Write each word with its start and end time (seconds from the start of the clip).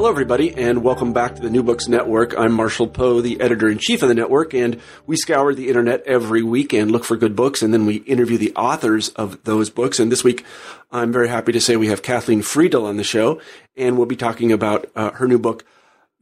Hello, 0.00 0.08
everybody, 0.08 0.54
and 0.54 0.82
welcome 0.82 1.12
back 1.12 1.34
to 1.34 1.42
the 1.42 1.50
New 1.50 1.62
Books 1.62 1.86
Network. 1.86 2.32
I'm 2.34 2.52
Marshall 2.52 2.86
Poe, 2.86 3.20
the 3.20 3.38
editor 3.38 3.68
in 3.68 3.76
chief 3.76 4.02
of 4.02 4.08
the 4.08 4.14
network, 4.14 4.54
and 4.54 4.80
we 5.06 5.14
scour 5.14 5.54
the 5.54 5.68
internet 5.68 6.02
every 6.06 6.42
week 6.42 6.72
and 6.72 6.90
look 6.90 7.04
for 7.04 7.18
good 7.18 7.36
books, 7.36 7.60
and 7.60 7.74
then 7.74 7.84
we 7.84 7.96
interview 7.96 8.38
the 8.38 8.54
authors 8.56 9.10
of 9.10 9.44
those 9.44 9.68
books. 9.68 10.00
And 10.00 10.10
this 10.10 10.24
week, 10.24 10.42
I'm 10.90 11.12
very 11.12 11.28
happy 11.28 11.52
to 11.52 11.60
say 11.60 11.76
we 11.76 11.88
have 11.88 12.00
Kathleen 12.00 12.40
Frydl 12.40 12.84
on 12.84 12.96
the 12.96 13.04
show, 13.04 13.42
and 13.76 13.98
we'll 13.98 14.06
be 14.06 14.16
talking 14.16 14.52
about 14.52 14.90
uh, 14.96 15.10
her 15.10 15.28
new 15.28 15.38
book, 15.38 15.66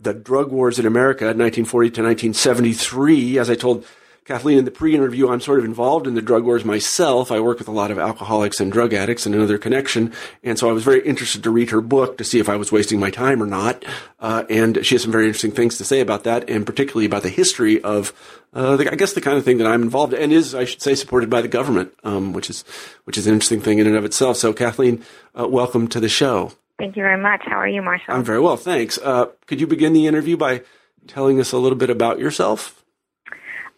The 0.00 0.12
Drug 0.12 0.50
Wars 0.50 0.80
in 0.80 0.84
America, 0.84 1.26
1940 1.26 1.90
to 1.90 2.02
1973. 2.02 3.38
As 3.38 3.48
I 3.48 3.54
told 3.54 3.86
Kathleen, 4.28 4.58
in 4.58 4.66
the 4.66 4.70
pre-interview, 4.70 5.30
I'm 5.30 5.40
sort 5.40 5.58
of 5.58 5.64
involved 5.64 6.06
in 6.06 6.12
the 6.12 6.20
drug 6.20 6.44
wars 6.44 6.62
myself. 6.62 7.32
I 7.32 7.40
work 7.40 7.58
with 7.58 7.66
a 7.66 7.72
lot 7.72 7.90
of 7.90 7.98
alcoholics 7.98 8.60
and 8.60 8.70
drug 8.70 8.92
addicts 8.92 9.24
and 9.24 9.34
another 9.34 9.56
connection. 9.56 10.12
And 10.44 10.58
so 10.58 10.68
I 10.68 10.72
was 10.72 10.84
very 10.84 11.00
interested 11.00 11.42
to 11.44 11.50
read 11.50 11.70
her 11.70 11.80
book 11.80 12.18
to 12.18 12.24
see 12.24 12.38
if 12.38 12.46
I 12.46 12.56
was 12.56 12.70
wasting 12.70 13.00
my 13.00 13.10
time 13.10 13.42
or 13.42 13.46
not. 13.46 13.86
Uh, 14.20 14.44
and 14.50 14.84
she 14.84 14.96
has 14.96 15.02
some 15.02 15.12
very 15.12 15.24
interesting 15.24 15.52
things 15.52 15.78
to 15.78 15.84
say 15.86 16.00
about 16.00 16.24
that 16.24 16.50
and 16.50 16.66
particularly 16.66 17.06
about 17.06 17.22
the 17.22 17.30
history 17.30 17.82
of, 17.82 18.12
uh, 18.52 18.76
the, 18.76 18.92
I 18.92 18.96
guess 18.96 19.14
the 19.14 19.22
kind 19.22 19.38
of 19.38 19.46
thing 19.46 19.56
that 19.58 19.66
I'm 19.66 19.80
involved 19.80 20.12
in 20.12 20.20
and 20.24 20.32
is, 20.34 20.54
I 20.54 20.66
should 20.66 20.82
say, 20.82 20.94
supported 20.94 21.30
by 21.30 21.40
the 21.40 21.48
government, 21.48 21.94
um, 22.04 22.34
which 22.34 22.50
is, 22.50 22.64
which 23.04 23.16
is 23.16 23.26
an 23.26 23.32
interesting 23.32 23.62
thing 23.62 23.78
in 23.78 23.86
and 23.86 23.96
of 23.96 24.04
itself. 24.04 24.36
So 24.36 24.52
Kathleen, 24.52 25.02
uh, 25.40 25.48
welcome 25.48 25.88
to 25.88 26.00
the 26.00 26.08
show. 26.10 26.52
Thank 26.78 26.96
you 26.96 27.02
very 27.02 27.18
much. 27.18 27.40
How 27.46 27.56
are 27.56 27.66
you, 27.66 27.80
Marshall? 27.80 28.12
I'm 28.12 28.24
very 28.24 28.40
well. 28.40 28.58
Thanks. 28.58 28.98
Uh, 28.98 29.28
could 29.46 29.58
you 29.58 29.66
begin 29.66 29.94
the 29.94 30.06
interview 30.06 30.36
by 30.36 30.64
telling 31.06 31.40
us 31.40 31.50
a 31.52 31.56
little 31.56 31.78
bit 31.78 31.88
about 31.88 32.18
yourself? 32.18 32.77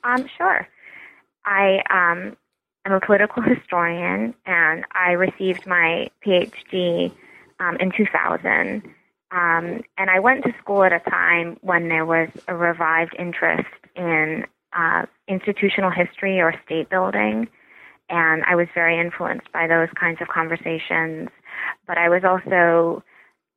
Um, 0.05 0.27
sure. 0.37 0.67
I 1.45 1.83
um, 1.91 2.37
am 2.87 2.93
a 2.93 3.01
political 3.01 3.43
historian, 3.47 4.35
and 4.47 4.85
I 4.93 5.13
received 5.13 5.67
my 5.67 6.09
PhD 6.27 7.13
um, 7.59 7.77
in 7.77 7.93
2000. 7.93 8.83
Um, 9.33 9.83
and 9.97 10.11
I 10.11 10.19
went 10.19 10.45
to 10.45 10.55
school 10.61 10.83
at 10.83 10.93
a 10.93 10.99
time 11.11 11.57
when 11.61 11.89
there 11.89 12.05
was 12.05 12.29
a 12.49 12.57
revived 12.57 13.15
interest 13.19 13.69
in 13.95 14.45
uh, 14.73 15.07
institutional 15.29 15.91
history 15.91 16.41
or 16.41 16.55
state 16.65 16.91
building. 16.91 17.49
And 18.09 18.43
I 18.45 18.57
was 18.57 18.67
very 18.75 18.99
influenced 18.99 19.53
by 19.53 19.69
those 19.69 19.89
kinds 19.95 20.21
of 20.21 20.29
conversations. 20.29 21.29
But 21.87 21.97
I 21.97 22.09
was 22.09 22.25
also 22.25 23.05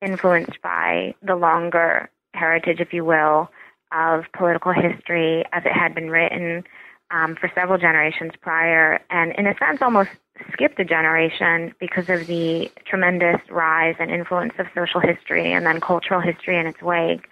influenced 0.02 0.62
by 0.62 1.16
the 1.24 1.36
longer 1.36 2.10
heritage, 2.36 2.80
if 2.80 2.94
you 2.94 3.04
will, 3.04 3.50
of 3.94 4.26
political 4.36 4.74
history 4.74 5.44
as 5.54 5.64
it 5.66 5.72
had 5.72 5.94
been 5.94 6.10
written 6.10 6.64
um, 7.12 7.36
for 7.36 7.52
several 7.54 7.78
generations 7.78 8.32
prior, 8.42 9.00
and 9.10 9.34
in 9.38 9.46
a 9.46 9.56
sense 9.58 9.82
almost 9.82 10.10
skipped 10.52 10.80
a 10.80 10.86
generation 10.86 11.74
because 11.80 12.10
of 12.10 12.28
the 12.28 12.72
tremendous 12.86 13.40
rise 13.50 13.96
and 14.00 14.10
influence 14.10 14.54
of 14.58 14.66
social 14.74 15.00
history 15.00 15.54
and 15.54 15.66
then 15.66 15.80
cultural 15.80 16.20
history 16.20 16.60
in 16.60 16.66
its 16.66 16.82
wake. 16.82 17.28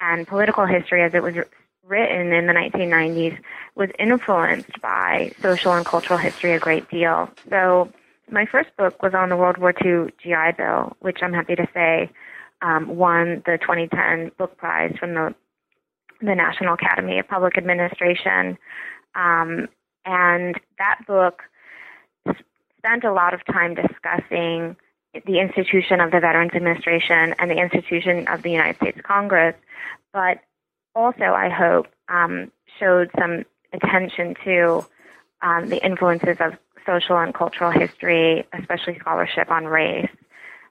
And 0.00 0.26
political 0.26 0.66
history, 0.66 1.02
as 1.02 1.14
it 1.14 1.22
was 1.22 1.34
written 1.86 2.32
in 2.32 2.46
the 2.46 2.52
1990s, 2.52 3.38
was 3.74 3.88
influenced 3.98 4.80
by 4.82 5.32
social 5.42 5.72
and 5.72 5.86
cultural 5.86 6.18
history 6.18 6.54
a 6.54 6.58
great 6.58 6.88
deal. 6.90 7.30
So 7.48 7.90
my 8.30 8.46
first 8.46 8.76
book 8.76 9.02
was 9.02 9.14
on 9.14 9.30
the 9.30 9.36
World 9.36 9.56
War 9.58 9.72
II 9.84 10.12
GI 10.22 10.56
Bill, 10.56 10.96
which 11.00 11.18
I'm 11.22 11.32
happy 11.32 11.54
to 11.54 11.66
say 11.72 12.10
um, 12.62 12.96
won 12.96 13.42
the 13.46 13.58
2010 13.58 14.32
book 14.38 14.56
prize 14.56 14.94
from 14.98 15.14
the 15.14 15.34
the 16.26 16.34
National 16.34 16.74
Academy 16.74 17.18
of 17.18 17.28
Public 17.28 17.58
Administration. 17.58 18.58
Um, 19.14 19.68
and 20.04 20.60
that 20.78 21.00
book 21.06 21.42
spent 22.78 23.04
a 23.04 23.12
lot 23.12 23.34
of 23.34 23.44
time 23.46 23.74
discussing 23.74 24.76
the 25.26 25.38
institution 25.40 26.00
of 26.00 26.10
the 26.10 26.20
Veterans 26.20 26.52
Administration 26.54 27.34
and 27.38 27.50
the 27.50 27.58
institution 27.58 28.26
of 28.28 28.42
the 28.42 28.50
United 28.50 28.76
States 28.76 29.00
Congress, 29.02 29.54
but 30.12 30.40
also, 30.94 31.24
I 31.24 31.48
hope, 31.48 31.86
um, 32.08 32.50
showed 32.78 33.10
some 33.18 33.44
attention 33.72 34.34
to 34.44 34.84
um, 35.42 35.68
the 35.68 35.84
influences 35.84 36.36
of 36.40 36.54
social 36.86 37.18
and 37.18 37.34
cultural 37.34 37.70
history, 37.70 38.46
especially 38.52 38.98
scholarship 38.98 39.50
on 39.50 39.64
race. 39.66 40.10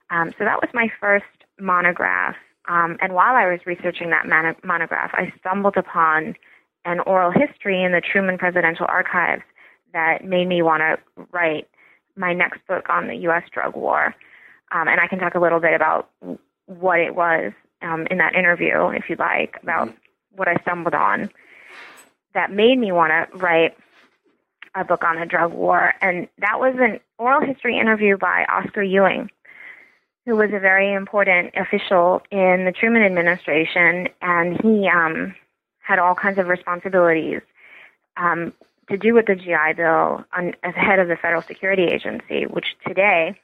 Um, 0.10 0.32
so 0.38 0.44
that 0.44 0.62
was 0.62 0.70
my 0.74 0.92
first 1.00 1.26
monograph 1.60 2.36
um, 2.68 2.98
and 3.02 3.14
while 3.14 3.36
I 3.36 3.50
was 3.50 3.60
researching 3.66 4.10
that 4.12 4.28
mon- 4.28 4.56
monograph, 4.64 5.12
I 5.14 5.34
stumbled 5.40 5.78
upon 5.78 6.36
an 6.86 7.00
oral 7.02 7.32
history 7.32 7.84
in 7.84 7.92
the 7.92 8.02
Truman 8.02 8.38
Presidential 8.38 8.86
Archives 8.88 9.44
that 9.94 10.24
made 10.24 10.48
me 10.48 10.62
want 10.62 10.82
to 10.82 11.26
write 11.32 11.68
my 12.16 12.34
next 12.34 12.66
book 12.68 12.90
on 12.90 13.08
the 13.08 13.16
U.S. 13.16 13.44
drug 13.52 13.76
war. 13.76 14.16
Um, 14.72 14.88
and 14.88 15.00
I 15.00 15.08
can 15.08 15.20
talk 15.20 15.36
a 15.36 15.40
little 15.40 15.60
bit 15.60 15.74
about 15.74 16.10
what 16.66 17.00
it 17.00 17.16
was 17.16 17.52
um, 17.82 18.08
in 18.10 18.18
that 18.18 18.36
interview, 18.36 18.88
if 18.90 19.10
you'd 19.10 19.20
like, 19.20 19.58
about 19.62 19.90
mm-hmm. 19.90 20.38
what 20.38 20.48
I 20.48 20.56
stumbled 20.62 20.94
on 20.94 21.30
that 22.34 22.52
made 22.52 22.80
me 22.80 22.92
want 22.92 23.12
to 23.12 23.38
write 23.38 23.78
a 24.76 24.84
book 24.84 25.04
on 25.04 25.20
the 25.20 25.26
drug 25.26 25.54
war. 25.54 25.94
And 26.02 26.28
that 26.40 26.60
was 26.60 26.76
an 26.80 27.00
oral 27.20 27.46
history 27.46 27.78
interview 27.78 28.18
by 28.18 28.46
Oscar 28.50 28.82
Ewing 28.82 29.30
who 30.26 30.36
was 30.36 30.52
a 30.54 30.60
very 30.60 30.94
important 30.94 31.54
official 31.56 32.22
in 32.32 32.66
the 32.66 32.72
Truman 32.72 33.04
administration, 33.04 34.08
and 34.22 34.60
he 34.62 34.88
um, 34.88 35.36
had 35.80 36.00
all 36.00 36.16
kinds 36.16 36.40
of 36.40 36.48
responsibilities 36.48 37.42
um, 38.16 38.54
to 38.90 38.98
do 38.98 39.14
with 39.14 39.26
the 39.26 39.36
GI 39.36 39.74
Bill 39.76 40.24
on, 40.34 40.56
as 40.64 40.76
head 40.76 41.00
of 41.00 41.08
the 41.08 41.18
Federal 41.18 41.42
Security 41.42 41.84
Agency, 41.84 42.46
which 42.46 42.76
today, 42.88 43.40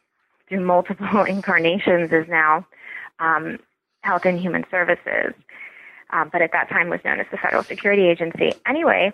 through 0.47 0.62
multiple 0.62 1.23
incarnations, 1.28 2.12
is 2.12 2.28
now 2.29 2.66
um, 3.19 3.59
Health 4.01 4.25
and 4.25 4.39
Human 4.39 4.66
Services, 4.72 5.34
um, 6.12 6.29
but 6.31 6.41
at 6.41 6.53
that 6.53 6.69
time 6.69 6.89
was 6.89 7.03
known 7.03 7.19
as 7.19 7.28
the 7.29 7.38
Federal 7.38 7.63
Security 7.63 8.07
Agency. 8.07 8.53
Anyway, 8.66 9.12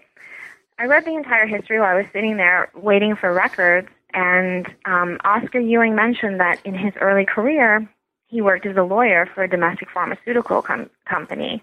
I 0.77 0.85
read 0.85 1.05
the 1.05 1.15
entire 1.15 1.47
history 1.47 1.79
while 1.79 1.89
I 1.89 1.95
was 1.95 2.05
sitting 2.13 2.37
there 2.37 2.69
waiting 2.75 3.15
for 3.15 3.33
records, 3.33 3.87
and 4.15 4.65
um, 4.85 5.19
Oscar 5.25 5.59
Ewing 5.59 5.93
mentioned 5.93 6.39
that 6.39 6.65
in 6.65 6.73
his 6.73 6.93
early 7.01 7.25
career, 7.25 7.87
he 8.27 8.41
worked 8.41 8.65
as 8.65 8.77
a 8.77 8.81
lawyer 8.83 9.29
for 9.35 9.43
a 9.43 9.49
domestic 9.49 9.89
pharmaceutical 9.91 10.61
com- 10.61 10.89
company. 11.05 11.61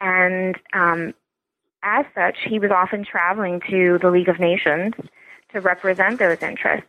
And 0.00 0.56
um, 0.72 1.14
as 1.82 2.06
such, 2.14 2.36
he 2.48 2.58
was 2.58 2.70
often 2.70 3.04
traveling 3.04 3.60
to 3.68 3.98
the 4.00 4.10
League 4.10 4.30
of 4.30 4.40
Nations 4.40 4.94
to 5.52 5.60
represent 5.60 6.18
those 6.18 6.42
interests. 6.42 6.88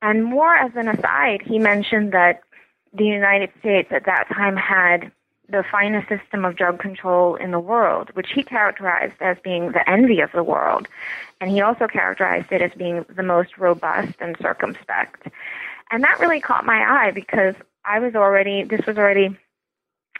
And 0.00 0.24
more 0.24 0.54
as 0.54 0.72
an 0.76 0.88
aside, 0.88 1.42
he 1.42 1.58
mentioned 1.58 2.12
that 2.12 2.40
the 2.94 3.04
United 3.04 3.50
States 3.60 3.88
at 3.92 4.06
that 4.06 4.28
time 4.28 4.56
had 4.56 5.12
the 5.50 5.64
finest 5.70 6.08
system 6.08 6.44
of 6.44 6.56
drug 6.56 6.78
control 6.78 7.34
in 7.34 7.50
the 7.50 7.60
world, 7.60 8.10
which 8.14 8.30
he 8.34 8.42
characterized 8.42 9.20
as 9.20 9.36
being 9.42 9.72
the 9.72 9.88
envy 9.88 10.20
of 10.20 10.30
the 10.32 10.44
world. 10.44 10.86
And 11.40 11.50
he 11.50 11.60
also 11.60 11.86
characterized 11.86 12.52
it 12.52 12.62
as 12.62 12.70
being 12.76 13.04
the 13.14 13.22
most 13.22 13.58
robust 13.58 14.14
and 14.20 14.36
circumspect. 14.40 15.28
And 15.90 16.04
that 16.04 16.20
really 16.20 16.40
caught 16.40 16.64
my 16.64 16.80
eye 16.80 17.10
because 17.10 17.54
I 17.84 17.98
was 17.98 18.14
already, 18.14 18.62
this 18.62 18.86
was 18.86 18.96
already 18.96 19.36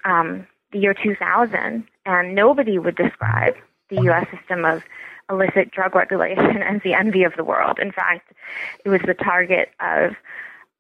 um, 0.04 0.46
the 0.72 0.78
year 0.78 0.94
2000, 0.94 1.84
and 2.06 2.34
nobody 2.34 2.78
would 2.78 2.96
describe 2.96 3.54
the 3.88 4.02
U.S. 4.02 4.26
system 4.36 4.64
of 4.64 4.82
illicit 5.30 5.70
drug 5.70 5.94
regulation 5.94 6.62
as 6.62 6.82
the 6.82 6.94
envy 6.94 7.22
of 7.22 7.34
the 7.36 7.44
world. 7.44 7.78
In 7.78 7.92
fact, 7.92 8.32
it 8.84 8.88
was 8.88 9.00
the 9.06 9.14
target 9.14 9.70
of 9.78 10.12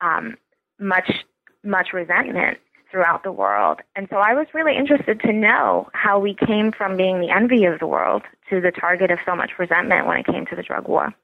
um, 0.00 0.36
much, 0.80 1.24
much 1.62 1.92
resentment 1.92 2.58
throughout 2.90 3.22
the 3.22 3.32
world. 3.32 3.80
And 3.94 4.08
so 4.10 4.16
I 4.16 4.34
was 4.34 4.46
really 4.52 4.76
interested 4.76 5.20
to 5.20 5.32
know 5.32 5.88
how 5.92 6.18
we 6.18 6.34
came 6.34 6.72
from 6.72 6.96
being 6.96 7.20
the 7.20 7.30
envy 7.30 7.64
of 7.64 7.78
the 7.78 7.86
world 7.86 8.22
to 8.50 8.60
the 8.60 8.70
target 8.70 9.10
of 9.10 9.18
so 9.24 9.36
much 9.36 9.52
resentment 9.58 10.06
when 10.06 10.18
it 10.18 10.26
came 10.26 10.46
to 10.46 10.56
the 10.56 10.62
drug 10.62 10.88
war. 10.88 11.14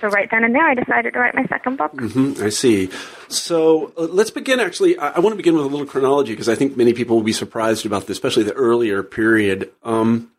So 0.00 0.08
right 0.08 0.28
then 0.30 0.44
and 0.44 0.54
there, 0.54 0.66
I 0.66 0.74
decided 0.74 1.12
to 1.12 1.20
write 1.20 1.34
my 1.34 1.46
second 1.46 1.76
book. 1.76 1.92
Mm-hmm, 1.92 2.42
I 2.42 2.48
see. 2.48 2.90
So 3.28 3.92
uh, 3.96 4.02
let's 4.02 4.30
begin. 4.30 4.58
Actually, 4.58 4.98
I, 4.98 5.10
I, 5.10 5.20
want 5.20 5.34
to 5.34 5.36
begin 5.36 5.54
with 5.54 5.64
a 5.64 5.68
little 5.68 5.86
chronology 5.86 6.32
because 6.32 6.48
I 6.48 6.54
think 6.54 6.76
many 6.76 6.94
people 6.94 7.16
will 7.16 7.22
be 7.22 7.32
surprised 7.32 7.84
about 7.86 8.06
this, 8.06 8.16
especially 8.16 8.44
the 8.44 8.54
earlier 8.54 9.02
period. 9.02 9.70
Um, 9.82 10.30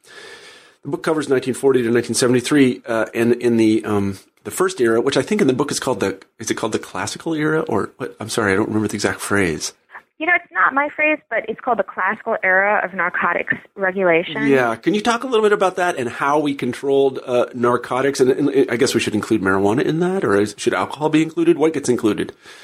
the 0.85 0.91
book 0.91 1.01
covers 1.01 1.25
1940 1.25 1.79
to 1.79 1.89
1973, 1.89 2.83
uh, 2.85 3.05
and 3.15 3.33
in 3.41 3.57
the 3.57 3.83
um, 3.85 4.19
the 4.43 4.51
first 4.51 4.79
era, 4.79 5.01
which 5.01 5.17
I 5.17 5.23
think 5.23 5.41
in 5.41 5.47
the 5.47 5.53
book 5.53 5.71
is 5.71 5.79
called 5.79 5.99
the 5.99 6.21
is 6.37 6.51
it 6.51 6.53
called 6.55 6.73
the 6.73 6.79
classical 6.79 7.33
era 7.33 7.61
or 7.61 7.89
what? 7.97 8.15
I'm 8.19 8.29
sorry, 8.29 8.53
I 8.53 8.55
don't 8.55 8.67
remember 8.67 8.87
the 8.87 8.93
exact 8.93 9.19
phrase. 9.19 9.73
You 10.19 10.27
know, 10.27 10.33
it's 10.35 10.51
not 10.51 10.73
my 10.73 10.87
phrase, 10.89 11.17
but 11.29 11.49
it's 11.49 11.59
called 11.59 11.79
the 11.79 11.83
classical 11.83 12.37
era 12.41 12.79
of 12.85 12.93
narcotics 12.93 13.55
regulation. 13.75 14.47
Yeah. 14.47 14.73
Can 14.75 14.93
you 14.93 15.01
talk 15.01 15.23
a 15.23 15.27
little 15.27 15.43
bit 15.43 15.51
about 15.51 15.75
that 15.75 15.97
and 15.97 16.07
how 16.07 16.39
we 16.39 16.55
controlled 16.55 17.19
uh, 17.25 17.47
narcotics? 17.53 18.21
And, 18.21 18.31
and, 18.31 18.71
I 18.71 18.77
guess 18.77 18.93
we 18.93 19.01
should 19.01 19.13
include 19.13 19.41
marijuana 19.41 19.83
in 19.83 19.99
that, 19.99 20.23
or 20.23 20.39
is, 20.39 20.55
should 20.57 20.73
alcohol 20.73 21.09
be 21.09 21.21
included? 21.21 21.57
What 21.57 21.73
gets 21.73 21.89
included? 21.89 22.33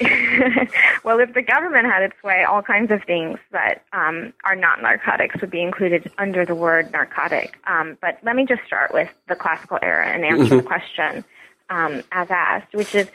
well, 1.04 1.18
if 1.18 1.34
the 1.34 1.42
government 1.42 1.86
had 1.86 2.02
its 2.02 2.22
way, 2.22 2.44
all 2.44 2.62
kinds 2.62 2.90
of 2.90 3.02
things 3.04 3.38
that 3.50 3.84
um, 3.92 4.32
are 4.44 4.54
not 4.54 4.82
narcotics 4.82 5.40
would 5.40 5.50
be 5.50 5.62
included 5.62 6.10
under 6.18 6.44
the 6.44 6.54
word 6.54 6.92
narcotic. 6.92 7.58
Um, 7.66 7.98
but 8.00 8.18
let 8.22 8.36
me 8.36 8.46
just 8.46 8.62
start 8.64 8.92
with 8.92 9.08
the 9.28 9.34
classical 9.34 9.78
era 9.82 10.08
and 10.08 10.24
answer 10.24 10.44
mm-hmm. 10.44 10.56
the 10.58 10.62
question 10.62 11.24
um, 11.70 12.02
as 12.12 12.30
asked, 12.30 12.72
which 12.74 12.94
is, 12.94 13.08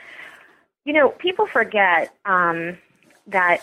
you 0.85 0.93
know, 0.93 1.09
people 1.09 1.45
forget 1.45 2.13
um, 2.25 2.77
that 3.27 3.61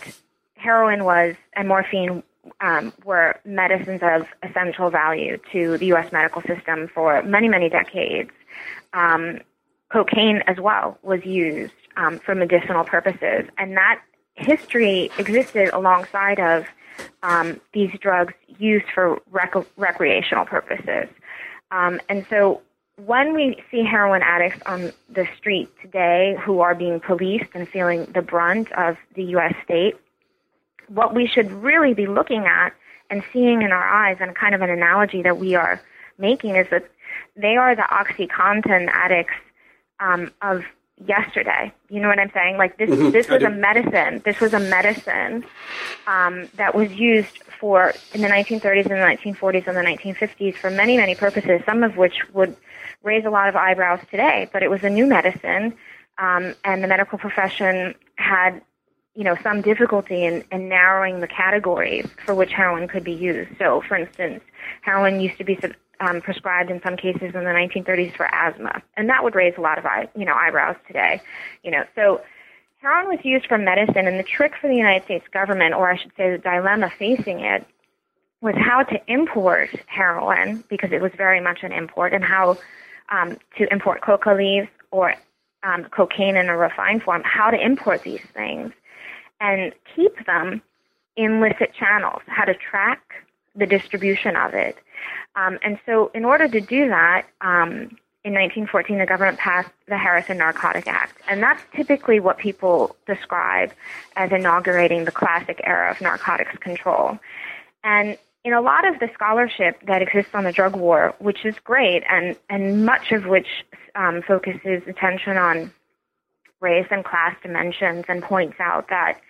heroin 0.55 1.05
was 1.05 1.35
and 1.53 1.69
morphine 1.69 2.23
um, 2.61 2.93
were 3.05 3.39
medicines 3.45 4.01
of 4.03 4.27
essential 4.43 4.91
value 4.91 5.39
to 5.53 5.79
the 5.79 5.87
U.S. 5.87 6.13
medical 6.13 6.43
system 6.43 6.89
for 6.89 7.23
many, 7.23 7.49
many 7.49 7.69
decades. 7.69 8.31
Um, 8.93 9.41
cocaine 9.91 10.43
as 10.47 10.59
well 10.59 10.99
was 11.03 11.25
used 11.25 11.73
um, 11.97 12.19
for 12.19 12.35
medicinal 12.35 12.85
purposes, 12.85 13.49
and 13.59 13.77
that 13.77 14.01
history 14.35 15.11
existed 15.19 15.71
alongside 15.73 16.41
of 16.41 16.67
um, 17.23 17.61
these 17.73 17.91
drugs 18.01 18.35
used 18.59 18.87
for 18.95 19.21
rec- 19.31 19.55
recreational 19.77 20.45
purposes. 20.45 21.09
Um, 21.71 22.01
and 22.09 22.27
so 22.29 22.63
when 22.97 23.35
we 23.35 23.63
see 23.71 23.83
heroin 23.83 24.23
addicts 24.23 24.61
on 24.67 24.93
the 25.09 25.27
street 25.37 25.69
today 25.83 26.37
who 26.45 26.61
are 26.61 26.75
being 26.75 27.01
policed 27.01 27.51
and 27.55 27.69
feeling 27.69 28.05
the 28.15 28.23
brunt 28.23 28.71
of 28.73 28.97
the 29.17 29.25
U.S. 29.25 29.55
state, 29.65 29.97
what 30.89 31.15
we 31.15 31.27
should 31.27 31.51
really 31.51 31.95
be 31.95 32.07
looking 32.07 32.45
at 32.45 32.73
and 33.11 33.23
seeing 33.33 33.63
in 33.63 33.71
our 33.71 33.87
eyes, 33.87 34.17
and 34.21 34.35
kind 34.35 34.55
of 34.55 34.63
an 34.63 34.71
analogy 34.71 35.23
that 35.23 35.39
we 35.39 35.55
are 35.55 35.81
making, 36.19 36.57
is 36.57 36.67
that 36.71 36.89
they 37.37 37.57
are 37.57 37.77
the 37.77 37.83
OxyContin 37.83 38.89
addicts 38.89 39.35
um, 40.01 40.33
of 40.41 40.65
yesterday. 41.05 41.73
You 41.89 42.01
know 42.01 42.09
what 42.09 42.19
I'm 42.19 42.31
saying? 42.33 42.57
Like 42.57 42.79
this, 42.79 42.91
mm-hmm. 42.91 43.11
this 43.11 43.29
was 43.29 43.43
a 43.43 43.51
medicine. 43.51 44.23
This 44.25 44.41
was 44.41 44.55
a 44.55 44.61
medicine 44.61 45.45
um, 46.07 46.49
that 46.57 46.75
was 46.75 46.93
used 46.93 47.43
for 47.61 47.93
in 48.13 48.21
the 48.21 48.29
1930s 48.29 48.87
and 48.87 48.91
the 48.91 49.35
1940s 49.35 49.67
and 49.67 49.77
the 49.77 49.83
1950s 49.83 50.57
for 50.57 50.71
many, 50.71 50.97
many 50.97 51.15
purposes. 51.15 51.63
Some 51.67 51.83
of 51.83 51.97
which 51.97 52.15
would 52.33 52.57
raise 53.03 53.25
a 53.25 53.31
lot 53.31 53.49
of 53.49 53.57
eyebrows 53.57 54.01
today. 54.11 54.49
But 54.53 54.63
it 54.63 54.71
was 54.71 54.83
a 54.85 54.91
new 54.91 55.07
medicine, 55.07 55.75
um, 56.19 56.55
and 56.65 56.83
the 56.83 56.89
medical 56.89 57.19
profession 57.19 57.95
had 58.17 58.63
you 59.15 59.23
know, 59.23 59.37
some 59.43 59.63
difficulty 59.63 60.25
in, 60.25 60.45
in 60.51 60.69
narrowing 60.69 61.21
the 61.21 61.29
categories 61.29 62.09
for 62.27 62.35
which 62.35 62.51
heroin 62.53 62.89
could 62.89 63.05
be 63.05 63.13
used. 63.13 63.51
So, 63.59 63.81
for 63.87 63.97
instance, 63.97 64.43
heroin 64.83 65.21
used 65.21 65.39
to 65.39 65.45
be 65.45 65.55
um, 66.01 66.21
prescribed 66.21 66.71
in 66.71 66.81
some 66.83 66.97
cases 66.97 67.35
in 67.35 67.45
the 67.45 67.51
1930s 67.51 68.17
for 68.17 68.33
asthma, 68.35 68.83
and 68.97 69.09
that 69.09 69.23
would 69.23 69.35
raise 69.35 69.55
a 69.57 69.61
lot 69.61 69.79
of 69.79 69.87
eye, 69.87 70.09
you 70.17 70.25
know 70.25 70.35
eyebrows 70.35 70.77
today. 70.87 71.21
You 71.63 71.71
know, 71.71 71.85
so 71.95 72.21
heroin 72.81 73.09
was 73.09 73.25
used 73.25 73.47
for 73.47 73.59
medicine, 73.59 74.07
and 74.07 74.19
the 74.19 74.25
trick 74.25 74.53
for 74.61 74.69
the 74.69 74.77
United 74.77 75.05
States 75.05 75.27
government, 75.33 75.75
or 75.75 75.91
I 75.91 75.97
should 75.97 76.13
say, 76.17 76.31
the 76.31 76.39
dilemma 76.39 76.91
facing 76.99 77.41
it, 77.41 77.67
was 78.41 78.55
how 78.57 78.83
to 78.83 79.01
import 79.07 79.71
heroin 79.87 80.65
because 80.69 80.93
it 80.93 81.01
was 81.01 81.13
very 81.17 81.41
much 81.41 81.63
an 81.63 81.73
import, 81.73 82.13
and 82.13 82.25
how 82.25 82.59
um, 83.09 83.39
to 83.59 83.73
import 83.73 84.03
coca 84.03 84.35
leaves 84.35 84.69
or 84.91 85.15
um, 85.63 85.85
cocaine 85.85 86.37
in 86.37 86.49
a 86.49 86.57
refined 86.57 87.03
form, 87.03 87.23
how 87.25 87.51
to 87.51 87.61
import 87.61 88.03
these 88.03 88.21
things 88.35 88.73
and 89.41 89.73
keep 89.95 90.25
them 90.27 90.63
in 91.17 91.41
licit 91.41 91.75
channels, 91.75 92.23
how 92.27 92.45
to 92.45 92.55
track 92.55 93.01
the 93.55 93.67
distribution 93.67 94.37
of 94.37 94.55
it. 94.55 94.77
Um, 95.37 95.59
and 95.63 95.79
so, 95.87 96.11
in 96.15 96.25
order 96.25 96.49
to 96.49 96.61
do 96.61 96.89
that, 96.89 97.27
um, 97.41 97.97
in 98.25 98.33
1914, 98.33 98.99
the 98.99 99.07
government 99.07 99.39
passed 99.39 99.71
the 99.87 99.99
Harrison 99.99 100.39
Narcotic 100.39 100.87
Act. 100.87 101.21
And 101.29 101.43
that's 101.43 101.63
typically 101.75 102.21
what 102.21 102.39
people 102.39 102.97
describe 103.07 103.73
as 104.17 104.33
inaugurating 104.33 105.05
the 105.05 105.13
classic 105.13 105.61
era 105.65 105.91
of 105.91 106.01
narcotics 106.01 106.57
control. 106.59 107.19
And 107.83 108.17
in 108.43 108.55
a 108.55 108.63
lot 108.63 108.87
of 108.87 108.99
the 108.99 109.11
scholarship 109.13 109.79
that 109.87 110.01
exists 110.01 110.35
on 110.35 110.45
the 110.45 110.53
drug 110.53 110.75
war, 110.75 111.15
which 111.19 111.45
is 111.45 111.55
great, 111.65 112.03
and, 112.09 112.37
and 112.49 112.87
much 112.87 113.13
of 113.13 113.27
which 113.27 113.65
um, 113.95 114.23
focuses 114.23 114.83
attention 114.87 115.37
on 115.37 115.71
race 116.61 116.87
and 116.91 117.05
class 117.05 117.37
dimensions 117.43 118.07
and 118.09 118.23
points 118.23 118.59
out 118.59 118.89
that 118.89 119.21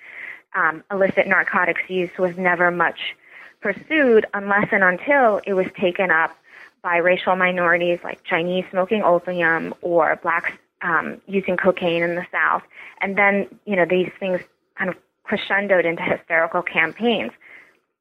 um, 0.54 0.84
illicit 0.90 1.26
narcotics 1.26 1.82
use 1.88 2.10
was 2.16 2.36
never 2.36 2.70
much 2.70 3.16
pursued 3.64 4.26
unless 4.34 4.68
and 4.72 4.84
until 4.84 5.40
it 5.46 5.54
was 5.54 5.66
taken 5.80 6.10
up 6.10 6.36
by 6.82 6.98
racial 6.98 7.34
minorities 7.34 7.98
like 8.04 8.22
Chinese 8.24 8.66
smoking 8.70 9.02
opium 9.02 9.72
or 9.80 10.20
blacks 10.22 10.52
um, 10.82 11.18
using 11.26 11.56
cocaine 11.56 12.02
in 12.02 12.14
the 12.14 12.26
South. 12.30 12.62
And 13.00 13.16
then, 13.16 13.48
you 13.64 13.74
know, 13.74 13.86
these 13.88 14.10
things 14.20 14.40
kind 14.76 14.90
of 14.90 14.96
crescendoed 15.26 15.86
into 15.86 16.02
hysterical 16.02 16.60
campaigns. 16.60 17.32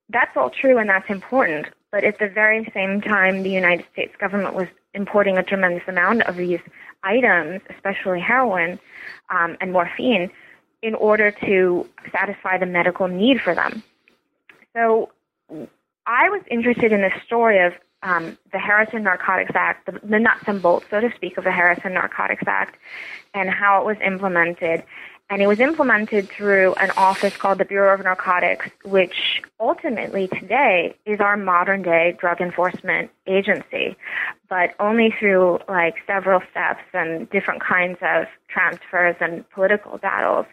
That's 0.09 0.35
all 0.35 0.49
true 0.49 0.77
and 0.77 0.89
that's 0.89 1.09
important. 1.09 1.67
But 1.93 2.03
at 2.03 2.19
the 2.19 2.27
very 2.27 2.69
same 2.73 2.99
time, 2.99 3.43
the 3.43 3.49
United 3.49 3.85
States 3.93 4.13
government 4.19 4.55
was 4.55 4.67
importing 4.93 5.37
a 5.37 5.43
tremendous 5.43 5.87
amount 5.87 6.23
of 6.23 6.35
these 6.35 6.59
items, 7.03 7.61
especially 7.69 8.19
heroin 8.19 8.79
um, 9.29 9.55
and 9.61 9.71
morphine, 9.71 10.29
in 10.81 10.93
order 10.95 11.31
to 11.31 11.87
satisfy 12.11 12.57
the 12.57 12.65
medical 12.65 13.07
need 13.07 13.39
for 13.39 13.55
them. 13.55 13.81
So 14.75 15.09
I 16.05 16.29
was 16.29 16.41
interested 16.49 16.91
in 16.91 17.01
the 17.01 17.11
story 17.25 17.59
of 17.59 17.73
um, 18.03 18.37
the 18.51 18.59
Harrison 18.59 19.03
Narcotics 19.03 19.51
Act, 19.55 19.85
the, 19.85 19.99
the 20.05 20.19
nuts 20.19 20.43
and 20.47 20.61
bolts, 20.61 20.85
so 20.89 20.99
to 20.99 21.11
speak, 21.15 21.37
of 21.37 21.45
the 21.45 21.51
Harrison 21.51 21.93
Narcotics 21.93 22.43
Act, 22.45 22.77
and 23.33 23.49
how 23.49 23.81
it 23.81 23.85
was 23.85 23.97
implemented, 24.05 24.83
and 25.29 25.41
it 25.41 25.47
was 25.47 25.59
implemented 25.59 26.29
through 26.29 26.73
an 26.75 26.91
office 26.97 27.35
called 27.37 27.57
the 27.57 27.65
Bureau 27.65 27.93
of 27.93 28.03
Narcotics, 28.03 28.69
which 28.83 29.41
ultimately 29.59 30.27
today 30.27 30.95
is 31.05 31.21
our 31.21 31.37
modern 31.37 31.81
day 31.81 32.15
drug 32.19 32.41
enforcement 32.41 33.09
agency, 33.25 33.95
but 34.49 34.75
only 34.79 35.15
through 35.17 35.59
like 35.69 35.95
several 36.05 36.41
steps 36.51 36.83
and 36.93 37.29
different 37.29 37.63
kinds 37.63 37.97
of 38.01 38.25
transfers 38.49 39.15
and 39.21 39.49
political 39.49 39.97
battles. 39.97 40.45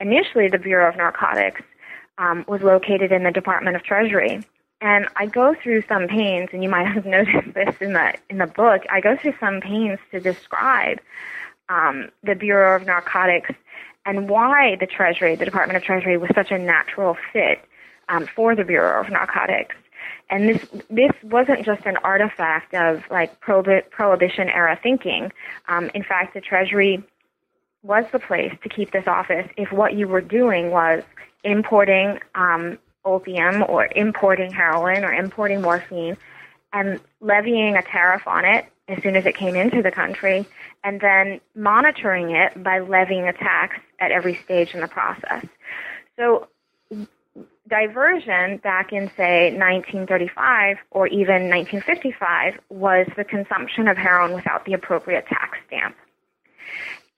Initially, 0.00 0.48
the 0.48 0.58
Bureau 0.58 0.88
of 0.88 0.96
Narcotics 0.96 1.62
um, 2.22 2.44
was 2.46 2.62
located 2.62 3.10
in 3.10 3.24
the 3.24 3.32
Department 3.32 3.74
of 3.76 3.82
Treasury. 3.82 4.44
And 4.80 5.08
I 5.16 5.26
go 5.26 5.54
through 5.60 5.82
some 5.88 6.06
pains, 6.08 6.50
and 6.52 6.62
you 6.62 6.68
might 6.68 6.86
have 6.86 7.04
noticed 7.18 7.54
this 7.54 7.74
in 7.80 7.92
the 7.92 8.14
in 8.30 8.38
the 8.38 8.46
book. 8.46 8.82
I 8.90 9.00
go 9.00 9.16
through 9.16 9.34
some 9.40 9.60
pains 9.60 9.98
to 10.12 10.20
describe 10.20 10.98
um, 11.68 12.10
the 12.22 12.34
Bureau 12.34 12.76
of 12.76 12.86
Narcotics 12.86 13.50
and 14.04 14.28
why 14.28 14.76
the 14.80 14.86
Treasury, 14.86 15.36
the 15.36 15.44
Department 15.44 15.76
of 15.76 15.82
Treasury, 15.82 16.16
was 16.16 16.30
such 16.34 16.50
a 16.50 16.58
natural 16.58 17.16
fit 17.32 17.64
um, 18.08 18.26
for 18.34 18.56
the 18.56 18.64
Bureau 18.64 19.00
of 19.00 19.10
Narcotics. 19.10 19.74
And 20.30 20.48
this 20.48 20.66
this 20.88 21.12
wasn't 21.22 21.64
just 21.64 21.84
an 21.86 21.96
artifact 21.98 22.74
of 22.74 23.02
like 23.10 23.40
prohibi- 23.40 23.88
prohibition 23.90 24.48
era 24.48 24.78
thinking. 24.82 25.30
Um, 25.68 25.90
in 25.94 26.02
fact, 26.02 26.34
the 26.34 26.40
Treasury 26.40 27.04
was 27.82 28.04
the 28.12 28.18
place 28.18 28.54
to 28.62 28.68
keep 28.68 28.92
this 28.92 29.06
office 29.06 29.48
if 29.56 29.72
what 29.72 29.94
you 29.94 30.06
were 30.06 30.20
doing 30.20 30.70
was 30.70 31.02
importing 31.44 32.20
um, 32.34 32.78
opium 33.04 33.64
or 33.68 33.88
importing 33.96 34.52
heroin 34.52 35.04
or 35.04 35.12
importing 35.12 35.60
morphine 35.60 36.16
and 36.72 37.00
levying 37.20 37.76
a 37.76 37.82
tariff 37.82 38.26
on 38.26 38.44
it 38.44 38.66
as 38.88 39.02
soon 39.02 39.16
as 39.16 39.26
it 39.26 39.36
came 39.36 39.54
into 39.54 39.82
the 39.82 39.90
country, 39.90 40.46
and 40.82 41.00
then 41.00 41.40
monitoring 41.54 42.34
it 42.34 42.62
by 42.62 42.80
levying 42.80 43.26
a 43.28 43.32
tax 43.32 43.76
at 44.00 44.10
every 44.10 44.34
stage 44.44 44.74
in 44.74 44.80
the 44.80 44.88
process. 44.88 45.44
So, 46.16 46.48
diversion 47.68 48.58
back 48.58 48.92
in, 48.92 49.10
say, 49.16 49.50
1935 49.56 50.78
or 50.90 51.06
even 51.06 51.48
1955 51.48 52.58
was 52.68 53.06
the 53.16 53.24
consumption 53.24 53.88
of 53.88 53.96
heroin 53.96 54.32
without 54.32 54.64
the 54.64 54.72
appropriate 54.74 55.26
tax 55.26 55.58
stamp. 55.68 55.96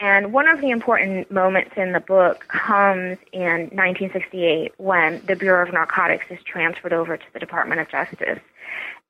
And 0.01 0.33
one 0.33 0.49
of 0.49 0.61
the 0.61 0.71
important 0.71 1.31
moments 1.31 1.73
in 1.77 1.93
the 1.93 2.01
book 2.01 2.47
comes 2.49 3.19
in 3.33 3.71
1968 3.73 4.73
when 4.79 5.25
the 5.27 5.37
Bureau 5.37 5.67
of 5.67 5.73
Narcotics 5.73 6.27
is 6.31 6.39
transferred 6.45 6.93
over 6.93 7.17
to 7.17 7.25
the 7.33 7.39
Department 7.39 7.81
of 7.81 7.89
Justice. 7.89 8.41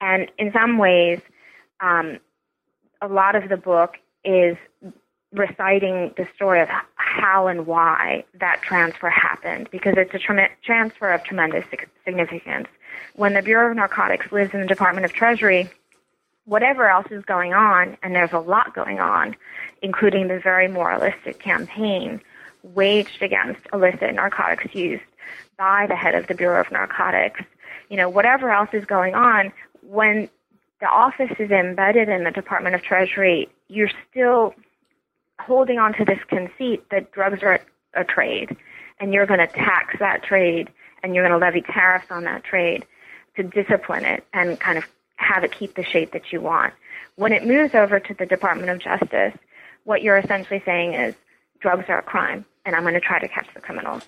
And 0.00 0.30
in 0.38 0.52
some 0.52 0.78
ways, 0.78 1.20
um, 1.80 2.18
a 3.00 3.08
lot 3.08 3.34
of 3.34 3.48
the 3.48 3.56
book 3.56 3.96
is 4.24 4.56
reciting 5.32 6.14
the 6.16 6.28
story 6.34 6.60
of 6.60 6.68
how 6.94 7.46
and 7.48 7.66
why 7.66 8.24
that 8.38 8.62
transfer 8.62 9.10
happened 9.10 9.68
because 9.70 9.94
it's 9.96 10.14
a 10.14 10.48
transfer 10.62 11.12
of 11.12 11.24
tremendous 11.24 11.64
significance. 12.04 12.68
When 13.16 13.34
the 13.34 13.42
Bureau 13.42 13.70
of 13.70 13.76
Narcotics 13.76 14.30
lives 14.30 14.54
in 14.54 14.60
the 14.60 14.66
Department 14.66 15.04
of 15.04 15.12
Treasury, 15.12 15.68
whatever 16.46 16.88
else 16.88 17.06
is 17.10 17.24
going 17.24 17.54
on, 17.54 17.96
and 18.02 18.14
there's 18.14 18.32
a 18.32 18.38
lot 18.38 18.74
going 18.74 19.00
on, 19.00 19.36
including 19.82 20.28
the 20.28 20.38
very 20.38 20.68
moralistic 20.68 21.38
campaign 21.38 22.20
waged 22.62 23.22
against 23.22 23.60
illicit 23.72 24.14
narcotics 24.14 24.74
use 24.74 25.00
by 25.58 25.86
the 25.86 25.96
head 25.96 26.14
of 26.14 26.26
the 26.26 26.34
Bureau 26.34 26.60
of 26.60 26.70
Narcotics. 26.70 27.40
You 27.88 27.96
know, 27.96 28.08
whatever 28.08 28.50
else 28.50 28.70
is 28.72 28.84
going 28.84 29.14
on, 29.14 29.52
when 29.82 30.28
the 30.80 30.86
office 30.86 31.32
is 31.38 31.50
embedded 31.50 32.08
in 32.08 32.24
the 32.24 32.30
Department 32.30 32.74
of 32.74 32.82
Treasury, 32.82 33.48
you're 33.68 33.90
still 34.10 34.54
holding 35.40 35.78
on 35.78 35.92
to 35.94 36.04
this 36.04 36.18
conceit 36.28 36.88
that 36.90 37.12
drugs 37.12 37.42
are 37.42 37.60
a 37.94 38.04
trade 38.04 38.56
and 39.00 39.12
you're 39.12 39.26
going 39.26 39.40
to 39.40 39.46
tax 39.46 39.96
that 39.98 40.22
trade 40.22 40.70
and 41.02 41.14
you're 41.14 41.26
going 41.26 41.38
to 41.38 41.44
levy 41.44 41.60
tariffs 41.60 42.06
on 42.10 42.24
that 42.24 42.44
trade 42.44 42.86
to 43.36 43.42
discipline 43.42 44.04
it 44.04 44.24
and 44.32 44.58
kind 44.60 44.78
of 44.78 44.84
have 45.16 45.44
it 45.44 45.52
keep 45.52 45.74
the 45.74 45.84
shape 45.84 46.12
that 46.12 46.32
you 46.32 46.40
want. 46.40 46.74
When 47.16 47.32
it 47.32 47.46
moves 47.46 47.74
over 47.74 48.00
to 48.00 48.14
the 48.14 48.26
Department 48.26 48.70
of 48.70 48.78
Justice, 48.78 49.34
what 49.84 50.02
you're 50.02 50.18
essentially 50.18 50.62
saying 50.64 50.94
is 50.94 51.14
drugs 51.60 51.84
are 51.88 51.98
a 51.98 52.02
crime 52.02 52.44
and 52.64 52.74
I'm 52.74 52.82
going 52.82 52.94
to 52.94 53.00
try 53.00 53.18
to 53.18 53.28
catch 53.28 53.46
the 53.54 53.60
criminals. 53.60 54.02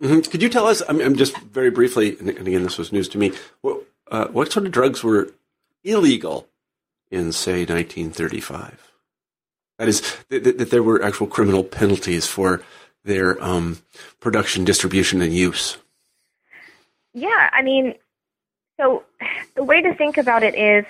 Mm-hmm. 0.00 0.20
Could 0.30 0.42
you 0.42 0.48
tell 0.48 0.66
us, 0.66 0.82
I 0.88 0.92
mean, 0.92 1.14
just 1.16 1.36
very 1.38 1.70
briefly, 1.70 2.16
and 2.18 2.28
again, 2.28 2.62
this 2.62 2.78
was 2.78 2.92
news 2.92 3.08
to 3.10 3.18
me, 3.18 3.32
what, 3.60 3.82
uh, 4.10 4.28
what 4.28 4.50
sort 4.52 4.66
of 4.66 4.72
drugs 4.72 5.02
were 5.02 5.32
illegal 5.84 6.48
in, 7.10 7.32
say, 7.32 7.60
1935? 7.60 8.92
That 9.78 9.88
is, 9.88 10.16
that, 10.28 10.58
that 10.58 10.70
there 10.70 10.82
were 10.82 11.02
actual 11.02 11.26
criminal 11.26 11.64
penalties 11.64 12.26
for 12.26 12.62
their 13.04 13.42
um, 13.42 13.82
production, 14.20 14.64
distribution, 14.64 15.22
and 15.22 15.34
use. 15.34 15.78
Yeah, 17.12 17.50
I 17.52 17.62
mean, 17.62 17.94
so 18.80 19.04
the 19.54 19.64
way 19.64 19.82
to 19.82 19.94
think 19.94 20.16
about 20.16 20.42
it 20.42 20.54
is 20.54 20.84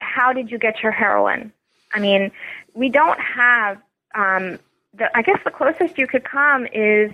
how 0.00 0.32
did 0.32 0.50
you 0.50 0.58
get 0.58 0.82
your 0.82 0.92
heroin? 0.92 1.52
I 1.92 2.00
mean, 2.00 2.32
we 2.74 2.88
don't 2.88 3.20
have, 3.20 3.78
um, 4.14 4.58
the, 4.94 5.16
I 5.16 5.22
guess 5.22 5.38
the 5.44 5.50
closest 5.50 5.96
you 5.96 6.06
could 6.06 6.24
come 6.24 6.66
is 6.66 7.12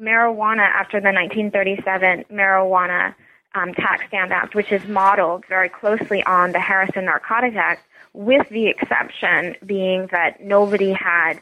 marijuana 0.00 0.62
after 0.62 1.00
the 1.00 1.12
1937 1.12 2.24
Marijuana 2.32 3.14
um, 3.54 3.74
Tax 3.74 4.06
Stamp 4.08 4.30
Act, 4.30 4.54
which 4.54 4.72
is 4.72 4.86
modeled 4.86 5.44
very 5.46 5.68
closely 5.68 6.22
on 6.24 6.52
the 6.52 6.60
Harrison 6.60 7.04
Narcotics 7.04 7.56
Act, 7.56 7.82
with 8.12 8.48
the 8.48 8.68
exception 8.68 9.56
being 9.64 10.08
that 10.10 10.42
nobody 10.42 10.92
had 10.92 11.40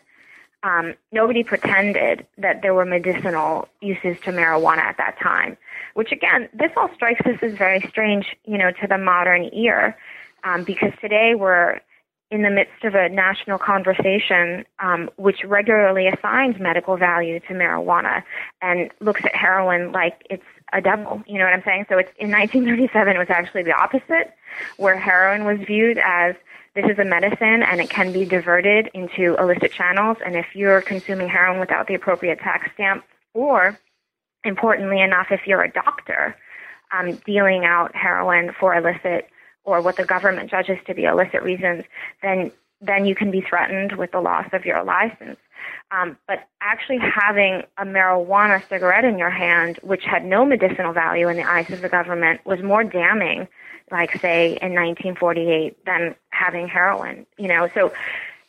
um, 0.64 0.94
nobody 1.12 1.44
pretended 1.44 2.26
that 2.38 2.62
there 2.62 2.72
were 2.72 2.86
medicinal 2.86 3.68
uses 3.82 4.18
to 4.22 4.32
marijuana 4.32 4.78
at 4.78 4.96
that 4.96 5.18
time. 5.20 5.58
Which 5.94 6.12
again, 6.12 6.48
this 6.52 6.70
all 6.76 6.90
strikes 6.94 7.20
us 7.26 7.38
as 7.42 7.54
very 7.54 7.80
strange, 7.88 8.26
you 8.44 8.58
know, 8.58 8.70
to 8.70 8.86
the 8.88 8.98
modern 8.98 9.50
ear, 9.52 9.96
um, 10.44 10.64
because 10.64 10.92
today 11.00 11.34
we're 11.36 11.80
in 12.30 12.42
the 12.42 12.50
midst 12.50 12.82
of 12.84 12.94
a 12.94 13.08
national 13.08 13.58
conversation 13.58 14.64
um, 14.80 15.08
which 15.16 15.44
regularly 15.44 16.08
assigns 16.08 16.56
medical 16.58 16.96
value 16.96 17.38
to 17.38 17.52
marijuana 17.52 18.22
and 18.60 18.90
looks 19.00 19.24
at 19.24 19.34
heroin 19.34 19.92
like 19.92 20.26
it's 20.28 20.42
a 20.72 20.80
devil. 20.80 21.22
You 21.26 21.38
know 21.38 21.44
what 21.44 21.54
I'm 21.54 21.62
saying? 21.64 21.86
So 21.88 21.98
it's 21.98 22.10
in 22.18 22.30
1937 22.30 23.14
it 23.14 23.18
was 23.18 23.30
actually 23.30 23.62
the 23.62 23.72
opposite, 23.72 24.34
where 24.78 24.98
heroin 24.98 25.44
was 25.44 25.64
viewed 25.64 25.98
as 25.98 26.34
this 26.74 26.86
is 26.86 26.98
a 26.98 27.04
medicine 27.04 27.62
and 27.62 27.80
it 27.80 27.88
can 27.88 28.12
be 28.12 28.24
diverted 28.24 28.90
into 28.94 29.36
illicit 29.38 29.70
channels. 29.70 30.16
And 30.24 30.34
if 30.34 30.46
you're 30.54 30.80
consuming 30.80 31.28
heroin 31.28 31.60
without 31.60 31.86
the 31.86 31.94
appropriate 31.94 32.40
tax 32.40 32.68
stamp, 32.74 33.04
or 33.32 33.78
importantly 34.44 35.00
enough, 35.00 35.28
if 35.30 35.46
you're 35.46 35.62
a 35.62 35.70
doctor 35.70 36.36
um, 36.92 37.16
dealing 37.26 37.64
out 37.64 37.94
heroin 37.94 38.52
for 38.58 38.74
illicit 38.74 39.28
or 39.64 39.80
what 39.80 39.96
the 39.96 40.04
government 40.04 40.50
judges 40.50 40.78
to 40.86 40.94
be 40.94 41.04
illicit 41.04 41.42
reasons, 41.42 41.84
then 42.22 42.50
then 42.80 43.06
you 43.06 43.14
can 43.14 43.30
be 43.30 43.40
threatened 43.40 43.92
with 43.92 44.12
the 44.12 44.20
loss 44.20 44.46
of 44.52 44.66
your 44.66 44.84
license. 44.84 45.38
Um, 45.90 46.18
but 46.26 46.46
actually 46.60 46.98
having 46.98 47.62
a 47.78 47.84
marijuana 47.84 48.66
cigarette 48.68 49.04
in 49.04 49.16
your 49.18 49.30
hand, 49.30 49.78
which 49.82 50.04
had 50.04 50.24
no 50.24 50.44
medicinal 50.44 50.92
value 50.92 51.28
in 51.28 51.36
the 51.36 51.48
eyes 51.48 51.70
of 51.70 51.80
the 51.80 51.88
government, 51.88 52.44
was 52.44 52.62
more 52.62 52.84
damning 52.84 53.48
like 53.90 54.18
say 54.20 54.58
in 54.60 54.74
1948 54.74 55.84
than 55.84 56.14
having 56.30 56.68
heroin. 56.68 57.26
You 57.38 57.48
know, 57.48 57.68
so 57.74 57.92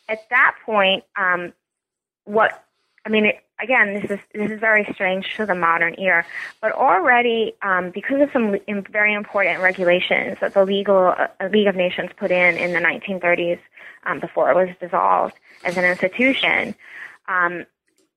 at 0.09 0.27
that 0.29 0.55
point, 0.65 1.03
um, 1.15 1.53
what 2.25 2.63
I 3.05 3.09
mean, 3.09 3.25
it, 3.25 3.44
again, 3.62 3.93
this 3.93 4.12
is 4.12 4.19
this 4.33 4.51
is 4.51 4.59
very 4.59 4.88
strange 4.93 5.35
to 5.38 5.45
the 5.45 5.55
modern 5.55 6.00
ear, 6.00 6.25
but 6.62 6.71
already 6.71 7.53
um, 7.62 7.91
because 7.91 8.21
of 8.21 8.29
some 8.31 8.57
very 8.89 9.13
important 9.13 9.62
regulations 9.62 10.38
that 10.41 10.53
the 10.53 10.65
legal 10.65 11.13
uh, 11.17 11.27
League 11.51 11.67
of 11.67 11.75
Nations 11.75 12.12
put 12.17 12.31
in 12.31 12.57
in 12.57 12.74
the 12.74 12.79
1930s 12.79 13.59
um, 14.05 14.19
before 14.19 14.51
it 14.51 14.55
was 14.55 14.75
dissolved 14.79 15.35
as 15.63 15.77
an 15.77 15.85
institution. 15.85 16.75
Um, 17.27 17.65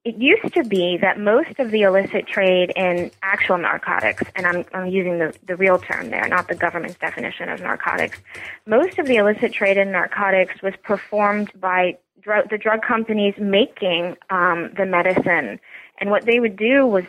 it 0.04 0.16
used 0.16 0.54
to 0.54 0.64
be 0.64 0.96
that 0.98 1.18
most 1.18 1.58
of 1.58 1.70
the 1.70 1.82
illicit 1.82 2.26
trade 2.26 2.72
in 2.76 3.10
actual 3.22 3.58
narcotics, 3.58 4.22
and 4.34 4.46
I'm, 4.46 4.64
I'm 4.72 4.86
using 4.86 5.18
the, 5.18 5.34
the 5.46 5.56
real 5.56 5.78
term 5.78 6.08
there, 6.10 6.26
not 6.28 6.48
the 6.48 6.54
government's 6.54 6.96
definition 6.96 7.48
of 7.50 7.60
narcotics, 7.60 8.18
most 8.64 8.98
of 8.98 9.06
the 9.06 9.16
illicit 9.16 9.52
trade 9.52 9.76
in 9.76 9.90
narcotics 9.90 10.62
was 10.62 10.74
performed 10.82 11.50
by 11.60 11.98
drug, 12.20 12.50
the 12.50 12.58
drug 12.58 12.82
companies 12.82 13.34
making 13.38 14.16
um, 14.30 14.70
the 14.76 14.86
medicine. 14.86 15.60
And 16.00 16.10
what 16.10 16.24
they 16.24 16.40
would 16.40 16.56
do 16.56 16.86
was 16.86 17.04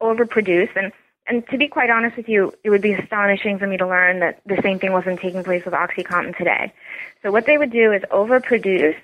overproduce. 0.00 0.70
And, 0.76 0.92
and 1.26 1.46
to 1.48 1.58
be 1.58 1.68
quite 1.68 1.90
honest 1.90 2.16
with 2.16 2.28
you, 2.28 2.52
it 2.64 2.70
would 2.70 2.82
be 2.82 2.92
astonishing 2.92 3.58
for 3.58 3.66
me 3.66 3.76
to 3.76 3.86
learn 3.86 4.20
that 4.20 4.40
the 4.46 4.60
same 4.62 4.78
thing 4.78 4.92
wasn't 4.92 5.20
taking 5.20 5.44
place 5.44 5.64
with 5.64 5.74
OxyContin 5.74 6.36
today. 6.36 6.72
So 7.22 7.30
what 7.30 7.46
they 7.46 7.58
would 7.58 7.70
do 7.70 7.92
is 7.92 8.02
overproduce 8.10 8.96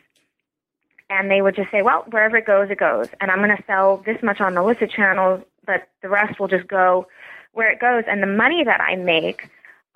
and 1.08 1.30
they 1.30 1.40
would 1.40 1.54
just 1.54 1.70
say, 1.70 1.82
well, 1.82 2.04
wherever 2.10 2.36
it 2.36 2.46
goes, 2.46 2.70
it 2.70 2.78
goes. 2.78 3.08
And 3.20 3.30
I'm 3.30 3.38
going 3.38 3.56
to 3.56 3.62
sell 3.66 3.98
this 3.98 4.22
much 4.22 4.40
on 4.40 4.54
the 4.54 4.60
illicit 4.60 4.90
channels, 4.90 5.44
but 5.64 5.88
the 6.02 6.08
rest 6.08 6.40
will 6.40 6.48
just 6.48 6.66
go 6.66 7.06
where 7.52 7.70
it 7.70 7.80
goes. 7.80 8.04
And 8.08 8.22
the 8.22 8.26
money 8.26 8.64
that 8.64 8.80
I 8.80 8.96
make, 8.96 9.48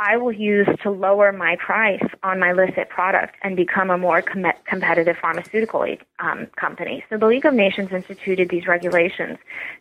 I 0.03 0.17
will 0.17 0.33
use 0.33 0.67
to 0.83 0.91
lower 0.91 1.31
my 1.31 1.57
price 1.57 2.03
on 2.23 2.41
my 2.41 2.53
illicit 2.53 2.89
product 2.89 3.37
and 3.43 3.55
become 3.55 3.91
a 3.91 3.99
more 3.99 4.23
com- 4.23 4.47
competitive 4.65 5.19
pharmaceutical 5.19 5.85
um, 6.19 6.47
company. 6.57 7.05
So 7.11 7.19
the 7.19 7.27
League 7.27 7.45
of 7.45 7.53
Nations 7.53 7.93
instituted 7.93 8.49
these 8.49 8.67
regulations 8.67 9.37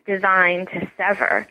designed 0.05 0.67
to 0.73 0.91
sever 0.97 1.47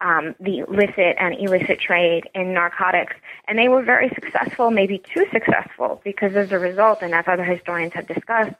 um, 0.00 0.36
the 0.38 0.58
illicit 0.60 1.16
and 1.18 1.34
illicit 1.34 1.80
trade 1.80 2.30
in 2.32 2.54
narcotics. 2.54 3.16
And 3.48 3.58
they 3.58 3.68
were 3.68 3.82
very 3.82 4.08
successful, 4.10 4.70
maybe 4.70 5.02
too 5.12 5.26
successful, 5.32 6.00
because 6.04 6.36
as 6.36 6.52
a 6.52 6.60
result, 6.60 7.02
and 7.02 7.12
as 7.14 7.24
other 7.26 7.44
historians 7.44 7.92
have 7.94 8.06
discussed, 8.06 8.54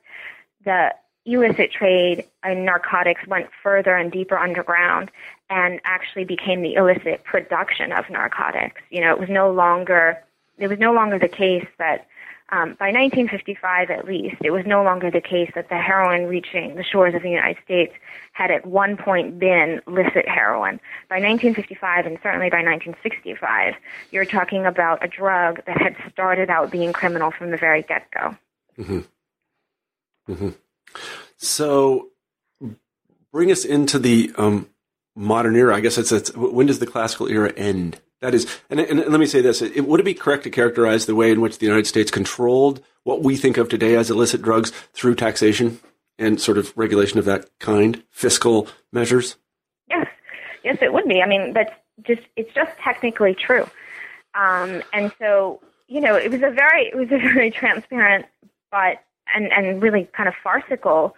the 0.64 0.92
illicit 1.24 1.70
trade 1.70 2.24
in 2.44 2.64
narcotics 2.64 3.24
went 3.28 3.48
further 3.62 3.94
and 3.94 4.10
deeper 4.10 4.36
underground 4.36 5.08
and 5.52 5.82
actually 5.84 6.24
became 6.24 6.62
the 6.62 6.74
illicit 6.74 7.22
production 7.24 7.92
of 7.92 8.08
narcotics. 8.08 8.80
You 8.88 9.02
know, 9.02 9.12
it 9.12 9.20
was 9.20 9.28
no 9.28 9.52
longer 9.52 10.18
it 10.58 10.68
was 10.68 10.78
no 10.78 10.92
longer 10.92 11.18
the 11.18 11.28
case 11.28 11.66
that 11.78 12.06
um, 12.50 12.76
by 12.78 12.92
1955 12.92 13.90
at 13.90 14.06
least, 14.06 14.36
it 14.42 14.50
was 14.50 14.64
no 14.66 14.82
longer 14.82 15.10
the 15.10 15.20
case 15.20 15.50
that 15.54 15.68
the 15.68 15.78
heroin 15.78 16.26
reaching 16.26 16.74
the 16.74 16.84
shores 16.84 17.14
of 17.14 17.22
the 17.22 17.30
United 17.30 17.56
States 17.64 17.92
had 18.32 18.50
at 18.50 18.66
one 18.66 18.96
point 18.96 19.38
been 19.38 19.80
licit 19.86 20.28
heroin. 20.28 20.78
By 21.08 21.16
1955 21.16 22.06
and 22.06 22.18
certainly 22.22 22.50
by 22.50 22.62
1965, 22.62 23.74
you're 24.10 24.26
talking 24.26 24.66
about 24.66 25.04
a 25.04 25.08
drug 25.08 25.64
that 25.66 25.80
had 25.80 25.96
started 26.10 26.50
out 26.50 26.70
being 26.70 26.92
criminal 26.92 27.30
from 27.30 27.50
the 27.50 27.56
very 27.56 27.82
get-go. 27.82 28.36
Mm-hmm. 28.78 29.00
Mm-hmm. 30.32 30.50
So, 31.38 32.08
bring 33.32 33.50
us 33.50 33.64
into 33.64 33.98
the 33.98 34.30
um, 34.36 34.68
modern 35.14 35.56
era. 35.56 35.76
I 35.76 35.80
guess 35.80 35.98
it's, 35.98 36.12
it's, 36.12 36.34
when 36.36 36.66
does 36.66 36.78
the 36.78 36.86
classical 36.86 37.28
era 37.28 37.52
end? 37.56 38.00
That 38.20 38.34
is, 38.34 38.46
and, 38.70 38.78
and, 38.78 39.00
and 39.00 39.10
let 39.10 39.18
me 39.18 39.26
say 39.26 39.40
this: 39.40 39.62
it, 39.62 39.86
would 39.86 39.98
it 39.98 40.04
be 40.04 40.14
correct 40.14 40.44
to 40.44 40.50
characterize 40.50 41.06
the 41.06 41.14
way 41.14 41.32
in 41.32 41.40
which 41.40 41.58
the 41.58 41.66
United 41.66 41.86
States 41.86 42.10
controlled 42.10 42.80
what 43.02 43.22
we 43.22 43.36
think 43.36 43.56
of 43.56 43.68
today 43.68 43.96
as 43.96 44.10
illicit 44.10 44.42
drugs 44.42 44.70
through 44.92 45.16
taxation 45.16 45.80
and 46.18 46.40
sort 46.40 46.56
of 46.56 46.72
regulation 46.76 47.18
of 47.18 47.24
that 47.24 47.50
kind, 47.58 48.02
fiscal 48.10 48.68
measures? 48.92 49.36
Yes, 49.88 50.06
yes, 50.62 50.78
it 50.80 50.92
would 50.92 51.06
be. 51.06 51.20
I 51.20 51.26
mean, 51.26 51.52
that's 51.52 51.72
just 52.02 52.22
it's 52.36 52.54
just 52.54 52.70
technically 52.78 53.34
true. 53.34 53.68
Um, 54.34 54.82
and 54.92 55.12
so, 55.18 55.60
you 55.88 56.00
know, 56.00 56.14
it 56.14 56.30
was 56.30 56.42
a 56.42 56.50
very 56.50 56.86
it 56.86 56.96
was 56.96 57.10
a 57.10 57.18
very 57.18 57.50
transparent 57.60 58.26
but 58.72 59.04
and, 59.34 59.52
and 59.52 59.80
really 59.80 60.08
kind 60.12 60.28
of 60.28 60.34
farcical 60.42 61.14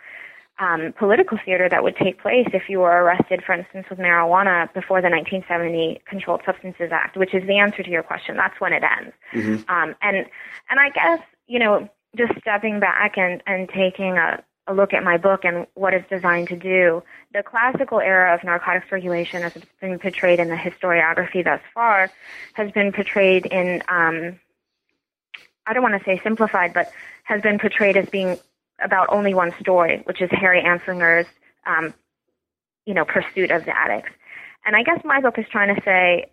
um, 0.59 0.95
political 0.97 1.39
theater 1.45 1.69
that 1.69 1.83
would 1.83 1.97
take 1.97 2.21
place 2.21 2.47
if 2.53 2.69
you 2.69 2.79
were 2.79 3.03
arrested, 3.03 3.43
for 3.45 3.53
instance, 3.53 3.87
with 3.91 3.99
marijuana 3.99 4.73
before 4.73 5.01
the 5.01 5.11
1970 5.11 6.01
Controlled 6.07 6.43
Substances 6.47 6.91
Act, 6.93 7.17
which 7.17 7.35
is 7.35 7.47
the 7.47 7.59
answer 7.59 7.83
to 7.83 7.91
your 7.91 8.03
question. 8.03 8.37
That's 8.37 8.61
when 8.61 8.73
it 8.73 8.83
ends. 8.85 9.15
Mm-hmm. 9.33 9.71
Um, 9.71 9.97
and 10.01 10.27
and 10.71 10.81
I 10.81 10.91
guess 10.91 11.21
you 11.47 11.59
know, 11.59 11.89
just 12.17 12.33
stepping 12.41 12.81
back 12.81 13.19
and 13.19 13.43
and 13.47 13.69
taking 13.69 14.17
a, 14.17 14.43
a 14.67 14.75
look 14.75 14.93
at 14.95 15.03
my 15.03 15.17
book 15.17 15.45
and 15.45 15.67
what 15.75 15.93
it's 15.93 16.09
designed 16.09 16.49
to 16.49 16.57
do, 16.57 17.03
the 17.33 17.43
classical 17.43 18.01
era 18.01 18.35
of 18.35 18.45
narcotics 18.45 18.91
regulation, 18.93 19.43
as 19.43 19.57
it's 19.57 19.67
been 19.81 19.99
portrayed 19.99 20.39
in 20.39 20.49
the 20.49 20.57
historiography 20.57 21.43
thus 21.43 21.61
far, 21.75 22.11
has 22.55 22.71
been 22.71 22.93
portrayed 22.93 23.47
in 23.47 23.83
um, 23.89 24.39
I 25.67 25.73
don't 25.73 25.83
want 25.83 25.99
to 25.99 26.05
say 26.05 26.21
simplified, 26.23 26.75
but 26.75 26.93
has 27.25 27.41
been 27.41 27.59
portrayed 27.59 27.97
as 27.97 28.09
being 28.09 28.39
about 28.83 29.09
only 29.11 29.35
one 29.35 29.53
story, 29.61 30.03
which 30.05 30.21
is 30.21 30.31
Harry 30.33 30.63
Anslinger's, 30.63 31.27
um, 31.67 31.95
you 32.87 32.95
know, 32.95 33.05
pursuit 33.05 33.51
of 33.51 33.65
the 33.65 33.77
addicts. 33.77 34.11
And 34.67 34.77
I 34.77 34.83
guess 34.83 35.01
my 35.05 35.21
book 35.21 35.39
is 35.39 35.47
trying 35.51 35.75
to 35.75 35.81
say, 35.83 36.27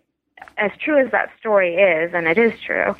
as 0.56 0.70
true 0.78 0.98
as 0.98 1.10
that 1.12 1.30
story 1.38 1.76
is, 1.76 2.12
and 2.14 2.26
it 2.26 2.38
is 2.38 2.52
true, 2.60 2.96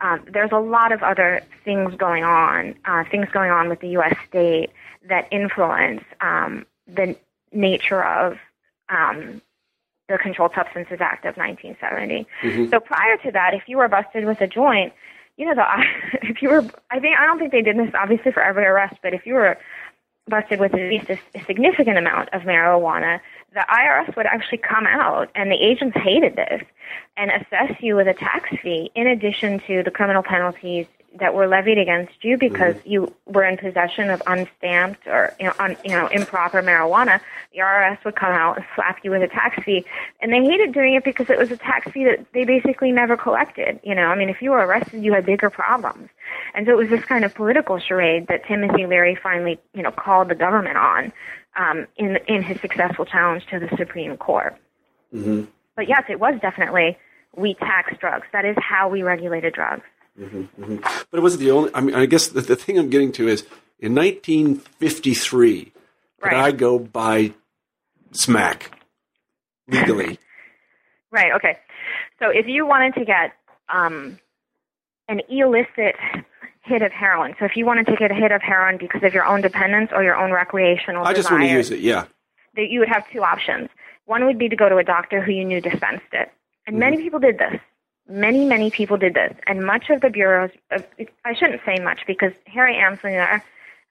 um, 0.00 0.24
there's 0.30 0.52
a 0.52 0.58
lot 0.58 0.92
of 0.92 1.02
other 1.02 1.42
things 1.64 1.94
going 1.94 2.24
on, 2.24 2.74
uh, 2.84 3.04
things 3.10 3.28
going 3.32 3.50
on 3.50 3.68
with 3.68 3.80
the 3.80 3.88
U.S. 3.90 4.16
state 4.28 4.70
that 5.08 5.28
influence 5.30 6.02
um, 6.20 6.66
the 6.86 7.16
nature 7.52 8.04
of 8.04 8.36
um, 8.88 9.40
the 10.08 10.18
Controlled 10.18 10.52
Substances 10.54 10.98
Act 11.00 11.24
of 11.24 11.36
1970. 11.36 12.26
Mm-hmm. 12.42 12.70
So 12.70 12.80
prior 12.80 13.16
to 13.18 13.30
that, 13.30 13.54
if 13.54 13.68
you 13.68 13.78
were 13.78 13.88
busted 13.88 14.24
with 14.24 14.40
a 14.40 14.46
joint, 14.46 14.92
you 15.36 15.46
know, 15.46 15.54
the, 15.54 15.64
if 16.28 16.42
you 16.42 16.48
were, 16.48 16.64
I 16.90 17.00
think, 17.00 17.16
I 17.18 17.26
don't 17.26 17.38
think 17.38 17.52
they 17.52 17.62
did 17.62 17.78
this 17.78 17.90
obviously 17.94 18.32
for 18.32 18.42
every 18.42 18.64
arrest, 18.64 18.96
but 19.02 19.14
if 19.14 19.26
you 19.26 19.34
were 19.34 19.58
busted 20.28 20.60
with 20.60 20.72
at 20.74 20.88
least 20.88 21.10
a, 21.10 21.18
a 21.34 21.44
significant 21.44 21.98
amount 21.98 22.28
of 22.32 22.42
marijuana, 22.42 23.20
the 23.54 23.64
IRS 23.68 24.16
would 24.16 24.26
actually 24.26 24.58
come 24.58 24.86
out, 24.86 25.28
and 25.34 25.50
the 25.50 25.56
agents 25.56 25.96
hated 25.96 26.36
this, 26.36 26.62
and 27.16 27.30
assess 27.30 27.76
you 27.80 27.96
with 27.96 28.08
a 28.08 28.14
tax 28.14 28.48
fee 28.62 28.90
in 28.94 29.06
addition 29.06 29.60
to 29.66 29.82
the 29.82 29.90
criminal 29.90 30.22
penalties 30.22 30.86
that 31.18 31.34
were 31.34 31.46
levied 31.46 31.78
against 31.78 32.24
you 32.24 32.38
because 32.38 32.74
mm-hmm. 32.76 32.90
you 32.90 33.14
were 33.26 33.44
in 33.44 33.56
possession 33.56 34.10
of 34.10 34.22
unstamped 34.26 35.06
or 35.06 35.34
you 35.38 35.46
know, 35.46 35.52
un, 35.58 35.76
you 35.84 35.90
know 35.90 36.06
improper 36.08 36.62
marijuana, 36.62 37.20
the 37.52 37.58
IRS 37.58 38.02
would 38.04 38.16
come 38.16 38.32
out 38.32 38.56
and 38.56 38.66
slap 38.74 38.98
you 39.04 39.10
with 39.10 39.22
a 39.22 39.28
tax 39.28 39.62
fee, 39.64 39.84
and 40.20 40.32
they 40.32 40.42
hated 40.42 40.72
doing 40.72 40.94
it 40.94 41.04
because 41.04 41.28
it 41.30 41.38
was 41.38 41.50
a 41.50 41.56
tax 41.56 41.90
fee 41.90 42.04
that 42.04 42.26
they 42.32 42.44
basically 42.44 42.92
never 42.92 43.16
collected. 43.16 43.78
You 43.82 43.94
know, 43.94 44.06
I 44.06 44.16
mean, 44.16 44.28
if 44.28 44.40
you 44.40 44.50
were 44.50 44.64
arrested, 44.64 45.02
you 45.02 45.12
had 45.12 45.26
bigger 45.26 45.50
problems, 45.50 46.08
and 46.54 46.66
so 46.66 46.72
it 46.72 46.76
was 46.76 46.88
this 46.88 47.04
kind 47.04 47.24
of 47.24 47.34
political 47.34 47.78
charade 47.78 48.26
that 48.28 48.46
Timothy 48.46 48.86
Leary 48.86 49.14
finally 49.14 49.58
you 49.74 49.82
know 49.82 49.90
called 49.90 50.28
the 50.28 50.34
government 50.34 50.76
on 50.76 51.12
um, 51.56 51.86
in 51.96 52.18
in 52.28 52.42
his 52.42 52.60
successful 52.60 53.04
challenge 53.04 53.46
to 53.46 53.58
the 53.58 53.68
Supreme 53.76 54.16
Court. 54.16 54.56
Mm-hmm. 55.14 55.44
But 55.76 55.88
yes, 55.88 56.04
it 56.08 56.20
was 56.20 56.38
definitely 56.40 56.98
we 57.36 57.54
tax 57.54 57.96
drugs. 57.98 58.26
That 58.32 58.44
is 58.44 58.56
how 58.58 58.88
we 58.88 59.02
regulated 59.02 59.54
drugs. 59.54 59.84
Mm-hmm, 60.18 60.62
mm-hmm. 60.62 60.76
But 61.10 61.18
it 61.18 61.22
wasn't 61.22 61.40
the 61.40 61.50
only. 61.50 61.70
I 61.74 61.80
mean, 61.80 61.94
I 61.94 62.06
guess 62.06 62.28
the, 62.28 62.42
the 62.42 62.56
thing 62.56 62.78
I'm 62.78 62.90
getting 62.90 63.12
to 63.12 63.28
is 63.28 63.42
in 63.78 63.94
1953, 63.94 65.72
right. 66.22 66.30
could 66.30 66.38
I 66.38 66.52
go 66.52 66.78
buy 66.78 67.32
smack 68.12 68.78
legally? 69.68 70.18
right. 71.10 71.32
Okay. 71.32 71.58
So 72.18 72.28
if 72.28 72.46
you 72.46 72.66
wanted 72.66 72.94
to 72.94 73.04
get 73.04 73.32
um, 73.68 74.18
an 75.08 75.22
illicit 75.28 75.96
hit 76.64 76.82
of 76.82 76.92
heroin, 76.92 77.34
so 77.38 77.46
if 77.46 77.56
you 77.56 77.64
wanted 77.64 77.86
to 77.86 77.96
get 77.96 78.10
a 78.10 78.14
hit 78.14 78.32
of 78.32 78.42
heroin 78.42 78.76
because 78.76 79.02
of 79.02 79.14
your 79.14 79.24
own 79.24 79.40
dependence 79.40 79.90
or 79.92 80.04
your 80.04 80.16
own 80.16 80.30
recreational, 80.30 81.04
I 81.04 81.14
just 81.14 81.28
desire, 81.28 81.38
want 81.38 81.50
to 81.50 81.56
use 81.56 81.70
it. 81.70 81.80
Yeah. 81.80 82.04
That 82.54 82.68
you 82.68 82.80
would 82.80 82.88
have 82.90 83.10
two 83.10 83.22
options. 83.22 83.70
One 84.04 84.26
would 84.26 84.38
be 84.38 84.48
to 84.50 84.56
go 84.56 84.68
to 84.68 84.76
a 84.76 84.84
doctor 84.84 85.22
who 85.22 85.32
you 85.32 85.44
knew 85.44 85.60
dispensed 85.60 86.04
it, 86.12 86.30
and 86.66 86.74
mm-hmm. 86.74 86.78
many 86.78 86.96
people 86.98 87.18
did 87.18 87.38
this. 87.38 87.58
Many, 88.08 88.44
many 88.44 88.70
people 88.70 88.96
did 88.96 89.14
this, 89.14 89.34
and 89.46 89.64
much 89.64 89.88
of 89.88 90.00
the 90.00 90.10
bureaus, 90.10 90.50
uh, 90.70 90.80
I 91.24 91.34
shouldn't 91.34 91.60
say 91.64 91.82
much 91.82 92.00
because 92.06 92.32
Harry 92.46 92.74
Anslinger 92.74 93.40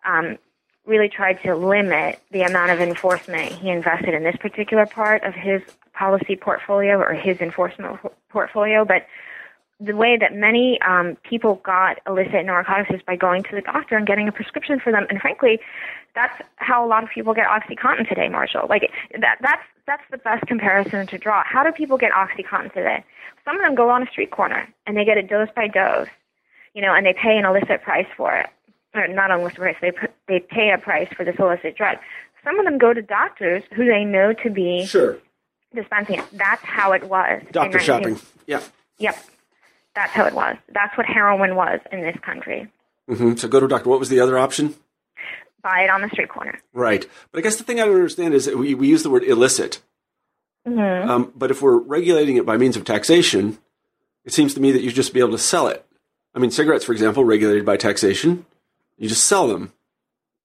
um, 0.06 0.38
really 0.86 1.10
tried 1.10 1.42
to 1.44 1.56
limit 1.56 2.20
the 2.32 2.42
amount 2.42 2.72
of 2.72 2.80
enforcement 2.80 3.52
he 3.54 3.70
invested 3.70 4.14
in 4.14 4.24
this 4.24 4.36
particular 4.38 4.86
part 4.86 5.24
of 5.24 5.34
his 5.34 5.62
policy 5.94 6.36
portfolio 6.36 6.98
or 7.00 7.14
his 7.14 7.40
enforcement 7.40 8.00
portfolio. 8.30 8.84
But 8.84 9.06
the 9.84 9.96
way 9.96 10.16
that 10.16 10.36
many 10.36 10.80
um, 10.82 11.18
people 11.28 11.56
got 11.64 12.00
illicit 12.06 12.46
narcotics 12.46 12.92
is 12.94 13.02
by 13.02 13.16
going 13.16 13.42
to 13.44 13.56
the 13.56 13.62
doctor 13.62 13.98
and 13.98 14.06
getting 14.06 14.28
a 14.28 14.32
prescription 14.32 14.80
for 14.80 14.92
them. 14.92 15.08
And 15.10 15.20
frankly, 15.20 15.60
that's 16.14 16.40
how 16.58 16.86
a 16.86 16.88
lot 16.88 17.04
of 17.04 17.10
people 17.10 17.34
get 17.34 17.48
OxyContin 17.48 18.08
today, 18.08 18.30
Marshall. 18.30 18.68
Like 18.70 18.92
that, 19.20 19.38
that's 19.42 19.64
that's 19.88 20.04
the 20.12 20.18
best 20.20 20.46
comparison 20.46 21.08
to 21.08 21.18
draw. 21.18 21.44
How 21.44 21.64
do 21.64 21.72
people 21.72 21.98
get 21.98 22.12
OxyContin 22.12 22.74
today? 22.74 23.04
Some 23.44 23.56
of 23.56 23.64
them 23.64 23.74
go 23.74 23.90
on 23.90 24.04
a 24.04 24.12
street 24.12 24.30
corner 24.30 24.68
and 24.86 24.96
they 24.96 25.04
get 25.04 25.18
it 25.18 25.28
dose 25.28 25.50
by 25.56 25.68
dose, 25.68 26.08
you 26.76 26.82
know, 26.82 26.94
and 26.94 27.06
they 27.06 27.14
pay 27.14 27.38
an 27.38 27.46
illicit 27.46 27.82
price 27.82 28.08
for 28.16 28.38
it, 28.38 28.48
or 28.94 29.08
not 29.08 29.32
an 29.32 29.40
illicit 29.40 29.58
price. 29.58 29.78
They 29.82 29.92
they 30.28 30.40
pay 30.40 30.72
a 30.72 30.78
price 30.78 31.10
for 31.16 31.26
this 31.26 31.36
illicit 31.40 31.76
drug. 31.76 31.98
Some 32.44 32.60
of 32.60 32.66
them 32.66 32.78
go 32.78 32.94
to 32.94 33.02
doctors 33.02 33.64
who 33.76 33.86
they 33.86 34.04
know 34.04 34.34
to 34.34 34.50
be 34.52 34.86
sure 34.86 35.18
dispensing 35.74 36.20
it. 36.20 36.26
That's 36.34 36.62
how 36.64 36.92
it 36.92 37.04
was. 37.10 37.42
Doctor 37.52 37.80
shopping. 37.80 38.20
Yeah. 38.46 38.62
Yep. 39.00 39.18
That's 39.96 40.12
how 40.12 40.26
it 40.26 40.34
was. 40.34 40.56
That's 40.74 40.98
what 40.98 41.06
heroin 41.06 41.56
was 41.56 41.80
in 41.92 42.02
this 42.02 42.18
country. 42.22 42.72
Mm-hmm. 43.10 43.36
So 43.36 43.48
go 43.48 43.60
to 43.60 43.66
a 43.66 43.70
doctor. 43.70 43.90
What 43.90 44.00
was 44.00 44.10
the 44.10 44.20
other 44.20 44.38
option? 44.38 44.76
Buy 45.62 45.82
it 45.82 45.90
on 45.90 46.02
the 46.02 46.10
street 46.10 46.30
corner. 46.30 46.60
Right. 46.74 47.06
But 47.32 47.40
I 47.40 47.42
guess 47.42 47.58
the 47.58 47.64
thing 47.64 47.80
I 47.80 47.86
don't 47.86 47.96
understand 47.96 48.34
is 48.34 48.46
that 48.46 48.58
we, 48.58 48.74
we 48.74 48.88
use 48.88 49.04
the 49.04 49.10
word 49.10 49.24
illicit. 49.24 49.82
Mm-hmm. 50.68 51.10
Um, 51.10 51.34
but 51.36 51.52
if 51.52 51.62
we're 51.62 51.78
regulating 51.78 52.38
it 52.38 52.46
by 52.46 52.58
means 52.58 52.78
of 52.78 52.86
taxation, 52.86 53.58
it 54.26 54.34
seems 54.34 54.54
to 54.54 54.62
me 54.62 54.72
that 54.72 54.82
you 54.82 54.92
just 54.92 55.14
be 55.14 55.20
able 55.20 55.32
to 55.32 55.38
sell 55.38 55.68
it. 55.68 55.86
I 56.34 56.40
mean, 56.40 56.52
cigarettes, 56.52 56.86
for 56.86 56.94
example, 56.94 57.26
regulated 57.26 57.66
by 57.66 57.78
taxation. 57.78 58.46
You 58.98 59.10
just 59.10 59.26
sell 59.26 59.48
them. 59.48 59.74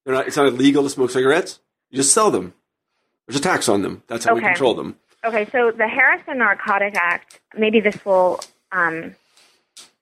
They're 0.04 0.14
not, 0.14 0.26
it's 0.26 0.37
not 0.37 0.46
illegal 0.46 0.82
to 0.82 0.90
smoke 0.90 1.11
cigarettes. 1.11 1.61
You 1.90 1.96
just 1.96 2.12
sell 2.12 2.30
them. 2.30 2.54
There's 3.26 3.38
a 3.38 3.42
tax 3.42 3.68
on 3.68 3.82
them. 3.82 4.02
That's 4.06 4.24
how 4.24 4.32
okay. 4.32 4.40
we 4.40 4.46
control 4.46 4.74
them. 4.74 4.96
Okay, 5.24 5.48
so 5.50 5.70
the 5.70 5.88
Harrison 5.88 6.38
Narcotic 6.38 6.94
Act, 6.94 7.40
maybe 7.56 7.80
this 7.80 8.04
will 8.04 8.40
um, 8.72 9.14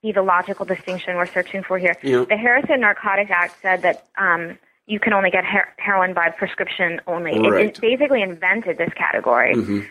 be 0.05 0.11
the 0.11 0.21
logical 0.21 0.65
distinction 0.65 1.15
we're 1.15 1.25
searching 1.25 1.63
for 1.63 1.77
here. 1.79 1.95
Yeah. 2.03 2.25
The 2.29 2.37
Harrison 2.37 2.81
Narcotic 2.81 3.31
Act 3.31 3.55
said 3.61 3.81
that 3.81 4.05
um, 4.17 4.57
you 4.85 4.99
can 4.99 5.13
only 5.13 5.31
get 5.31 5.45
her- 5.45 5.73
heroin 5.77 6.13
by 6.13 6.29
prescription 6.29 7.01
only. 7.07 7.39
Right. 7.39 7.65
It, 7.65 7.77
it, 7.77 7.81
basically 7.81 8.21
invented 8.21 8.77
this 8.77 8.93
category 8.95 9.55
mm-hmm. 9.55 9.81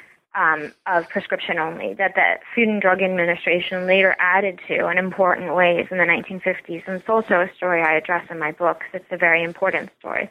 um, 0.40 0.72
of 0.86 1.08
prescription 1.08 1.58
only 1.58 1.94
that 1.94 2.14
the 2.14 2.38
Food 2.54 2.68
and 2.68 2.80
Drug 2.80 3.02
Administration 3.02 3.86
later 3.86 4.14
added 4.20 4.60
to 4.68 4.88
in 4.88 4.98
important 4.98 5.54
ways 5.54 5.86
in 5.90 5.98
the 5.98 6.04
1950s. 6.04 6.84
And 6.86 7.00
it's 7.00 7.08
also 7.08 7.40
a 7.40 7.50
story 7.56 7.82
I 7.82 7.96
address 7.96 8.24
in 8.30 8.38
my 8.38 8.52
book. 8.52 8.82
It's 8.92 9.10
a 9.10 9.16
very 9.16 9.42
important 9.42 9.90
story. 9.98 10.30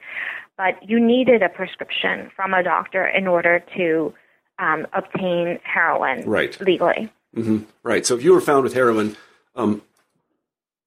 But 0.58 0.88
you 0.88 1.00
needed 1.00 1.42
a 1.42 1.50
prescription 1.50 2.32
from 2.36 2.54
a 2.54 2.64
doctor 2.64 3.06
in 3.06 3.28
order 3.28 3.62
to 3.76 4.14
um, 4.60 4.88
obtain 4.94 5.60
heroin 5.64 6.24
right. 6.26 6.58
legally. 6.62 7.12
Mm-hmm. 7.36 7.64
Right. 7.82 8.06
So 8.06 8.16
if 8.16 8.24
you 8.24 8.34
were 8.34 8.42
found 8.42 8.64
with 8.64 8.76
heroin 8.76 9.18
um, 9.56 9.82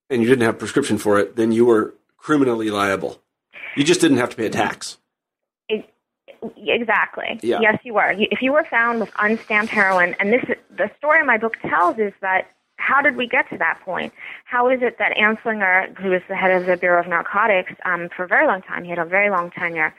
and 0.09 0.21
you 0.21 0.27
didn't 0.27 0.45
have 0.45 0.55
a 0.55 0.57
prescription 0.57 0.97
for 0.97 1.19
it, 1.19 1.35
then 1.35 1.51
you 1.51 1.65
were 1.65 1.93
criminally 2.17 2.69
liable. 2.69 3.21
You 3.75 3.83
just 3.83 4.01
didn't 4.01 4.17
have 4.17 4.29
to 4.31 4.35
pay 4.35 4.47
a 4.47 4.49
tax. 4.49 4.97
It, 5.69 5.89
exactly. 6.57 7.39
Yeah. 7.43 7.59
Yes, 7.61 7.79
you 7.83 7.93
were. 7.93 8.13
If 8.17 8.41
you 8.41 8.53
were 8.53 8.65
found 8.69 8.99
with 8.99 9.11
unstamped 9.19 9.71
heroin, 9.71 10.15
and 10.19 10.31
this 10.33 10.43
the 10.75 10.89
story 10.97 11.23
my 11.25 11.37
book 11.37 11.57
tells 11.61 11.97
is 11.97 12.13
that 12.21 12.51
how 12.77 13.01
did 13.01 13.17
we 13.17 13.27
get 13.27 13.49
to 13.49 13.57
that 13.57 13.79
point? 13.83 14.13
How 14.45 14.69
is 14.69 14.81
it 14.81 14.97
that 14.99 15.15
Anslinger, 15.17 15.97
who 15.97 16.09
was 16.11 16.21
the 16.29 16.35
head 16.35 16.51
of 16.51 16.67
the 16.67 16.77
Bureau 16.77 17.01
of 17.01 17.07
Narcotics 17.07 17.73
um, 17.85 18.09
for 18.15 18.23
a 18.23 18.27
very 18.27 18.47
long 18.47 18.61
time, 18.61 18.83
he 18.83 18.89
had 18.89 18.99
a 18.99 19.05
very 19.05 19.29
long 19.29 19.51
tenure. 19.51 19.93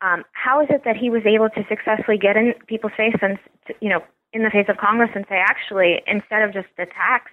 Um, 0.00 0.24
how 0.32 0.60
is 0.62 0.68
it 0.70 0.84
that 0.84 0.96
he 0.96 1.10
was 1.10 1.22
able 1.26 1.50
to 1.50 1.64
successfully 1.68 2.16
get 2.16 2.36
in 2.36 2.54
people's 2.66 2.92
face 2.96 3.16
and 3.20 3.38
you 3.80 3.90
know 3.90 4.02
in 4.32 4.42
the 4.42 4.50
face 4.50 4.66
of 4.68 4.76
Congress 4.76 5.10
and 5.14 5.24
say, 5.28 5.36
actually, 5.36 6.02
instead 6.06 6.42
of 6.42 6.52
just 6.52 6.68
the 6.76 6.86
tax, 6.86 7.32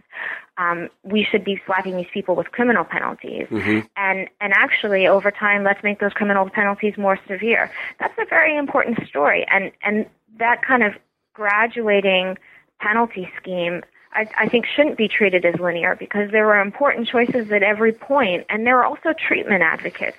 um, 0.58 0.90
we 1.04 1.24
should 1.24 1.44
be 1.44 1.62
slapping 1.66 1.96
these 1.96 2.08
people 2.12 2.36
with 2.36 2.52
criminal 2.52 2.84
penalties. 2.84 3.48
Mm-hmm. 3.50 3.80
And 3.96 4.28
and 4.42 4.54
actually, 4.54 5.08
over 5.08 5.30
time, 5.32 5.64
let's 5.64 5.84
make 5.84 6.00
those 6.00 6.14
criminal 6.14 6.50
penalties 6.50 6.98
more 6.98 7.20
severe. 7.28 7.72
That's 8.00 8.18
a 8.18 8.26
very 8.26 8.58
important 8.58 9.08
story, 9.08 9.46
and 9.52 9.72
and 9.84 10.08
that 10.40 10.62
kind 10.64 10.84
of 10.84 10.94
graduating 11.34 12.38
penalty 12.80 13.30
scheme. 13.40 13.84
I, 14.14 14.28
I 14.36 14.48
think 14.48 14.66
shouldn't 14.66 14.98
be 14.98 15.08
treated 15.08 15.46
as 15.46 15.60
linear 15.60 15.96
because 15.96 16.32
there 16.32 16.48
were 16.48 16.60
important 16.60 17.08
choices 17.08 17.52
at 17.52 17.62
every 17.62 17.92
point, 17.92 18.46
and 18.50 18.66
there 18.66 18.76
were 18.76 18.86
also 18.86 19.14
treatment 19.14 19.62
advocates 19.62 20.18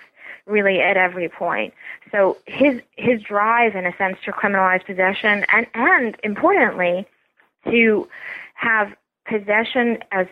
really 0.48 0.80
at 0.80 0.96
every 0.96 1.28
point. 1.28 1.74
So 2.10 2.36
his 2.46 2.80
his 2.96 3.22
drive, 3.22 3.76
in 3.76 3.86
a 3.86 3.96
sense, 3.96 4.18
to 4.24 4.32
criminalize 4.32 4.84
possession, 4.84 5.44
and 5.52 5.66
and 5.74 6.16
importantly, 6.24 7.06
to 7.64 8.08
have 8.54 8.92
possession 9.26 9.98
as 10.12 10.26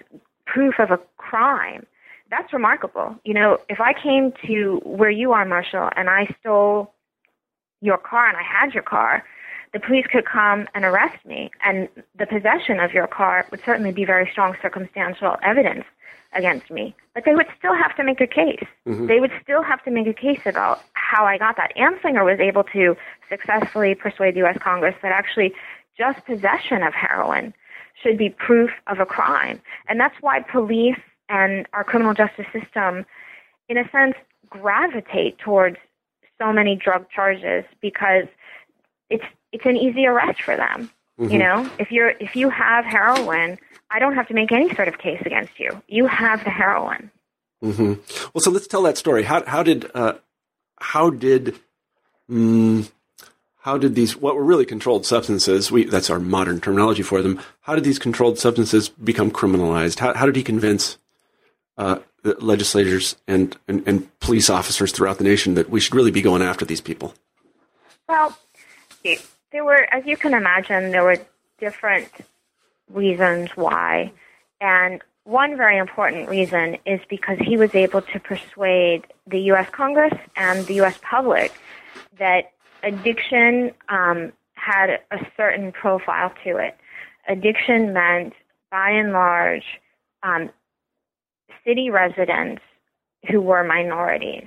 proof 0.46 0.78
of 0.78 0.90
a 0.90 0.98
crime. 1.16 1.86
That's 2.30 2.52
remarkable. 2.52 3.16
You 3.24 3.34
know, 3.34 3.58
if 3.68 3.80
I 3.80 3.92
came 3.92 4.32
to 4.46 4.80
where 4.84 5.10
you 5.10 5.32
are, 5.32 5.44
Marshall, 5.44 5.90
and 5.96 6.08
I 6.08 6.34
stole 6.40 6.92
your 7.80 7.98
car 7.98 8.26
and 8.26 8.36
I 8.36 8.42
had 8.42 8.74
your 8.74 8.82
car, 8.82 9.22
the 9.76 9.86
police 9.86 10.06
could 10.10 10.24
come 10.24 10.66
and 10.74 10.86
arrest 10.86 11.22
me, 11.26 11.50
and 11.62 11.86
the 12.18 12.24
possession 12.24 12.80
of 12.80 12.94
your 12.94 13.06
car 13.06 13.44
would 13.50 13.60
certainly 13.62 13.92
be 13.92 14.06
very 14.06 14.26
strong 14.32 14.56
circumstantial 14.62 15.36
evidence 15.42 15.84
against 16.32 16.70
me. 16.70 16.96
But 17.14 17.26
they 17.26 17.34
would 17.34 17.46
still 17.58 17.74
have 17.74 17.94
to 17.96 18.02
make 18.02 18.22
a 18.22 18.26
case. 18.26 18.64
Mm-hmm. 18.88 19.06
They 19.06 19.20
would 19.20 19.32
still 19.42 19.62
have 19.62 19.84
to 19.84 19.90
make 19.90 20.06
a 20.06 20.14
case 20.14 20.40
about 20.46 20.80
how 20.94 21.26
I 21.26 21.36
got 21.36 21.56
that. 21.58 21.76
Anslinger 21.76 22.24
was 22.24 22.40
able 22.40 22.64
to 22.72 22.96
successfully 23.28 23.94
persuade 23.94 24.32
the 24.32 24.38
U.S. 24.38 24.56
Congress 24.62 24.94
that 25.02 25.12
actually 25.12 25.52
just 25.98 26.24
possession 26.24 26.82
of 26.82 26.94
heroin 26.94 27.52
should 28.02 28.16
be 28.16 28.30
proof 28.30 28.70
of 28.86 28.98
a 28.98 29.04
crime. 29.04 29.60
And 29.90 30.00
that's 30.00 30.16
why 30.22 30.40
police 30.40 31.00
and 31.28 31.66
our 31.74 31.84
criminal 31.84 32.14
justice 32.14 32.46
system, 32.50 33.04
in 33.68 33.76
a 33.76 33.86
sense, 33.90 34.14
gravitate 34.48 35.38
towards 35.38 35.76
so 36.40 36.50
many 36.50 36.76
drug 36.76 37.10
charges 37.10 37.66
because 37.82 38.24
it's 39.10 39.24
it's 39.56 39.64
an 39.64 39.76
easy 39.76 40.06
arrest 40.06 40.42
for 40.42 40.54
them. 40.54 40.90
Mm-hmm. 41.18 41.32
You 41.32 41.38
know, 41.38 41.70
if 41.78 41.90
you're 41.90 42.10
if 42.20 42.36
you 42.36 42.50
have 42.50 42.84
heroin, 42.84 43.58
I 43.90 43.98
don't 43.98 44.14
have 44.14 44.28
to 44.28 44.34
make 44.34 44.52
any 44.52 44.74
sort 44.74 44.86
of 44.86 44.98
case 44.98 45.22
against 45.24 45.58
you. 45.58 45.82
You 45.88 46.06
have 46.06 46.44
the 46.44 46.50
heroin. 46.50 47.10
Mm-hmm. 47.64 47.94
Well, 48.34 48.42
so 48.42 48.50
let's 48.50 48.66
tell 48.66 48.82
that 48.82 48.98
story. 48.98 49.22
How 49.22 49.42
how 49.46 49.62
did 49.62 49.90
uh, 49.94 50.14
how 50.78 51.08
did 51.08 51.58
mm, 52.30 52.90
how 53.60 53.78
did 53.78 53.94
these 53.94 54.14
what 54.14 54.36
were 54.36 54.44
really 54.44 54.66
controlled 54.66 55.06
substances? 55.06 55.72
We 55.72 55.84
that's 55.84 56.10
our 56.10 56.20
modern 56.20 56.60
terminology 56.60 57.02
for 57.02 57.22
them. 57.22 57.40
How 57.62 57.74
did 57.74 57.84
these 57.84 57.98
controlled 57.98 58.38
substances 58.38 58.90
become 58.90 59.30
criminalized? 59.30 60.00
How 60.00 60.12
how 60.12 60.26
did 60.26 60.36
he 60.36 60.42
convince 60.42 60.98
uh, 61.78 62.00
legislators 62.24 63.16
and, 63.26 63.56
and 63.66 63.82
and 63.86 64.20
police 64.20 64.50
officers 64.50 64.92
throughout 64.92 65.16
the 65.16 65.24
nation 65.24 65.54
that 65.54 65.70
we 65.70 65.80
should 65.80 65.94
really 65.94 66.10
be 66.10 66.20
going 66.20 66.42
after 66.42 66.66
these 66.66 66.82
people? 66.82 67.14
Well, 68.06 68.36
there 69.52 69.64
were, 69.64 69.86
as 69.92 70.04
you 70.06 70.16
can 70.16 70.34
imagine, 70.34 70.90
there 70.90 71.04
were 71.04 71.18
different 71.58 72.10
reasons 72.90 73.50
why, 73.54 74.12
and 74.60 75.02
one 75.24 75.56
very 75.56 75.76
important 75.76 76.28
reason 76.28 76.76
is 76.86 77.00
because 77.10 77.36
he 77.40 77.56
was 77.56 77.74
able 77.74 78.00
to 78.00 78.20
persuade 78.20 79.04
the 79.26 79.40
U.S. 79.50 79.68
Congress 79.70 80.14
and 80.36 80.64
the 80.66 80.74
U.S. 80.74 80.98
public 81.02 81.52
that 82.18 82.52
addiction 82.84 83.72
um, 83.88 84.32
had 84.54 85.00
a 85.10 85.18
certain 85.36 85.72
profile 85.72 86.32
to 86.44 86.56
it. 86.58 86.76
Addiction 87.28 87.92
meant, 87.92 88.34
by 88.70 88.90
and 88.90 89.12
large, 89.12 89.64
um, 90.22 90.50
city 91.64 91.90
residents 91.90 92.62
who 93.28 93.40
were 93.40 93.64
minorities. 93.64 94.46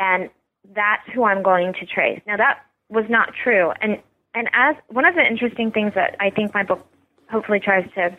And 0.00 0.30
that's 0.74 1.08
who 1.14 1.24
I'm 1.24 1.44
going 1.44 1.74
to 1.74 1.86
trace. 1.86 2.20
Now, 2.26 2.36
that 2.36 2.65
was 2.88 3.04
not 3.08 3.30
true. 3.42 3.72
And, 3.80 3.98
and 4.34 4.48
as 4.52 4.76
one 4.88 5.04
of 5.04 5.14
the 5.14 5.26
interesting 5.26 5.70
things 5.70 5.92
that 5.94 6.16
I 6.20 6.30
think 6.30 6.54
my 6.54 6.62
book 6.62 6.86
hopefully 7.30 7.60
tries 7.60 7.88
to 7.94 8.16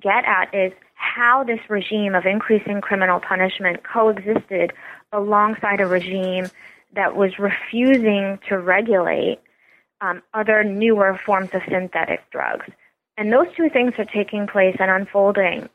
get 0.00 0.24
at 0.24 0.54
is 0.54 0.72
how 0.94 1.44
this 1.44 1.60
regime 1.68 2.14
of 2.14 2.26
increasing 2.26 2.80
criminal 2.80 3.20
punishment 3.20 3.82
coexisted 3.84 4.72
alongside 5.12 5.80
a 5.80 5.86
regime 5.86 6.46
that 6.94 7.14
was 7.14 7.38
refusing 7.38 8.38
to 8.48 8.58
regulate 8.58 9.38
um, 10.00 10.22
other 10.34 10.64
newer 10.64 11.18
forms 11.24 11.50
of 11.52 11.62
synthetic 11.70 12.28
drugs. 12.30 12.66
And 13.16 13.32
those 13.32 13.46
two 13.56 13.68
things 13.70 13.94
are 13.98 14.04
taking 14.04 14.46
place 14.46 14.76
and 14.78 14.90
unfolding 14.90 15.68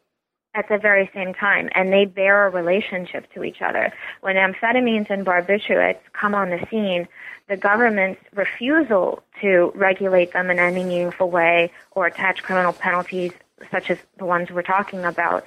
at 0.54 0.68
the 0.68 0.78
very 0.78 1.10
same 1.14 1.34
time, 1.34 1.70
and 1.76 1.94
they 1.94 2.06
bear 2.06 2.48
a 2.48 2.50
relationship 2.50 3.32
to 3.34 3.44
each 3.44 3.62
other. 3.62 3.94
When 4.22 4.36
amphetamines 4.36 5.10
and 5.10 5.26
barbiturates 5.26 6.00
come 6.14 6.36
on 6.36 6.50
the 6.50 6.66
scene, 6.70 7.08
the 7.48 7.58
government's 7.58 8.22
refusal 8.34 9.24
to 9.42 9.72
regulate 9.76 10.34
them 10.34 10.50
in 10.50 10.60
any 10.60 10.84
meaningful 10.84 11.30
way 11.30 11.72
or 11.92 12.06
attach 12.06 12.44
criminal 12.44 12.74
penalties 12.74 13.32
such 13.70 13.90
as 13.90 13.98
the 14.18 14.26
ones 14.26 14.50
we're 14.50 14.62
talking 14.62 15.04
about, 15.04 15.44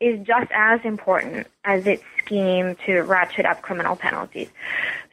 is 0.00 0.24
just 0.26 0.50
as 0.52 0.80
important 0.84 1.46
as 1.64 1.86
its 1.86 2.02
scheme 2.18 2.76
to 2.86 3.00
ratchet 3.02 3.44
up 3.44 3.62
criminal 3.62 3.96
penalties. 3.96 4.48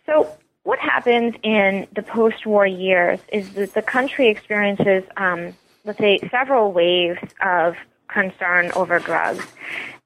So, 0.06 0.36
what 0.64 0.80
happens 0.80 1.36
in 1.44 1.88
the 1.96 2.04
post 2.04 2.46
war 2.46 2.66
years 2.66 3.20
is 3.32 3.54
that 3.54 3.74
the 3.74 3.82
country 3.82 4.28
experiences, 4.28 5.04
um, 5.18 5.54
let's 5.86 6.00
say, 6.00 6.20
several 6.30 6.72
waves 6.72 7.20
of 7.44 7.76
concern 8.12 8.72
over 8.72 9.00
drugs. 9.00 9.46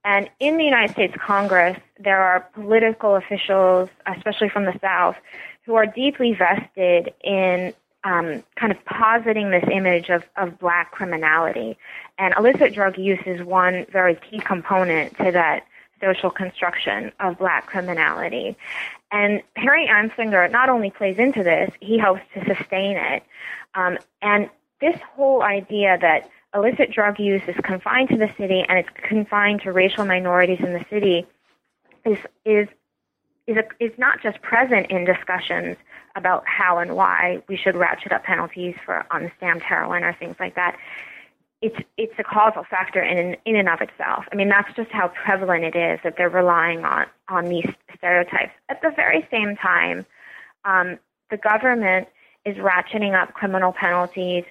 And 0.05 0.29
in 0.39 0.57
the 0.57 0.65
United 0.65 0.93
States 0.93 1.15
Congress, 1.17 1.77
there 1.97 2.21
are 2.21 2.41
political 2.53 3.15
officials, 3.15 3.89
especially 4.05 4.49
from 4.49 4.65
the 4.65 4.77
South, 4.81 5.15
who 5.65 5.75
are 5.75 5.85
deeply 5.85 6.33
vested 6.33 7.13
in 7.23 7.73
um, 8.03 8.43
kind 8.55 8.71
of 8.71 8.83
positing 8.85 9.49
this 9.49 9.63
image 9.71 10.09
of, 10.09 10.23
of 10.35 10.59
black 10.59 10.91
criminality. 10.91 11.77
And 12.17 12.33
illicit 12.37 12.73
drug 12.73 12.97
use 12.97 13.21
is 13.25 13.41
one 13.43 13.85
very 13.91 14.15
key 14.15 14.39
component 14.39 15.17
to 15.17 15.31
that 15.31 15.65
social 16.01 16.29
construction 16.29 17.13
of 17.21 17.37
black 17.37 17.65
criminality. 17.65 18.57
And 19.11 19.41
Harry 19.55 19.87
Anslinger 19.87 20.51
not 20.51 20.67
only 20.67 20.89
plays 20.89 21.17
into 21.17 21.43
this, 21.43 21.71
he 21.79 21.97
helps 21.97 22.21
to 22.33 22.43
sustain 22.45 22.97
it. 22.97 23.23
Um, 23.73 23.97
and 24.21 24.49
this 24.81 24.99
whole 25.15 25.43
idea 25.43 25.97
that 26.01 26.29
illicit 26.53 26.91
drug 26.91 27.19
use 27.19 27.41
is 27.47 27.55
confined 27.63 28.09
to 28.09 28.17
the 28.17 28.29
city 28.37 28.63
and 28.67 28.77
it's 28.79 28.89
confined 29.07 29.61
to 29.61 29.71
racial 29.71 30.05
minorities 30.05 30.59
in 30.59 30.73
the 30.73 30.85
city 30.89 31.25
is 32.05 32.17
is 32.45 32.67
is, 33.45 33.57
a, 33.57 33.83
is 33.83 33.91
not 33.97 34.21
just 34.21 34.41
present 34.41 34.89
in 34.89 35.03
discussions 35.03 35.75
about 36.15 36.43
how 36.47 36.77
and 36.77 36.95
why 36.95 37.43
we 37.49 37.57
should 37.57 37.75
ratchet 37.75 38.11
up 38.11 38.23
penalties 38.23 38.75
for 38.85 39.05
unstamped 39.11 39.63
heroin 39.63 40.03
or 40.03 40.13
things 40.13 40.35
like 40.39 40.55
that. 40.55 40.77
It's 41.61 41.75
it's 41.97 42.13
a 42.19 42.23
causal 42.23 42.63
factor 42.69 43.01
in 43.01 43.35
in 43.45 43.55
and 43.55 43.69
of 43.69 43.81
itself. 43.81 44.25
I 44.31 44.35
mean, 44.35 44.49
that's 44.49 44.73
just 44.75 44.91
how 44.91 45.09
prevalent 45.09 45.63
it 45.63 45.75
is 45.75 45.99
that 46.03 46.15
they're 46.17 46.29
relying 46.29 46.83
on 46.85 47.05
on 47.29 47.45
these 47.45 47.69
stereotypes. 47.95 48.51
At 48.69 48.81
the 48.81 48.91
very 48.95 49.27
same 49.31 49.55
time, 49.55 50.05
um, 50.65 50.99
the 51.31 51.37
government 51.37 52.07
is 52.45 52.57
ratcheting 52.57 53.19
up 53.19 53.33
criminal 53.33 53.71
penalties 53.71 54.43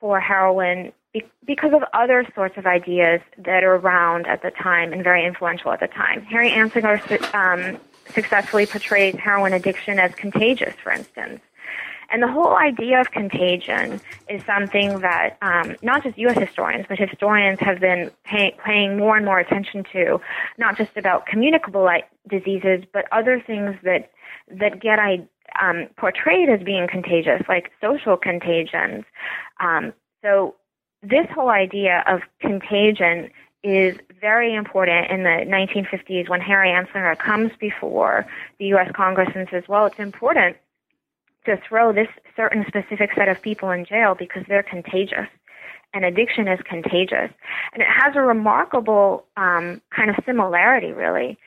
for 0.00 0.20
heroin 0.20 0.92
because 1.46 1.72
of 1.74 1.82
other 1.92 2.26
sorts 2.34 2.56
of 2.56 2.66
ideas 2.66 3.20
that 3.38 3.62
are 3.62 3.74
around 3.74 4.26
at 4.26 4.42
the 4.42 4.50
time 4.50 4.92
and 4.92 5.04
very 5.04 5.24
influential 5.24 5.72
at 5.72 5.80
the 5.80 5.88
time. 5.88 6.22
Harry 6.22 6.50
Anslinger 6.50 7.34
um, 7.34 7.78
successfully 8.14 8.66
portrays 8.66 9.14
heroin 9.16 9.52
addiction 9.52 9.98
as 9.98 10.14
contagious, 10.14 10.74
for 10.82 10.90
instance. 10.90 11.40
And 12.10 12.22
the 12.22 12.28
whole 12.28 12.56
idea 12.56 13.00
of 13.00 13.10
contagion 13.10 14.00
is 14.28 14.44
something 14.44 15.00
that 15.00 15.38
um, 15.40 15.76
not 15.82 16.02
just 16.02 16.18
U.S. 16.18 16.38
historians, 16.38 16.84
but 16.86 16.98
historians 16.98 17.58
have 17.60 17.80
been 17.80 18.10
pay, 18.24 18.54
paying 18.62 18.98
more 18.98 19.16
and 19.16 19.24
more 19.24 19.38
attention 19.38 19.84
to, 19.92 20.20
not 20.58 20.76
just 20.76 20.94
about 20.96 21.24
communicable 21.24 21.88
diseases, 22.28 22.84
but 22.92 23.06
other 23.12 23.40
things 23.40 23.76
that 23.82 24.10
that 24.50 24.80
get 24.80 24.98
um, 25.60 25.88
portrayed 25.96 26.50
as 26.50 26.60
being 26.62 26.86
contagious, 26.86 27.40
like 27.48 27.70
social 27.80 28.18
contagions. 28.18 29.04
Um, 29.60 29.94
so 30.22 30.54
this 31.02 31.26
whole 31.34 31.50
idea 31.50 32.04
of 32.06 32.20
contagion 32.40 33.30
is 33.62 33.96
very 34.20 34.54
important 34.54 35.10
in 35.10 35.22
the 35.22 35.44
1950s 35.46 36.28
when 36.28 36.40
Harry 36.40 36.68
Anslinger 36.68 37.18
comes 37.18 37.52
before 37.60 38.26
the 38.58 38.66
U.S. 38.66 38.90
Congress 38.94 39.30
and 39.34 39.46
says, 39.50 39.64
well, 39.68 39.86
it's 39.86 39.98
important 39.98 40.56
to 41.44 41.56
throw 41.68 41.92
this 41.92 42.08
certain 42.36 42.64
specific 42.66 43.10
set 43.16 43.28
of 43.28 43.40
people 43.42 43.70
in 43.70 43.84
jail 43.84 44.14
because 44.16 44.44
they're 44.48 44.62
contagious. 44.62 45.28
And 45.94 46.04
addiction 46.04 46.48
is 46.48 46.60
contagious. 46.64 47.30
And 47.72 47.82
it 47.82 47.88
has 47.88 48.14
a 48.16 48.22
remarkable 48.22 49.26
um, 49.36 49.80
kind 49.94 50.10
of 50.10 50.16
similarity, 50.24 50.92
really, 50.92 51.38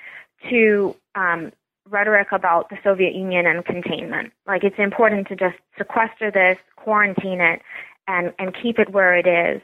to 0.49 0.95
um, 1.15 1.51
rhetoric 1.89 2.27
about 2.31 2.69
the 2.69 2.77
Soviet 2.83 3.15
Union 3.15 3.47
and 3.47 3.65
containment. 3.65 4.31
Like, 4.45 4.63
it's 4.63 4.77
important 4.77 5.27
to 5.29 5.35
just 5.35 5.55
sequester 5.77 6.29
this, 6.29 6.57
quarantine 6.75 7.41
it, 7.41 7.61
and 8.07 8.33
and 8.39 8.55
keep 8.61 8.79
it 8.79 8.89
where 8.89 9.15
it 9.15 9.27
is. 9.27 9.61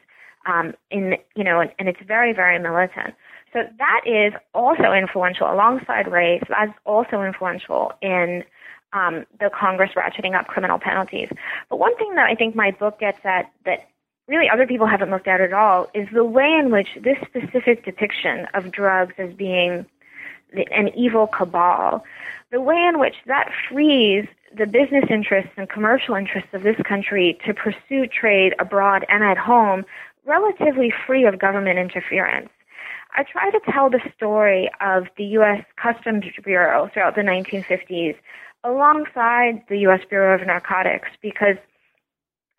Um, 0.47 0.73
in 0.89 1.17
you 1.35 1.43
know, 1.43 1.59
and, 1.59 1.71
and 1.77 1.87
it's 1.87 2.01
very 2.07 2.33
very 2.33 2.59
militant. 2.59 3.13
So 3.53 3.59
that 3.77 4.01
is 4.05 4.33
also 4.53 4.93
influential 4.93 5.51
alongside 5.51 6.09
race. 6.09 6.43
That's 6.47 6.71
also 6.85 7.21
influential 7.21 7.91
in 8.01 8.43
um, 8.93 9.25
the 9.39 9.49
Congress 9.49 9.91
ratcheting 9.95 10.37
up 10.37 10.47
criminal 10.47 10.79
penalties. 10.79 11.29
But 11.69 11.77
one 11.77 11.95
thing 11.97 12.15
that 12.15 12.25
I 12.25 12.35
think 12.35 12.55
my 12.55 12.71
book 12.71 12.99
gets 12.99 13.19
at 13.23 13.51
that 13.65 13.87
really 14.27 14.49
other 14.49 14.65
people 14.65 14.87
haven't 14.87 15.11
looked 15.11 15.27
at 15.27 15.41
at 15.41 15.53
all 15.53 15.87
is 15.93 16.07
the 16.13 16.23
way 16.23 16.51
in 16.59 16.71
which 16.71 16.87
this 17.01 17.17
specific 17.27 17.83
depiction 17.85 18.47
of 18.53 18.71
drugs 18.71 19.13
as 19.17 19.33
being 19.33 19.85
an 20.53 20.89
evil 20.95 21.27
cabal, 21.27 22.03
the 22.51 22.61
way 22.61 22.75
in 22.75 22.99
which 22.99 23.15
that 23.27 23.51
frees 23.69 24.27
the 24.57 24.65
business 24.65 25.05
interests 25.09 25.51
and 25.57 25.69
commercial 25.69 26.15
interests 26.15 26.49
of 26.53 26.63
this 26.63 26.75
country 26.87 27.39
to 27.45 27.53
pursue 27.53 28.07
trade 28.07 28.53
abroad 28.59 29.05
and 29.09 29.23
at 29.23 29.37
home 29.37 29.85
relatively 30.25 30.93
free 31.05 31.25
of 31.25 31.39
government 31.39 31.79
interference. 31.79 32.49
I 33.15 33.23
try 33.23 33.49
to 33.51 33.59
tell 33.71 33.89
the 33.89 33.99
story 34.15 34.69
of 34.79 35.07
the 35.17 35.25
U.S. 35.39 35.63
Customs 35.81 36.23
Bureau 36.43 36.89
throughout 36.93 37.15
the 37.15 37.21
1950s 37.21 38.15
alongside 38.63 39.63
the 39.69 39.79
U.S. 39.79 40.01
Bureau 40.09 40.39
of 40.39 40.45
Narcotics 40.45 41.09
because 41.21 41.57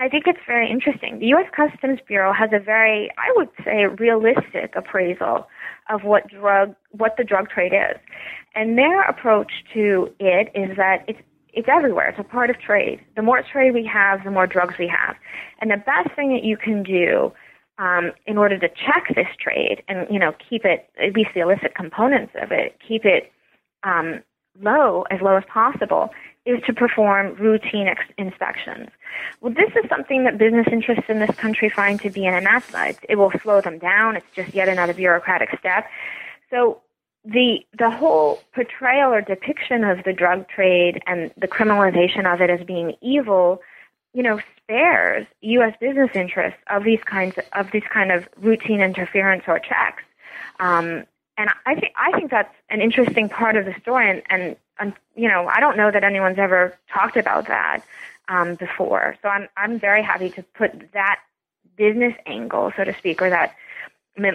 I 0.01 0.09
think 0.09 0.25
it's 0.27 0.41
very 0.47 0.69
interesting. 0.69 1.21
The 1.21 1.27
U.S. 1.27 1.47
Customs 1.55 2.01
Bureau 2.07 2.33
has 2.33 2.51
a 2.53 2.59
very, 2.59 3.09
I 3.17 3.33
would 3.37 3.49
say, 3.65 3.87
realistic 3.87 4.75
appraisal 4.75 5.47
of 5.89 6.03
what 6.03 6.29
drug, 6.29 6.75
what 6.91 7.17
the 7.17 7.25
drug 7.25 7.49
trade 7.49 7.73
is, 7.73 7.97
and 8.55 8.77
their 8.77 9.03
approach 9.03 9.53
to 9.75 10.13
it 10.19 10.51
is 10.55 10.77
that 10.77 11.05
it's 11.07 11.21
it's 11.53 11.69
everywhere. 11.71 12.09
It's 12.09 12.19
a 12.19 12.25
part 12.25 12.51
of 12.51 12.59
trade. 12.59 13.01
The 13.17 13.23
more 13.23 13.43
trade 13.43 13.73
we 13.75 13.85
have, 13.87 14.25
the 14.25 14.31
more 14.31 14.47
drugs 14.47 14.75
we 14.79 14.89
have. 14.89 15.17
And 15.61 15.71
the 15.71 15.77
best 15.77 16.15
thing 16.17 16.33
that 16.33 16.45
you 16.45 16.57
can 16.57 16.83
do 16.83 17.33
um, 17.79 18.13
in 18.27 18.39
order 18.39 18.59
to 18.59 18.69
check 18.69 19.05
this 19.15 19.29
trade 19.41 19.83
and 19.89 20.07
you 20.11 20.19
know 20.19 20.33
keep 20.49 20.65
it 20.65 20.89
at 21.03 21.15
least 21.15 21.31
the 21.35 21.41
illicit 21.41 21.75
components 21.75 22.33
of 22.41 22.53
it 22.53 22.77
keep 22.87 23.05
it 23.05 23.33
um, 23.83 24.23
low 24.61 25.05
as 25.11 25.21
low 25.21 25.37
as 25.37 25.45
possible 25.45 26.11
is 26.45 26.61
to 26.67 26.73
perform 26.73 27.35
routine 27.37 27.87
ex- 27.87 28.13
inspections. 28.19 28.89
Well, 29.41 29.55
this 29.55 29.71
is 29.83 29.89
something 29.89 30.25
that 30.25 30.39
business 30.39 30.67
interests 30.71 31.05
in 31.09 31.21
this 31.21 31.35
country 31.37 31.71
find 31.71 32.01
to 32.01 32.11
be 32.11 32.27
an 32.27 32.35
anathema. 32.35 32.89
It, 32.89 32.99
it 33.11 33.17
will 33.17 33.31
slow 33.43 33.61
them 33.61 33.79
down. 33.79 34.17
It's 34.17 34.27
just 34.35 34.53
yet 34.53 34.69
another 34.69 34.93
bureaucratic 34.93 35.57
step. 35.59 35.87
So 36.51 36.81
the 37.25 37.65
the 37.79 37.91
whole 37.91 38.41
portrayal 38.55 39.13
or 39.13 39.21
depiction 39.21 39.85
of 39.85 40.05
the 40.05 40.13
drug 40.13 40.49
trade 40.49 41.01
and 41.07 41.31
the 41.37 41.49
criminalization 41.49 42.33
of 42.33 42.41
it 42.41 42.51
as 42.51 42.65
being 42.67 42.95
evil, 43.01 43.63
you 44.13 44.23
know, 44.23 44.41
spares 44.57 45.27
U.S. 45.41 45.75
business 45.81 46.11
interests 46.15 46.59
of 46.69 46.85
these 46.85 47.03
kinds 47.05 47.37
of, 47.53 47.71
these 47.71 47.85
kind 47.93 48.11
of 48.11 48.29
routine 48.37 48.81
interference 48.81 49.45
or 49.47 49.59
checks. 49.59 50.03
Um, 50.59 51.05
and 51.39 51.51
I 51.65 51.75
think 51.75 51.93
I 51.97 52.13
think 52.13 52.31
that's 52.31 52.55
an 52.71 52.81
interesting 52.81 53.29
part 53.29 53.57
of 53.57 53.65
the 53.65 53.75
story, 53.81 54.11
and, 54.11 54.23
and, 54.29 54.57
and 54.79 54.93
you 55.15 55.29
know, 55.29 55.47
I 55.47 55.61
don't 55.61 55.77
know 55.77 55.91
that 55.91 56.05
anyone's 56.05 56.39
ever 56.39 56.77
talked 56.93 57.17
about 57.17 57.47
that 57.47 57.83
um, 58.29 58.57
before. 58.57 59.17
So 59.23 59.29
I'm 59.29 59.49
I'm 59.57 59.79
very 59.79 60.03
happy 60.03 60.31
to 60.31 60.43
put 60.43 60.93
that 60.93 61.21
business 61.77 62.15
angle, 62.27 62.73
so 62.77 62.85
to 62.85 62.95
speak, 62.99 63.23
or 63.23 63.31
that 63.31 63.55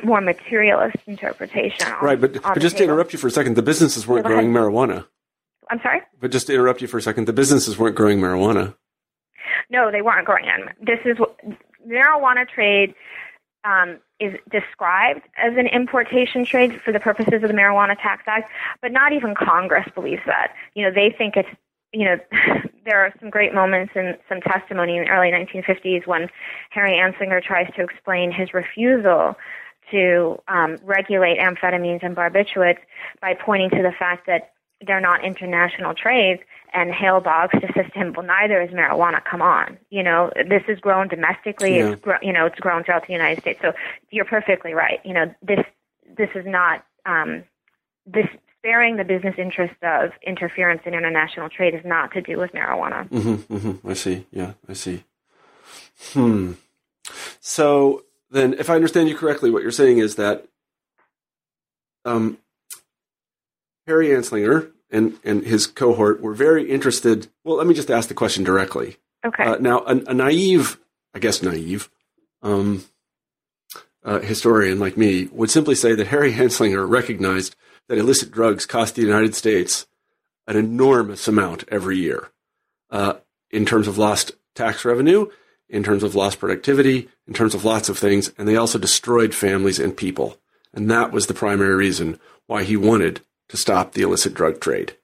more 0.03 0.21
materialist 0.21 0.97
interpretation. 1.05 1.87
On, 1.87 2.03
right, 2.03 2.19
but, 2.19 2.41
but 2.41 2.59
just 2.59 2.77
to 2.77 2.83
interrupt 2.83 3.13
you 3.13 3.19
for 3.19 3.27
a 3.27 3.31
second, 3.31 3.55
the 3.55 3.61
businesses 3.61 4.07
weren't 4.07 4.25
growing 4.25 4.51
marijuana. 4.51 5.05
I'm 5.69 5.79
sorry. 5.81 6.01
But 6.19 6.31
just 6.31 6.47
to 6.47 6.53
interrupt 6.53 6.81
you 6.81 6.87
for 6.87 6.97
a 6.97 7.01
second, 7.01 7.25
the 7.25 7.33
businesses 7.33 7.77
weren't 7.77 7.95
growing 7.95 8.19
marijuana. 8.19 8.75
No, 9.69 9.91
they 9.91 10.01
weren't 10.01 10.25
growing. 10.25 10.45
This 10.81 10.99
is 11.05 11.19
what, 11.19 11.37
marijuana 11.87 12.47
trade 12.47 12.95
um, 13.63 13.99
is 14.19 14.33
described 14.49 15.21
as 15.37 15.53
an 15.57 15.67
importation 15.67 16.45
trade 16.45 16.81
for 16.81 16.91
the 16.91 16.99
purposes 16.99 17.35
of 17.35 17.41
the 17.41 17.53
Marijuana 17.53 17.99
Tax 18.01 18.23
Act, 18.27 18.49
but 18.81 18.91
not 18.91 19.11
even 19.11 19.35
Congress 19.35 19.87
believes 19.93 20.21
that. 20.25 20.53
You 20.73 20.85
know, 20.85 20.91
they 20.91 21.13
think 21.15 21.35
it's 21.35 21.49
you 21.93 22.05
know, 22.05 22.19
there 22.85 22.99
are 22.99 23.13
some 23.19 23.29
great 23.29 23.53
moments 23.53 23.93
and 23.95 24.17
some 24.29 24.41
testimony 24.41 24.97
in 24.97 25.05
the 25.05 25.09
early 25.09 25.31
1950s 25.31 26.05
when 26.07 26.29
Harry 26.69 26.93
Anslinger 26.93 27.41
tries 27.43 27.73
to 27.75 27.83
explain 27.83 28.31
his 28.31 28.53
refusal 28.53 29.35
to 29.91 30.41
um, 30.47 30.77
regulate 30.83 31.39
amphetamines 31.39 32.03
and 32.03 32.15
barbiturates 32.15 32.79
by 33.21 33.33
pointing 33.33 33.69
to 33.71 33.81
the 33.81 33.93
fact 33.97 34.27
that 34.27 34.53
they're 34.85 35.01
not 35.01 35.23
international 35.23 35.93
trades. 35.93 36.41
And 36.73 36.91
Hale 36.91 37.21
Boggs 37.21 37.53
to 37.61 37.83
him, 37.93 38.13
well, 38.15 38.25
neither 38.25 38.61
is 38.61 38.69
marijuana. 38.71 39.23
Come 39.23 39.41
on, 39.41 39.77
you 39.89 40.03
know 40.03 40.31
this 40.35 40.63
is 40.67 40.79
grown 40.79 41.07
domestically. 41.07 41.77
Yeah. 41.77 41.91
It's 41.91 42.01
gro- 42.01 42.19
you 42.21 42.33
know 42.33 42.45
it's 42.45 42.59
grown 42.59 42.83
throughout 42.83 43.07
the 43.07 43.13
United 43.13 43.41
States. 43.41 43.59
So 43.61 43.71
you're 44.11 44.25
perfectly 44.25 44.73
right. 44.73 44.99
You 45.05 45.13
know 45.13 45.33
this 45.41 45.65
this 46.17 46.29
is 46.35 46.45
not 46.45 46.85
um, 47.05 47.45
this 48.05 48.27
sparing 48.59 48.97
the 48.97 49.05
business 49.05 49.35
interest 49.37 49.75
of 49.81 50.11
interference 50.25 50.81
in 50.85 50.93
international 50.93 51.47
trade 51.49 51.73
is 51.73 51.85
not 51.85 52.11
to 52.11 52.21
do 52.21 52.37
with 52.37 52.51
marijuana. 52.51 53.07
Mm-hmm, 53.09 53.55
mm-hmm. 53.55 53.87
I 53.89 53.93
see. 53.93 54.25
Yeah, 54.31 54.53
I 54.67 54.73
see. 54.73 55.03
Hmm. 56.11 56.53
So 57.39 58.03
then, 58.29 58.53
if 58.53 58.69
I 58.69 58.75
understand 58.75 59.09
you 59.09 59.15
correctly, 59.15 59.51
what 59.51 59.61
you're 59.61 59.71
saying 59.71 59.99
is 59.99 60.15
that 60.15 60.47
um, 62.05 62.37
Harry 63.85 64.07
Anslinger 64.07 64.71
and, 64.89 65.17
and 65.23 65.43
his 65.43 65.67
cohort 65.67 66.21
were 66.21 66.33
very 66.33 66.69
interested. 66.69 67.27
Well, 67.43 67.57
let 67.57 67.67
me 67.67 67.73
just 67.73 67.91
ask 67.91 68.07
the 68.07 68.13
question 68.13 68.43
directly. 68.43 68.97
Okay. 69.25 69.43
Uh, 69.43 69.57
now, 69.57 69.79
a, 69.79 69.95
a, 70.07 70.13
naive, 70.13 70.79
I 71.13 71.19
guess 71.19 71.41
naive, 71.41 71.89
um, 72.41 72.85
uh, 74.03 74.19
historian 74.19 74.79
like 74.79 74.97
me 74.97 75.25
would 75.31 75.49
simply 75.49 75.75
say 75.75 75.93
that 75.95 76.07
Harry 76.07 76.33
Anslinger 76.33 76.87
recognized 76.89 77.55
that 77.89 77.97
illicit 77.97 78.31
drugs 78.31 78.65
cost 78.65 78.95
the 78.95 79.01
United 79.01 79.35
States 79.35 79.87
an 80.47 80.55
enormous 80.55 81.27
amount 81.27 81.65
every 81.69 81.97
year 81.97 82.29
uh, 82.89 83.15
in 83.51 83.65
terms 83.65 83.87
of 83.87 83.97
lost 83.97 84.31
tax 84.55 84.85
revenue, 84.85 85.27
in 85.69 85.83
terms 85.83 86.03
of 86.03 86.15
lost 86.15 86.39
productivity, 86.39 87.09
in 87.27 87.33
terms 87.33 87.53
of 87.53 87.65
lots 87.65 87.89
of 87.89 87.97
things, 87.97 88.31
and 88.37 88.47
they 88.47 88.55
also 88.55 88.79
destroyed 88.79 89.33
families 89.35 89.79
and 89.79 89.95
people. 89.95 90.37
And 90.73 90.89
that 90.89 91.11
was 91.11 91.27
the 91.27 91.33
primary 91.33 91.75
reason 91.75 92.19
why 92.45 92.63
he 92.63 92.77
wanted 92.77 93.21
to 93.49 93.57
stop 93.57 93.93
the 93.93 94.01
illicit 94.01 94.33
drug 94.33 94.59
trade. 94.59 94.95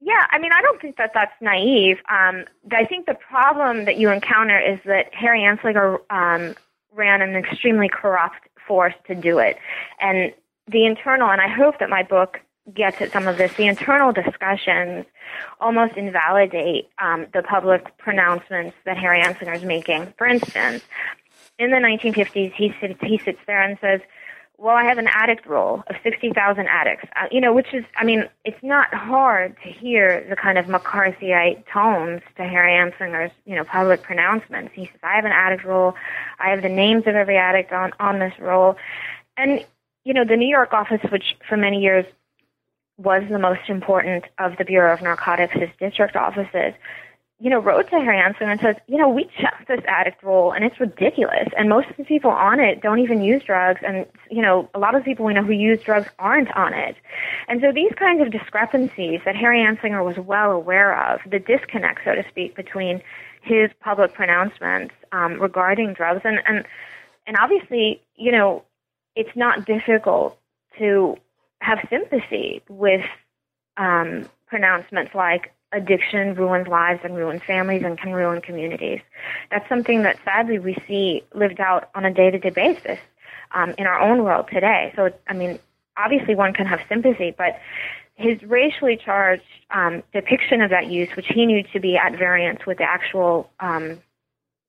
Yeah, 0.00 0.26
I 0.30 0.38
mean, 0.38 0.52
I 0.52 0.60
don't 0.62 0.80
think 0.80 0.96
that 0.96 1.12
that's 1.14 1.32
naive. 1.40 1.98
Um, 2.10 2.44
I 2.72 2.84
think 2.84 3.06
the 3.06 3.14
problem 3.14 3.84
that 3.84 3.98
you 3.98 4.10
encounter 4.10 4.58
is 4.58 4.80
that 4.84 5.14
Harry 5.14 5.40
Anslinger 5.40 5.98
um, 6.10 6.56
ran 6.92 7.22
an 7.22 7.36
extremely 7.36 7.88
corrupt 7.88 8.48
force 8.66 8.94
to 9.06 9.14
do 9.14 9.38
it. 9.38 9.58
And 10.00 10.32
the 10.66 10.86
internal, 10.86 11.30
and 11.30 11.40
I 11.40 11.48
hope 11.48 11.78
that 11.78 11.88
my 11.88 12.02
book 12.02 12.40
gets 12.72 13.00
at 13.00 13.12
some 13.12 13.26
of 13.26 13.38
this, 13.38 13.52
the 13.54 13.66
internal 13.66 14.12
discussions 14.12 15.06
almost 15.60 15.96
invalidate 15.96 16.88
um, 16.98 17.26
the 17.32 17.42
public 17.42 17.96
pronouncements 17.98 18.76
that 18.84 18.96
Harry 18.96 19.20
Anslinger 19.20 19.56
is 19.56 19.64
making. 19.64 20.12
For 20.16 20.26
instance, 20.26 20.84
in 21.58 21.70
the 21.70 21.78
1950s, 21.78 22.52
he 22.52 22.74
sits, 22.80 23.00
he 23.00 23.18
sits 23.18 23.38
there 23.46 23.62
and 23.62 23.78
says, 23.80 24.00
well, 24.58 24.76
I 24.76 24.84
have 24.84 24.98
an 24.98 25.08
addict 25.08 25.44
roll 25.46 25.82
of 25.88 25.96
60,000 26.04 26.68
addicts, 26.68 27.08
uh, 27.16 27.26
you 27.32 27.40
know, 27.40 27.52
which 27.52 27.74
is, 27.74 27.84
I 27.96 28.04
mean, 28.04 28.28
it's 28.44 28.62
not 28.62 28.94
hard 28.94 29.56
to 29.64 29.68
hear 29.68 30.24
the 30.28 30.36
kind 30.36 30.56
of 30.56 30.66
McCarthyite 30.66 31.64
tones 31.66 32.22
to 32.36 32.44
Harry 32.44 32.72
Anslinger's, 32.72 33.32
you 33.44 33.56
know, 33.56 33.64
public 33.64 34.02
pronouncements. 34.02 34.72
He 34.72 34.86
says, 34.86 35.00
I 35.02 35.16
have 35.16 35.24
an 35.24 35.32
addict 35.32 35.64
roll. 35.64 35.94
I 36.38 36.50
have 36.50 36.62
the 36.62 36.68
names 36.68 37.08
of 37.08 37.16
every 37.16 37.36
addict 37.36 37.72
on, 37.72 37.92
on 37.98 38.20
this 38.20 38.34
roll. 38.38 38.76
And 39.36 39.64
you 40.04 40.14
know, 40.14 40.24
the 40.24 40.36
New 40.36 40.48
York 40.48 40.72
office, 40.72 41.00
which 41.10 41.36
for 41.48 41.56
many 41.56 41.80
years 41.80 42.04
was 43.02 43.22
the 43.28 43.38
most 43.38 43.68
important 43.68 44.24
of 44.38 44.56
the 44.56 44.64
Bureau 44.64 44.92
of 44.92 45.02
Narcotics' 45.02 45.72
district 45.78 46.16
offices, 46.16 46.74
you 47.40 47.50
know, 47.50 47.58
wrote 47.58 47.90
to 47.90 47.98
Harry 47.98 48.18
Anslinger 48.18 48.52
and 48.52 48.60
says, 48.60 48.76
you 48.86 48.96
know, 48.96 49.08
we 49.08 49.24
checked 49.40 49.66
this 49.66 49.80
addict 49.88 50.22
roll 50.22 50.52
and 50.52 50.64
it's 50.64 50.78
ridiculous. 50.78 51.48
And 51.58 51.68
most 51.68 51.90
of 51.90 51.96
the 51.96 52.04
people 52.04 52.30
on 52.30 52.60
it 52.60 52.80
don't 52.80 53.00
even 53.00 53.20
use 53.20 53.42
drugs. 53.42 53.80
And, 53.84 54.06
you 54.30 54.42
know, 54.42 54.70
a 54.74 54.78
lot 54.78 54.94
of 54.94 55.02
the 55.02 55.04
people 55.04 55.24
we 55.24 55.34
know 55.34 55.42
who 55.42 55.52
use 55.52 55.82
drugs 55.82 56.06
aren't 56.20 56.54
on 56.56 56.72
it. 56.72 56.94
And 57.48 57.60
so 57.60 57.72
these 57.72 57.92
kinds 57.96 58.22
of 58.22 58.30
discrepancies 58.30 59.22
that 59.24 59.34
Harry 59.34 59.58
Anslinger 59.58 60.04
was 60.04 60.18
well 60.18 60.52
aware 60.52 60.96
of, 61.12 61.20
the 61.28 61.40
disconnect, 61.40 62.02
so 62.04 62.14
to 62.14 62.24
speak, 62.28 62.54
between 62.54 63.02
his 63.42 63.70
public 63.80 64.14
pronouncements 64.14 64.94
um, 65.10 65.40
regarding 65.40 65.94
drugs 65.94 66.20
and, 66.24 66.40
and, 66.46 66.64
and 67.26 67.36
obviously, 67.36 68.00
you 68.14 68.30
know, 68.30 68.62
it's 69.16 69.34
not 69.34 69.66
difficult 69.66 70.38
to 70.78 71.16
have 71.62 71.78
sympathy 71.88 72.62
with 72.68 73.04
um, 73.76 74.28
pronouncements 74.46 75.14
like 75.14 75.52
addiction 75.72 76.34
ruins 76.34 76.68
lives 76.68 77.00
and 77.02 77.16
ruins 77.16 77.40
families 77.46 77.82
and 77.84 77.98
can 77.98 78.12
ruin 78.12 78.42
communities. 78.42 79.00
That's 79.50 79.66
something 79.68 80.02
that 80.02 80.18
sadly 80.24 80.58
we 80.58 80.76
see 80.86 81.22
lived 81.34 81.60
out 81.60 81.88
on 81.94 82.04
a 82.04 82.12
day-to-day 82.12 82.50
basis 82.50 82.98
um, 83.52 83.74
in 83.78 83.86
our 83.86 84.00
own 84.00 84.24
world 84.24 84.48
today. 84.52 84.92
So, 84.96 85.10
I 85.28 85.32
mean, 85.32 85.58
obviously 85.96 86.34
one 86.34 86.52
can 86.52 86.66
have 86.66 86.80
sympathy, 86.88 87.34
but 87.36 87.58
his 88.14 88.42
racially 88.42 88.96
charged 88.96 89.42
um, 89.70 90.02
depiction 90.12 90.60
of 90.60 90.70
that 90.70 90.88
use, 90.88 91.08
which 91.16 91.28
he 91.28 91.46
knew 91.46 91.62
to 91.72 91.80
be 91.80 91.96
at 91.96 92.18
variance 92.18 92.66
with 92.66 92.78
the 92.78 92.84
actual, 92.84 93.50
um, 93.60 93.98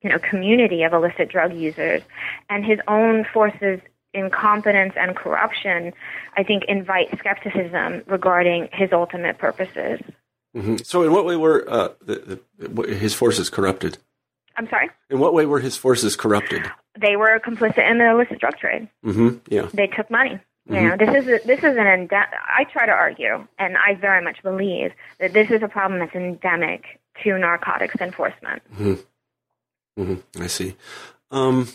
you 0.02 0.10
know, 0.10 0.20
community 0.20 0.84
of 0.84 0.94
illicit 0.94 1.30
drug 1.30 1.54
users, 1.54 2.02
and 2.50 2.64
his 2.66 2.80
own 2.88 3.26
forces 3.34 3.82
incompetence 4.14 4.94
and 4.96 5.16
corruption, 5.16 5.94
I 6.38 6.44
think, 6.44 6.64
invite 6.68 7.18
skepticism 7.18 8.04
regarding 8.08 8.70
his 8.72 8.92
ultimate 8.92 9.38
purposes. 9.38 10.00
Mm-hmm. 10.56 10.78
So, 10.84 11.04
in 11.04 11.12
what 11.12 11.26
way 11.26 11.36
were 11.36 11.66
uh, 11.68 11.90
the, 12.06 12.40
the, 12.60 12.96
his 12.96 13.14
forces 13.14 13.50
corrupted? 13.50 13.98
I'm 14.56 14.70
sorry. 14.70 14.90
In 15.10 15.20
what 15.20 15.34
way 15.34 15.46
were 15.46 15.60
his 15.60 15.76
forces 15.78 16.16
corrupted? 16.16 16.70
They 17.00 17.16
were 17.16 17.40
complicit 17.40 17.90
in 17.90 17.98
the 17.98 18.12
illicit 18.12 18.40
drug 18.40 18.58
trade. 18.58 18.88
Mm-hmm. 19.04 19.38
Yeah. 19.48 19.68
They 19.74 19.88
took 19.88 20.12
money. 20.12 20.40
Mm-hmm. 20.70 20.76
You 20.76 20.90
know, 20.90 20.98
this 20.98 21.10
is 21.10 21.28
a, 21.28 21.48
this 21.48 21.60
is 21.60 21.76
an 21.76 21.88
ende- 21.88 22.14
I 22.14 22.66
try 22.72 22.86
to 22.86 22.92
argue, 22.92 23.48
and 23.58 23.76
I 23.78 23.96
very 23.96 24.24
much 24.24 24.44
believe 24.44 24.94
that 25.20 25.34
this 25.34 25.50
is 25.50 25.62
a 25.64 25.68
problem 25.68 26.00
that's 26.00 26.16
endemic 26.16 27.02
to 27.24 27.38
narcotics 27.38 27.96
enforcement. 28.00 28.62
Mm-hmm. 28.76 30.02
mm-hmm. 30.02 30.44
I 30.44 30.48
see. 30.48 30.76
Um, 31.32 31.68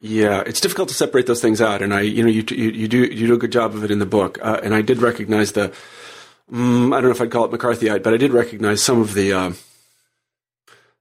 yeah, 0.00 0.42
it's 0.46 0.60
difficult 0.60 0.88
to 0.90 0.94
separate 0.94 1.26
those 1.26 1.42
things 1.42 1.60
out, 1.60 1.82
and 1.82 1.92
I, 1.92 2.02
you 2.02 2.22
know, 2.22 2.28
you 2.28 2.44
you, 2.50 2.70
you 2.70 2.88
do 2.88 2.98
you 2.98 3.26
do 3.26 3.34
a 3.34 3.38
good 3.38 3.52
job 3.52 3.74
of 3.74 3.82
it 3.82 3.90
in 3.90 3.98
the 3.98 4.06
book, 4.06 4.38
uh, 4.40 4.60
and 4.62 4.74
I 4.74 4.80
did 4.80 4.98
recognize 4.98 5.52
the, 5.52 5.72
um, 6.52 6.92
I 6.92 6.96
don't 6.96 7.06
know 7.06 7.10
if 7.10 7.20
I'd 7.20 7.32
call 7.32 7.44
it 7.44 7.50
McCarthyite, 7.50 8.04
but 8.04 8.14
I 8.14 8.16
did 8.16 8.32
recognize 8.32 8.80
some 8.80 9.00
of 9.00 9.14
the, 9.14 9.32
uh, 9.32 9.52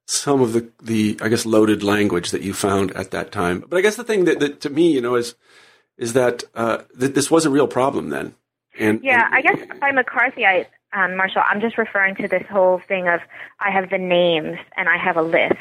some 0.05 0.41
of 0.41 0.53
the 0.53 0.69
the 0.81 1.17
I 1.21 1.27
guess 1.27 1.45
loaded 1.45 1.83
language 1.83 2.31
that 2.31 2.41
you 2.41 2.53
found 2.53 2.91
at 2.91 3.12
that 3.12 3.31
time. 3.31 3.63
But 3.67 3.77
I 3.77 3.81
guess 3.81 3.97
the 3.97 4.03
thing 4.03 4.25
that, 4.25 4.39
that 4.39 4.62
to 4.62 4.69
me, 4.71 4.91
you 4.91 5.01
know, 5.01 5.15
is 5.15 5.36
is 5.97 6.13
that 6.13 6.43
uh, 6.55 6.79
that 6.95 7.13
this 7.13 7.29
was 7.29 7.45
a 7.45 7.51
real 7.51 7.67
problem 7.67 8.10
then. 8.10 8.33
And 8.79 9.03
yeah, 9.03 9.25
and, 9.25 9.36
I 9.36 9.41
guess 9.41 9.79
by 9.79 9.91
McCarthyite, 9.91 10.67
um, 10.93 11.15
Marshall, 11.15 11.43
I'm 11.47 11.62
just 11.62 11.77
referring 11.77 12.15
to 12.15 12.27
this 12.27 12.45
whole 12.49 12.81
thing 12.88 13.07
of 13.07 13.19
I 13.60 13.69
have 13.69 13.91
the 13.91 13.97
names 13.99 14.57
and 14.75 14.89
I 14.89 14.97
have 14.97 15.17
a 15.17 15.21
list 15.21 15.55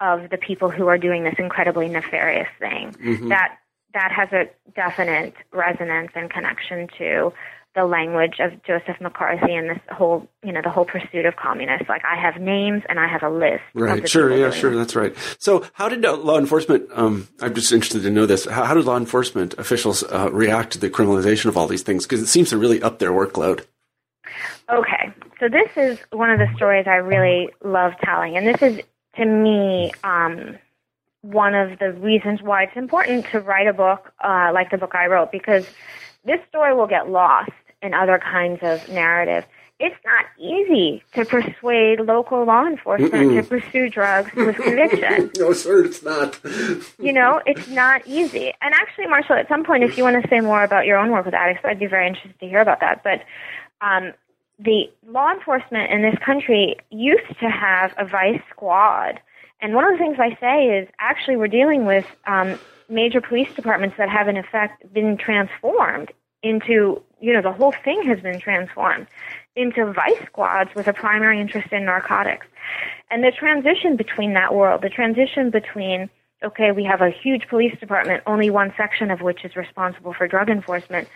of 0.00 0.30
the 0.30 0.38
people 0.38 0.70
who 0.70 0.88
are 0.88 0.98
doing 0.98 1.24
this 1.24 1.34
incredibly 1.38 1.88
nefarious 1.88 2.48
thing. 2.58 2.92
Mm-hmm. 2.92 3.28
That 3.28 3.58
that 3.94 4.10
has 4.12 4.32
a 4.32 4.50
definite 4.74 5.34
resonance 5.52 6.10
and 6.14 6.28
connection 6.28 6.88
to 6.98 7.32
the 7.74 7.84
language 7.84 8.34
of 8.38 8.62
Joseph 8.62 9.00
McCarthy 9.00 9.52
and 9.52 9.70
this 9.70 9.78
whole, 9.90 10.28
you 10.44 10.52
know, 10.52 10.60
the 10.62 10.70
whole 10.70 10.84
pursuit 10.84 11.26
of 11.26 11.34
communists. 11.36 11.88
Like 11.88 12.04
I 12.04 12.16
have 12.16 12.40
names 12.40 12.82
and 12.88 13.00
I 13.00 13.08
have 13.08 13.22
a 13.22 13.30
list. 13.30 13.62
Right. 13.74 14.08
Sure. 14.08 14.34
Yeah. 14.34 14.50
Sure. 14.50 14.72
It. 14.72 14.76
That's 14.76 14.94
right. 14.94 15.14
So, 15.38 15.64
how 15.72 15.88
did 15.88 16.04
uh, 16.04 16.16
law 16.16 16.38
enforcement? 16.38 16.88
Um, 16.92 17.28
I'm 17.40 17.54
just 17.54 17.72
interested 17.72 18.02
to 18.02 18.10
know 18.10 18.26
this. 18.26 18.44
How, 18.44 18.64
how 18.64 18.74
did 18.74 18.84
law 18.84 18.96
enforcement 18.96 19.54
officials 19.54 20.04
uh, 20.04 20.30
react 20.32 20.72
to 20.74 20.78
the 20.78 20.90
criminalization 20.90 21.46
of 21.46 21.56
all 21.56 21.66
these 21.66 21.82
things? 21.82 22.04
Because 22.04 22.20
it 22.20 22.28
seems 22.28 22.50
to 22.50 22.58
really 22.58 22.80
up 22.82 23.00
their 23.00 23.12
workload. 23.12 23.64
Okay. 24.70 25.12
So 25.40 25.48
this 25.48 25.70
is 25.76 25.98
one 26.10 26.30
of 26.30 26.38
the 26.38 26.48
stories 26.54 26.86
I 26.86 26.96
really 26.96 27.50
love 27.64 27.92
telling, 28.02 28.36
and 28.36 28.46
this 28.46 28.62
is 28.62 28.80
to 29.16 29.24
me. 29.24 29.92
Um, 30.02 30.58
one 31.24 31.54
of 31.54 31.78
the 31.78 31.90
reasons 31.92 32.42
why 32.42 32.64
it's 32.64 32.76
important 32.76 33.24
to 33.32 33.40
write 33.40 33.66
a 33.66 33.72
book 33.72 34.12
uh, 34.22 34.50
like 34.52 34.70
the 34.70 34.76
book 34.76 34.94
I 34.94 35.06
wrote 35.06 35.32
because 35.32 35.66
this 36.24 36.38
story 36.50 36.74
will 36.74 36.86
get 36.86 37.08
lost 37.08 37.50
in 37.80 37.94
other 37.94 38.18
kinds 38.18 38.60
of 38.62 38.86
narrative. 38.90 39.46
It's 39.80 39.96
not 40.04 40.26
easy 40.38 41.02
to 41.14 41.24
persuade 41.24 42.00
local 42.00 42.44
law 42.44 42.66
enforcement 42.66 43.12
Mm-mm. 43.12 43.42
to 43.42 43.42
pursue 43.42 43.88
drugs 43.88 44.32
with 44.34 44.56
conviction. 44.56 45.30
no, 45.38 45.52
sir, 45.52 45.84
it's 45.84 46.02
not. 46.02 46.38
you 46.98 47.12
know, 47.12 47.40
it's 47.46 47.68
not 47.68 48.06
easy. 48.06 48.52
And 48.60 48.74
actually, 48.74 49.06
Marshall, 49.06 49.36
at 49.36 49.48
some 49.48 49.64
point, 49.64 49.82
if 49.82 49.96
you 49.98 50.04
want 50.04 50.22
to 50.22 50.28
say 50.28 50.40
more 50.40 50.62
about 50.62 50.86
your 50.86 50.98
own 50.98 51.10
work 51.10 51.24
with 51.24 51.34
addicts, 51.34 51.64
I'd 51.64 51.78
be 51.78 51.86
very 51.86 52.06
interested 52.06 52.38
to 52.38 52.46
hear 52.46 52.60
about 52.60 52.80
that. 52.80 53.02
But 53.02 53.22
um, 53.80 54.12
the 54.58 54.90
law 55.06 55.32
enforcement 55.32 55.90
in 55.90 56.02
this 56.02 56.16
country 56.24 56.76
used 56.90 57.28
to 57.40 57.48
have 57.48 57.92
a 57.98 58.04
vice 58.06 58.40
squad. 58.50 59.20
And 59.60 59.74
one 59.74 59.84
of 59.84 59.92
the 59.92 59.98
things 59.98 60.18
I 60.18 60.36
say 60.40 60.78
is 60.78 60.88
actually 60.98 61.36
we're 61.36 61.48
dealing 61.48 61.86
with 61.86 62.06
um, 62.26 62.58
major 62.88 63.20
police 63.20 63.52
departments 63.54 63.96
that 63.98 64.08
have 64.08 64.28
in 64.28 64.36
effect 64.36 64.92
been 64.92 65.16
transformed 65.16 66.12
into, 66.42 67.02
you 67.20 67.32
know, 67.32 67.42
the 67.42 67.52
whole 67.52 67.74
thing 67.84 68.02
has 68.02 68.20
been 68.20 68.38
transformed 68.38 69.06
into 69.56 69.92
vice 69.92 70.20
squads 70.26 70.70
with 70.74 70.86
a 70.88 70.92
primary 70.92 71.40
interest 71.40 71.72
in 71.72 71.84
narcotics. 71.84 72.46
And 73.10 73.22
the 73.22 73.30
transition 73.30 73.96
between 73.96 74.34
that 74.34 74.54
world, 74.54 74.82
the 74.82 74.88
transition 74.88 75.50
between, 75.50 76.10
okay, 76.42 76.72
we 76.72 76.84
have 76.84 77.00
a 77.00 77.10
huge 77.10 77.48
police 77.48 77.78
department, 77.78 78.22
only 78.26 78.50
one 78.50 78.72
section 78.76 79.10
of 79.10 79.20
which 79.20 79.44
is 79.44 79.56
responsible 79.56 80.12
for 80.12 80.26
drug 80.26 80.50
enforcement, 80.50 81.08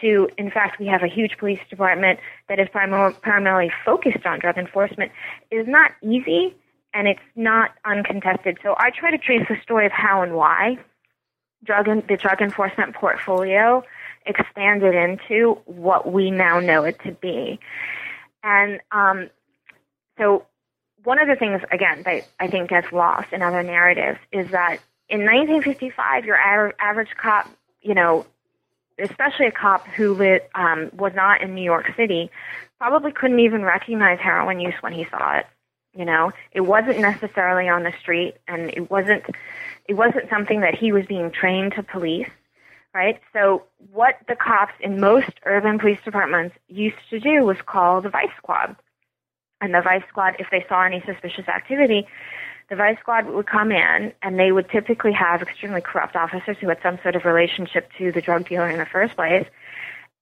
to, 0.00 0.28
in 0.38 0.50
fact, 0.50 0.78
we 0.78 0.86
have 0.86 1.02
a 1.02 1.08
huge 1.08 1.38
police 1.38 1.60
department 1.70 2.20
that 2.48 2.58
is 2.58 2.68
primar- 2.68 3.20
primarily 3.20 3.72
focused 3.84 4.26
on 4.26 4.38
drug 4.38 4.58
enforcement, 4.58 5.10
is 5.50 5.66
not 5.66 5.92
easy 6.02 6.54
and 6.94 7.08
it's 7.08 7.20
not 7.34 7.72
uncontested. 7.84 8.58
So 8.62 8.74
I 8.78 8.90
try 8.90 9.10
to 9.10 9.18
trace 9.18 9.46
the 9.48 9.56
story 9.62 9.86
of 9.86 9.92
how 9.92 10.22
and 10.22 10.34
why 10.34 10.78
drug 11.64 11.86
the 12.06 12.16
drug 12.16 12.40
enforcement 12.40 12.94
portfolio 12.94 13.82
expanded 14.24 14.94
into 14.94 15.58
what 15.66 16.12
we 16.12 16.30
now 16.30 16.60
know 16.60 16.84
it 16.84 16.98
to 17.04 17.12
be. 17.12 17.58
And 18.42 18.80
um, 18.92 19.30
so, 20.18 20.46
one 21.06 21.20
of 21.20 21.28
the 21.28 21.36
things, 21.36 21.62
again, 21.70 22.02
that 22.04 22.26
I 22.40 22.48
think 22.48 22.70
gets 22.70 22.90
lost 22.90 23.32
in 23.32 23.40
other 23.40 23.62
narratives 23.62 24.18
is 24.32 24.50
that 24.50 24.78
in 25.08 25.20
1955, 25.20 26.24
your 26.24 26.36
average 26.36 27.10
cop, 27.16 27.48
you 27.80 27.94
know, 27.94 28.26
especially 28.98 29.46
a 29.46 29.52
cop 29.52 29.86
who 29.86 30.14
lit, 30.14 30.50
um, 30.56 30.90
was 30.92 31.12
not 31.14 31.42
in 31.42 31.54
New 31.54 31.62
York 31.62 31.92
City, 31.96 32.28
probably 32.78 33.12
couldn't 33.12 33.38
even 33.38 33.62
recognize 33.62 34.18
heroin 34.18 34.58
use 34.58 34.74
when 34.80 34.92
he 34.92 35.06
saw 35.08 35.38
it. 35.38 35.46
You 35.94 36.04
know, 36.04 36.32
it 36.50 36.62
wasn't 36.62 36.98
necessarily 36.98 37.68
on 37.68 37.84
the 37.84 37.92
street, 38.00 38.34
and 38.48 38.68
it 38.70 38.90
wasn't 38.90 39.24
it 39.86 39.94
wasn't 39.94 40.28
something 40.28 40.60
that 40.60 40.74
he 40.74 40.90
was 40.90 41.06
being 41.06 41.30
trained 41.30 41.74
to 41.76 41.84
police, 41.84 42.28
right? 42.92 43.20
So 43.32 43.62
what 43.92 44.18
the 44.26 44.34
cops 44.34 44.74
in 44.80 45.00
most 45.00 45.30
urban 45.44 45.78
police 45.78 46.00
departments 46.04 46.56
used 46.68 46.96
to 47.10 47.20
do 47.20 47.44
was 47.44 47.56
call 47.64 48.02
the 48.02 48.10
vice 48.10 48.34
squad. 48.36 48.76
And 49.60 49.74
the 49.74 49.80
vice 49.80 50.02
squad, 50.08 50.36
if 50.38 50.48
they 50.50 50.64
saw 50.68 50.84
any 50.84 51.02
suspicious 51.06 51.48
activity, 51.48 52.06
the 52.68 52.76
vice 52.76 52.98
squad 52.98 53.26
would 53.26 53.46
come 53.46 53.70
in 53.70 54.12
and 54.22 54.38
they 54.38 54.52
would 54.52 54.68
typically 54.70 55.12
have 55.12 55.42
extremely 55.42 55.80
corrupt 55.80 56.16
officers 56.16 56.56
who 56.60 56.68
had 56.68 56.78
some 56.82 56.98
sort 57.02 57.16
of 57.16 57.24
relationship 57.24 57.90
to 57.98 58.12
the 58.12 58.20
drug 58.20 58.48
dealer 58.48 58.68
in 58.68 58.78
the 58.78 58.86
first 58.86 59.14
place. 59.16 59.46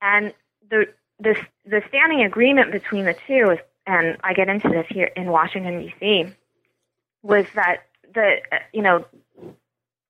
And 0.03 0.33
the 0.71 0.87
the, 1.21 1.37
the 1.65 1.81
standing 1.89 2.23
agreement 2.23 2.73
between 2.73 3.05
the 3.05 3.15
two 3.27 3.51
is, 3.51 3.59
and 3.87 4.17
I 4.25 4.35
get 4.35 4.49
into 4.49 4.69
this 4.69 4.87
here 4.89 5.11
in 5.17 5.27
Washington 5.27 5.81
D.C., 5.81 6.27
was 7.23 7.47
that 7.55 7.85
the 8.13 8.37
you 8.73 8.83
know 8.83 9.05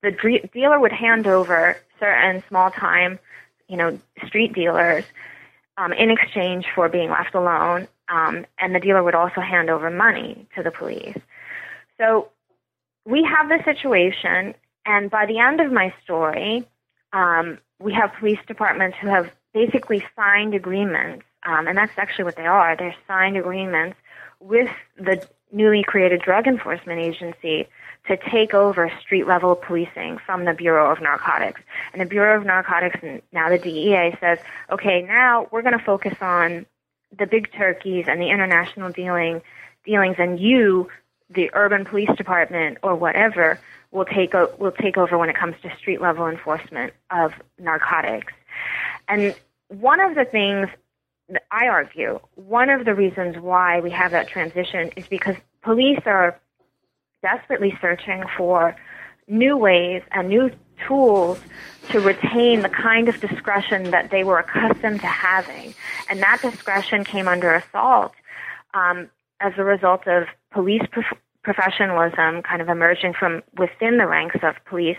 the 0.02 0.48
dealer 0.52 0.80
would 0.80 0.92
hand 0.92 1.26
over 1.26 1.76
certain 1.98 2.42
small 2.48 2.70
time, 2.70 3.18
you 3.68 3.76
know, 3.76 3.98
street 4.26 4.52
dealers 4.52 5.04
um, 5.76 5.92
in 5.92 6.10
exchange 6.10 6.66
for 6.74 6.88
being 6.88 7.10
left 7.10 7.34
alone, 7.34 7.88
um, 8.08 8.46
and 8.58 8.74
the 8.74 8.80
dealer 8.80 9.02
would 9.02 9.14
also 9.14 9.40
hand 9.40 9.70
over 9.70 9.90
money 9.90 10.46
to 10.56 10.62
the 10.62 10.70
police. 10.70 11.18
So 11.98 12.30
we 13.04 13.24
have 13.24 13.48
this 13.48 13.64
situation, 13.64 14.54
and 14.86 15.10
by 15.10 15.26
the 15.26 15.38
end 15.38 15.60
of 15.60 15.72
my 15.72 15.92
story, 16.02 16.66
um, 17.12 17.58
we 17.78 17.92
have 17.92 18.12
police 18.18 18.38
departments 18.46 18.96
who 19.00 19.08
have 19.08 19.30
basically 19.52 20.04
signed 20.16 20.54
agreements, 20.54 21.24
um, 21.44 21.66
and 21.66 21.76
that's 21.76 21.96
actually 21.96 22.24
what 22.24 22.36
they 22.36 22.46
are. 22.46 22.76
They're 22.76 22.94
signed 23.06 23.36
agreements 23.36 23.96
with 24.40 24.70
the 24.96 25.26
newly 25.52 25.84
created 25.84 26.20
drug 26.20 26.46
enforcement 26.46 27.00
agency 27.00 27.68
to 28.06 28.16
take 28.16 28.52
over 28.52 28.92
street 29.00 29.26
level 29.26 29.54
policing 29.54 30.18
from 30.18 30.44
the 30.44 30.52
Bureau 30.52 30.90
of 30.90 31.00
Narcotics. 31.00 31.62
And 31.92 32.02
the 32.02 32.06
Bureau 32.06 32.36
of 32.36 32.44
Narcotics 32.44 32.98
and 33.02 33.22
now 33.32 33.48
the 33.48 33.58
DEA 33.58 34.16
says, 34.20 34.38
okay, 34.70 35.02
now 35.02 35.48
we're 35.50 35.62
going 35.62 35.78
to 35.78 35.84
focus 35.84 36.16
on 36.20 36.66
the 37.18 37.26
big 37.26 37.52
turkeys 37.52 38.06
and 38.08 38.20
the 38.20 38.30
international 38.30 38.90
dealing 38.90 39.42
dealings, 39.84 40.16
and 40.18 40.40
you, 40.40 40.88
the 41.30 41.50
urban 41.52 41.84
police 41.84 42.10
department 42.16 42.78
or 42.82 42.94
whatever, 42.94 43.60
will 43.90 44.04
take 44.04 44.34
o- 44.34 44.52
will 44.58 44.72
take 44.72 44.96
over 44.96 45.16
when 45.18 45.28
it 45.28 45.36
comes 45.36 45.54
to 45.62 45.74
street 45.76 46.00
level 46.00 46.26
enforcement 46.26 46.92
of 47.10 47.32
narcotics. 47.58 48.32
And 49.08 49.34
one 49.68 50.00
of 50.00 50.14
the 50.14 50.24
things 50.24 50.68
that 51.28 51.44
I 51.50 51.68
argue, 51.68 52.20
one 52.34 52.70
of 52.70 52.84
the 52.84 52.94
reasons 52.94 53.36
why 53.38 53.80
we 53.80 53.90
have 53.90 54.10
that 54.12 54.28
transition 54.28 54.90
is 54.96 55.06
because 55.06 55.36
police 55.62 56.00
are 56.06 56.38
desperately 57.22 57.76
searching 57.80 58.24
for 58.36 58.76
new 59.26 59.56
ways 59.56 60.02
and 60.10 60.28
new 60.28 60.50
tools 60.86 61.40
to 61.90 62.00
retain 62.00 62.62
the 62.62 62.68
kind 62.68 63.08
of 63.08 63.20
discretion 63.20 63.90
that 63.90 64.10
they 64.10 64.24
were 64.24 64.38
accustomed 64.38 65.00
to 65.00 65.06
having. 65.06 65.74
And 66.08 66.20
that 66.20 66.40
discretion 66.42 67.04
came 67.04 67.28
under 67.28 67.54
assault 67.54 68.12
um, 68.72 69.10
as 69.40 69.52
a 69.56 69.64
result 69.64 70.06
of 70.06 70.24
police 70.52 70.82
prof- 70.90 71.18
professionalism 71.42 72.42
kind 72.42 72.62
of 72.62 72.68
emerging 72.68 73.12
from 73.12 73.42
within 73.58 73.98
the 73.98 74.06
ranks 74.06 74.36
of 74.42 74.54
police 74.64 74.98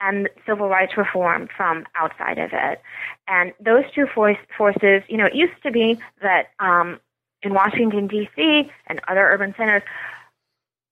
and 0.00 0.28
civil 0.46 0.68
rights 0.68 0.96
reform 0.96 1.48
from 1.54 1.84
outside 1.94 2.38
of 2.38 2.50
it. 2.52 2.80
And 3.28 3.52
those 3.60 3.84
two 3.94 4.06
force- 4.12 4.38
forces, 4.56 5.02
you 5.08 5.18
know, 5.18 5.26
it 5.26 5.34
used 5.34 5.62
to 5.64 5.70
be 5.70 5.98
that 6.22 6.48
um, 6.58 6.98
in 7.42 7.52
Washington, 7.52 8.06
D.C. 8.06 8.70
and 8.86 9.00
other 9.06 9.20
urban 9.20 9.54
centers, 9.56 9.82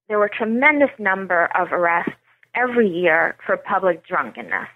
there 0.08 0.18
were 0.18 0.26
a 0.26 0.30
tremendous 0.30 0.90
number 0.98 1.48
of 1.58 1.72
arrests 1.72 2.12
every 2.54 2.88
year 2.88 3.36
for 3.44 3.56
public 3.56 4.06
drunkenness, 4.06 4.68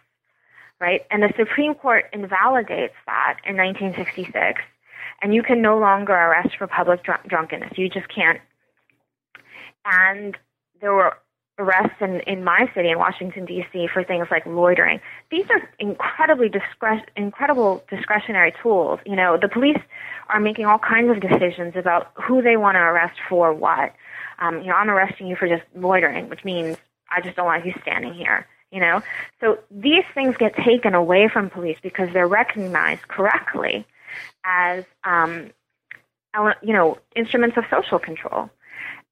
right? 0.81 1.03
And 1.11 1.23
the 1.23 1.33
Supreme 1.37 1.75
Court 1.75 2.05
invalidates 2.13 2.95
that 3.07 3.39
in 3.47 3.57
1966, 3.57 4.61
and 5.23 5.35
you 5.35 5.43
can 5.43 5.63
no 5.63 5.79
longer 5.79 6.13
arrest 6.13 6.51
for 6.59 6.67
public 6.67 7.03
dr- 7.03 7.27
drunkenness. 7.27 7.73
You 7.77 7.89
just 7.89 8.09
can't. 8.09 8.41
And 9.85 10.37
there 10.81 10.93
were 10.93 11.17
arrests 11.59 11.97
in, 12.01 12.21
in 12.27 12.43
my 12.43 12.69
city, 12.75 12.91
in 12.91 12.99
Washington, 12.99 13.45
D.C., 13.45 13.89
for 13.93 14.03
things 14.03 14.27
like 14.31 14.45
loitering. 14.45 15.01
These 15.31 15.47
are 15.51 15.69
incredibly 15.79 16.49
discre- 16.49 17.05
incredible 17.17 17.85
discretionary 17.89 18.53
tools. 18.61 18.99
You 19.07 19.15
know, 19.15 19.39
the 19.41 19.49
police 19.49 19.79
are 20.31 20.41
making 20.41 20.67
all 20.67 20.79
kinds 20.79 21.11
of 21.11 21.21
decisions 21.21 21.75
about 21.77 22.11
who 22.15 22.43
they 22.43 22.57
want 22.57 22.75
to 22.75 22.81
arrest 22.81 23.21
for 23.29 23.53
what 23.53 23.95
um, 24.39 24.61
you 24.61 24.69
know, 24.69 24.75
I'm 24.75 24.91
arresting 24.91 25.27
you 25.27 25.37
for 25.37 25.49
just 25.49 25.63
loitering, 25.75 26.29
which 26.29 26.45
means 26.45 26.77
I 27.11 27.21
just 27.21 27.37
don't 27.37 27.47
want 27.47 27.65
you 27.65 27.75
standing 27.83 28.15
here. 28.15 28.47
You 28.71 28.81
know, 28.81 29.03
so 29.41 29.59
these 29.71 30.03
things 30.15 30.37
get 30.37 30.57
taken 30.57 30.95
away 30.95 31.29
from 31.29 31.49
police 31.49 31.79
because 31.81 32.09
they're 32.13 32.27
recognized 32.27 33.07
correctly 33.07 33.87
as, 34.45 34.85
um, 35.05 35.53
you 36.61 36.73
know, 36.73 36.99
instruments 37.15 37.57
of 37.57 37.65
social 37.71 38.01
control, 38.01 38.51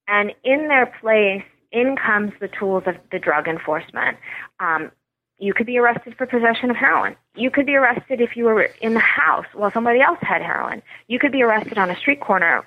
and 0.05 0.33
in 0.43 0.67
their 0.67 0.87
place, 0.99 1.43
in 1.71 1.95
comes 1.95 2.33
the 2.41 2.49
tools 2.49 2.83
of 2.87 2.97
the 3.11 3.19
drug 3.19 3.47
enforcement. 3.47 4.17
Um, 4.59 4.91
you 5.39 5.53
could 5.53 5.65
be 5.65 5.77
arrested 5.77 6.15
for 6.17 6.25
possession 6.25 6.69
of 6.69 6.75
heroin. 6.75 7.15
You 7.35 7.49
could 7.49 7.65
be 7.65 7.75
arrested 7.75 8.21
if 8.21 8.37
you 8.37 8.45
were 8.45 8.69
in 8.81 8.93
the 8.93 8.99
house 8.99 9.47
while 9.53 9.71
somebody 9.71 9.99
else 9.99 10.19
had 10.21 10.41
heroin. 10.41 10.81
You 11.07 11.19
could 11.19 11.31
be 11.31 11.41
arrested 11.41 11.77
on 11.77 11.89
a 11.89 11.95
street 11.95 12.21
corner 12.21 12.65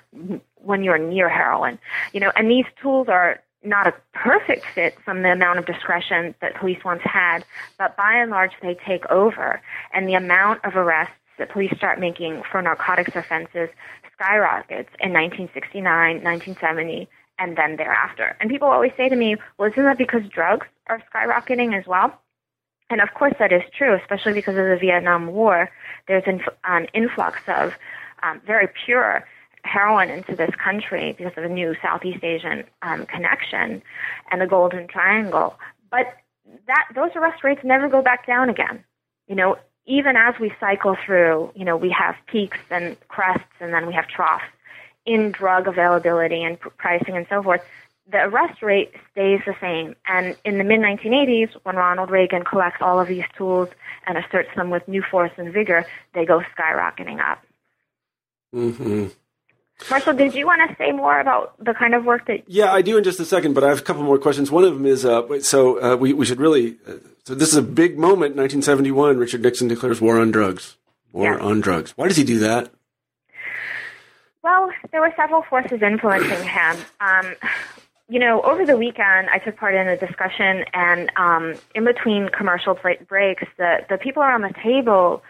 when 0.55 0.83
you're 0.83 0.97
near 0.97 1.29
heroin. 1.29 1.79
You 2.11 2.19
know, 2.19 2.31
and 2.35 2.49
these 2.51 2.65
tools 2.81 3.07
are 3.07 3.41
not 3.67 3.87
a 3.87 3.93
perfect 4.13 4.65
fit 4.73 4.97
from 5.03 5.21
the 5.21 5.31
amount 5.31 5.59
of 5.59 5.65
discretion 5.65 6.33
that 6.41 6.55
police 6.55 6.83
once 6.83 7.01
had, 7.03 7.45
but 7.77 7.95
by 7.97 8.13
and 8.15 8.31
large 8.31 8.51
they 8.61 8.75
take 8.85 9.05
over. 9.11 9.61
And 9.93 10.07
the 10.07 10.15
amount 10.15 10.63
of 10.63 10.75
arrests 10.75 11.13
that 11.37 11.49
police 11.51 11.73
start 11.77 11.99
making 11.99 12.43
for 12.51 12.61
narcotics 12.61 13.15
offenses 13.15 13.69
skyrockets 14.13 14.89
in 14.99 15.13
1969, 15.13 15.83
1970, 16.23 17.07
and 17.39 17.55
then 17.55 17.75
thereafter. 17.75 18.35
And 18.39 18.49
people 18.49 18.67
always 18.67 18.91
say 18.97 19.09
to 19.09 19.15
me, 19.15 19.35
well, 19.57 19.69
isn't 19.69 19.83
that 19.83 19.97
because 19.97 20.23
drugs 20.29 20.65
are 20.87 21.03
skyrocketing 21.13 21.77
as 21.77 21.85
well? 21.85 22.19
And 22.89 23.01
of 23.01 23.13
course 23.13 23.33
that 23.39 23.51
is 23.51 23.61
true, 23.77 23.95
especially 23.95 24.33
because 24.33 24.57
of 24.57 24.65
the 24.65 24.77
Vietnam 24.79 25.27
War. 25.27 25.69
There's 26.07 26.23
an 26.25 26.87
influx 26.93 27.39
of 27.47 27.73
um, 28.23 28.41
very 28.45 28.67
pure 28.85 29.25
heroin 29.67 30.09
into 30.09 30.35
this 30.35 30.51
country 30.55 31.13
because 31.17 31.33
of 31.37 31.43
the 31.43 31.49
new 31.49 31.75
Southeast 31.81 32.23
Asian 32.23 32.63
um, 32.81 33.05
connection 33.05 33.81
and 34.31 34.41
the 34.41 34.47
Golden 34.47 34.87
Triangle. 34.87 35.55
But 35.91 36.07
that 36.67 36.87
those 36.95 37.11
arrest 37.15 37.43
rates 37.43 37.61
never 37.63 37.87
go 37.89 38.01
back 38.01 38.25
down 38.25 38.49
again. 38.49 38.83
You 39.27 39.35
know, 39.35 39.57
even 39.85 40.15
as 40.15 40.35
we 40.39 40.51
cycle 40.59 40.97
through, 41.05 41.51
you 41.55 41.65
know, 41.65 41.77
we 41.77 41.89
have 41.89 42.15
peaks 42.27 42.57
and 42.69 42.97
crests, 43.07 43.43
and 43.59 43.73
then 43.73 43.87
we 43.87 43.93
have 43.93 44.07
troughs 44.07 44.43
in 45.05 45.31
drug 45.31 45.67
availability 45.67 46.43
and 46.43 46.59
pricing 46.59 47.15
and 47.15 47.25
so 47.29 47.41
forth. 47.41 47.61
The 48.09 48.25
arrest 48.25 48.61
rate 48.61 48.91
stays 49.11 49.41
the 49.45 49.55
same. 49.59 49.95
And 50.05 50.35
in 50.45 50.57
the 50.57 50.63
mid 50.63 50.79
1980s, 50.79 51.51
when 51.63 51.75
Ronald 51.75 52.09
Reagan 52.09 52.43
collects 52.43 52.81
all 52.81 52.99
of 52.99 53.07
these 53.07 53.25
tools 53.37 53.69
and 54.05 54.17
asserts 54.17 54.49
them 54.55 54.69
with 54.69 54.87
new 54.87 55.01
force 55.01 55.31
and 55.37 55.51
vigor, 55.51 55.85
they 56.13 56.25
go 56.25 56.41
skyrocketing 56.57 57.19
up. 57.19 57.41
Mm-hmm. 58.55 59.07
Marshall, 59.89 60.13
did 60.13 60.33
you 60.33 60.45
want 60.45 60.67
to 60.69 60.75
say 60.77 60.91
more 60.91 61.19
about 61.19 61.53
the 61.63 61.73
kind 61.73 61.93
of 61.93 62.03
work 62.03 62.25
that? 62.27 62.43
Yeah, 62.47 62.73
I 62.73 62.81
do 62.81 62.97
in 62.97 63.03
just 63.03 63.19
a 63.19 63.25
second, 63.25 63.53
but 63.53 63.63
I 63.63 63.69
have 63.69 63.79
a 63.79 63.83
couple 63.83 64.03
more 64.03 64.17
questions. 64.17 64.49
One 64.51 64.63
of 64.63 64.73
them 64.73 64.85
is 64.85 65.05
uh, 65.05 65.39
so 65.41 65.81
uh, 65.81 65.95
we 65.95 66.13
we 66.13 66.25
should 66.25 66.39
really. 66.39 66.77
Uh, 66.87 66.93
so 67.25 67.35
this 67.35 67.49
is 67.49 67.55
a 67.55 67.61
big 67.61 67.97
moment, 67.97 68.35
1971. 68.35 69.17
Richard 69.17 69.41
Nixon 69.41 69.67
declares 69.67 70.01
war 70.01 70.19
on 70.19 70.31
drugs. 70.31 70.77
War 71.11 71.33
yes. 71.33 71.41
on 71.41 71.61
drugs. 71.61 71.91
Why 71.95 72.07
does 72.07 72.17
he 72.17 72.23
do 72.23 72.39
that? 72.39 72.71
Well, 74.43 74.71
there 74.91 75.01
were 75.01 75.13
several 75.15 75.43
forces 75.43 75.81
influencing 75.81 76.47
him. 76.47 76.77
Um, 77.01 77.35
you 78.09 78.19
know, 78.19 78.41
over 78.41 78.65
the 78.65 78.77
weekend, 78.77 79.29
I 79.29 79.39
took 79.39 79.57
part 79.57 79.75
in 79.75 79.87
a 79.87 79.97
discussion, 79.97 80.63
and 80.73 81.11
um, 81.17 81.55
in 81.75 81.83
between 81.83 82.29
commercial 82.29 82.73
breaks, 82.73 83.43
the 83.57 83.85
the 83.89 83.97
people 83.97 84.23
around 84.23 84.41
the 84.41 84.53
table 84.63 85.21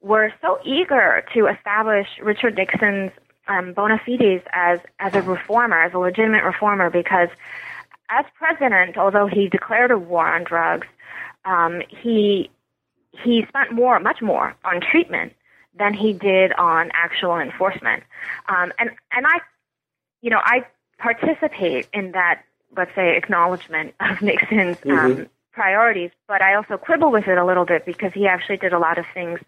were 0.00 0.32
so 0.40 0.58
eager 0.64 1.24
to 1.34 1.46
establish 1.46 2.06
Richard 2.22 2.56
Nixon's 2.56 3.12
um, 3.48 3.72
bona 3.72 4.00
fides 4.04 4.42
as 4.52 4.80
as 4.98 5.14
a 5.14 5.22
reformer, 5.22 5.82
as 5.82 5.94
a 5.94 5.98
legitimate 5.98 6.44
reformer, 6.44 6.90
because 6.90 7.28
as 8.08 8.24
president, 8.34 8.96
although 8.96 9.26
he 9.26 9.48
declared 9.48 9.90
a 9.90 9.98
war 9.98 10.26
on 10.26 10.44
drugs, 10.44 10.86
um, 11.44 11.82
he 11.88 12.50
he 13.24 13.44
spent 13.48 13.72
more, 13.72 13.98
much 13.98 14.20
more, 14.20 14.54
on 14.64 14.80
treatment 14.80 15.32
than 15.78 15.94
he 15.94 16.12
did 16.12 16.52
on 16.54 16.90
actual 16.94 17.38
enforcement. 17.38 18.02
Um, 18.48 18.72
and 18.78 18.90
and 19.12 19.26
I, 19.26 19.40
you 20.22 20.30
know, 20.30 20.40
I 20.42 20.66
participate 20.98 21.88
in 21.92 22.12
that, 22.12 22.42
let's 22.76 22.94
say, 22.94 23.16
acknowledgement 23.16 23.94
of 24.00 24.22
Nixon's 24.22 24.78
um, 24.84 24.90
mm-hmm. 24.90 25.22
priorities, 25.52 26.10
but 26.28 26.42
I 26.42 26.54
also 26.54 26.76
quibble 26.76 27.10
with 27.10 27.28
it 27.28 27.38
a 27.38 27.44
little 27.44 27.64
bit 27.64 27.84
because 27.84 28.12
he 28.12 28.26
actually 28.26 28.56
did 28.58 28.72
a 28.72 28.78
lot 28.78 28.98
of 28.98 29.06
things 29.12 29.40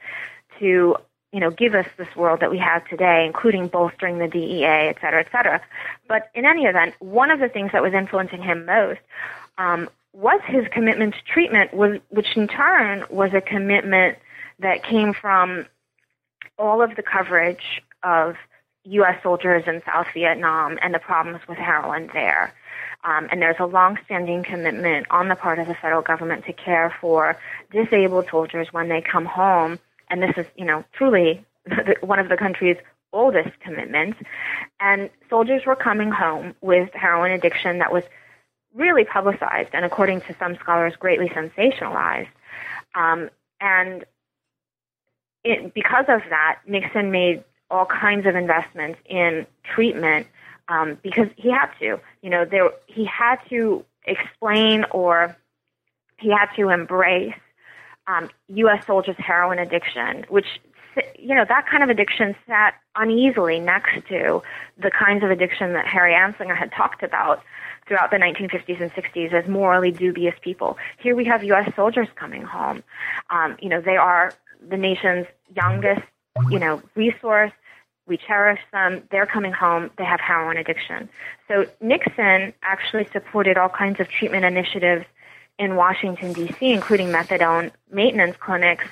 to 0.58 0.96
you 1.32 1.40
know, 1.40 1.50
give 1.50 1.74
us 1.74 1.86
this 1.98 2.08
world 2.16 2.40
that 2.40 2.50
we 2.50 2.58
have 2.58 2.86
today, 2.88 3.24
including 3.26 3.68
bolstering 3.68 4.18
the 4.18 4.28
DEA, 4.28 4.88
et 4.88 4.96
cetera, 5.00 5.20
et 5.20 5.28
cetera. 5.30 5.60
But 6.08 6.30
in 6.34 6.46
any 6.46 6.64
event, 6.64 6.94
one 7.00 7.30
of 7.30 7.38
the 7.38 7.48
things 7.48 7.72
that 7.72 7.82
was 7.82 7.92
influencing 7.92 8.42
him 8.42 8.64
most 8.64 9.00
um, 9.58 9.88
was 10.14 10.40
his 10.46 10.66
commitment 10.72 11.14
to 11.14 11.32
treatment, 11.32 11.74
which 11.74 12.36
in 12.36 12.48
turn 12.48 13.04
was 13.10 13.34
a 13.34 13.40
commitment 13.40 14.16
that 14.58 14.82
came 14.82 15.12
from 15.12 15.66
all 16.58 16.82
of 16.82 16.96
the 16.96 17.02
coverage 17.02 17.82
of 18.02 18.36
U.S. 18.84 19.22
soldiers 19.22 19.64
in 19.66 19.82
South 19.84 20.06
Vietnam 20.14 20.78
and 20.80 20.94
the 20.94 20.98
problems 20.98 21.40
with 21.46 21.58
heroin 21.58 22.08
there. 22.14 22.54
Um, 23.04 23.28
and 23.30 23.40
there's 23.40 23.60
a 23.60 23.66
long-standing 23.66 24.44
commitment 24.44 25.06
on 25.10 25.28
the 25.28 25.36
part 25.36 25.58
of 25.58 25.68
the 25.68 25.74
federal 25.74 26.02
government 26.02 26.46
to 26.46 26.52
care 26.52 26.92
for 27.00 27.36
disabled 27.70 28.26
soldiers 28.30 28.68
when 28.72 28.88
they 28.88 29.00
come 29.00 29.26
home 29.26 29.78
and 30.10 30.22
this 30.22 30.32
is, 30.36 30.46
you 30.56 30.64
know, 30.64 30.84
truly 30.92 31.44
one 32.00 32.18
of 32.18 32.28
the 32.28 32.36
country's 32.36 32.76
oldest 33.12 33.58
commitments. 33.60 34.18
And 34.80 35.10
soldiers 35.30 35.62
were 35.66 35.76
coming 35.76 36.10
home 36.10 36.54
with 36.60 36.90
heroin 36.92 37.32
addiction 37.32 37.78
that 37.78 37.92
was 37.92 38.04
really 38.74 39.04
publicized 39.04 39.70
and, 39.72 39.84
according 39.84 40.20
to 40.22 40.36
some 40.38 40.56
scholars, 40.56 40.94
greatly 40.96 41.28
sensationalized. 41.28 42.28
Um, 42.94 43.30
and 43.60 44.04
it, 45.44 45.74
because 45.74 46.04
of 46.08 46.20
that, 46.30 46.60
Nixon 46.66 47.10
made 47.10 47.44
all 47.70 47.86
kinds 47.86 48.26
of 48.26 48.34
investments 48.34 48.98
in 49.06 49.46
treatment 49.62 50.26
um, 50.68 50.98
because 51.02 51.28
he 51.36 51.50
had 51.50 51.70
to. 51.80 52.00
You 52.22 52.30
know, 52.30 52.44
there 52.44 52.70
he 52.86 53.04
had 53.04 53.36
to 53.48 53.84
explain 54.04 54.84
or 54.90 55.36
he 56.18 56.30
had 56.30 56.48
to 56.56 56.68
embrace 56.70 57.34
um, 58.08 58.30
U.S. 58.48 58.86
soldiers' 58.86 59.16
heroin 59.18 59.58
addiction, 59.58 60.24
which 60.28 60.46
you 61.16 61.34
know 61.34 61.44
that 61.48 61.66
kind 61.70 61.82
of 61.82 61.90
addiction 61.90 62.34
sat 62.46 62.74
uneasily 62.96 63.60
next 63.60 64.08
to 64.08 64.42
the 64.78 64.90
kinds 64.90 65.22
of 65.22 65.30
addiction 65.30 65.74
that 65.74 65.86
Harry 65.86 66.12
Anslinger 66.12 66.56
had 66.56 66.72
talked 66.72 67.02
about 67.02 67.42
throughout 67.86 68.10
the 68.10 68.16
1950s 68.16 68.80
and 68.80 68.92
60s 68.92 69.32
as 69.32 69.48
morally 69.48 69.90
dubious 69.90 70.34
people. 70.42 70.76
Here 70.98 71.14
we 71.14 71.24
have 71.24 71.44
U.S. 71.44 71.72
soldiers 71.76 72.08
coming 72.16 72.42
home. 72.42 72.82
Um, 73.30 73.56
you 73.60 73.68
know, 73.68 73.80
they 73.80 73.96
are 73.96 74.34
the 74.68 74.76
nation's 74.76 75.26
youngest, 75.54 76.02
you 76.50 76.58
know, 76.58 76.82
resource. 76.94 77.52
We 78.06 78.16
cherish 78.16 78.60
them. 78.72 79.02
They're 79.10 79.26
coming 79.26 79.52
home. 79.52 79.90
They 79.98 80.04
have 80.04 80.20
heroin 80.20 80.56
addiction. 80.56 81.08
So 81.46 81.66
Nixon 81.80 82.54
actually 82.62 83.06
supported 83.12 83.56
all 83.58 83.68
kinds 83.68 84.00
of 84.00 84.08
treatment 84.08 84.44
initiatives 84.44 85.04
in 85.58 85.76
Washington, 85.76 86.32
D.C., 86.32 86.72
including 86.72 87.08
methadone 87.08 87.70
maintenance 87.90 88.36
clinics, 88.38 88.84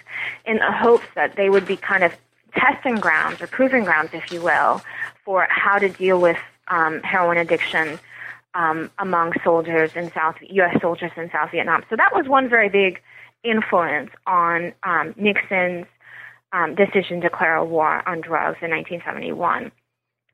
in 0.45 0.57
the 0.57 0.73
hopes 0.73 1.07
that 1.15 1.37
they 1.37 1.49
would 1.49 1.67
be 1.67 1.77
kind 1.77 2.03
of 2.03 2.13
testing 2.55 2.97
grounds 2.97 3.41
or 3.41 3.47
proving 3.47 3.85
grounds, 3.85 4.11
if 4.13 4.33
you 4.33 4.43
will, 4.43 4.81
for 5.25 5.47
how 5.51 5.79
to 5.79 5.89
deal 5.89 6.21
with 6.21 6.39
um, 6.69 7.01
heroin 7.03 7.39
addiction 7.39 7.99
um, 8.55 8.91
among 8.99 9.33
soldiers 9.45 9.91
in 9.95 10.11
South 10.13 10.37
U.S. 10.41 10.81
soldiers 10.81 11.13
in 11.17 11.31
South 11.31 11.51
Vietnam. 11.51 11.85
So 11.91 11.97
that 11.97 12.15
was 12.15 12.27
one 12.27 12.49
very 12.49 12.69
big 12.69 13.01
influence 13.45 14.11
on 14.27 14.73
um, 14.83 15.15
Nixon's 15.17 15.87
um, 16.53 16.75
decision 16.75 17.21
to 17.21 17.29
declare 17.29 17.57
a 17.57 17.65
war 17.65 18.07
on 18.09 18.21
drugs 18.21 18.59
in 18.63 18.71
1971. 18.71 19.71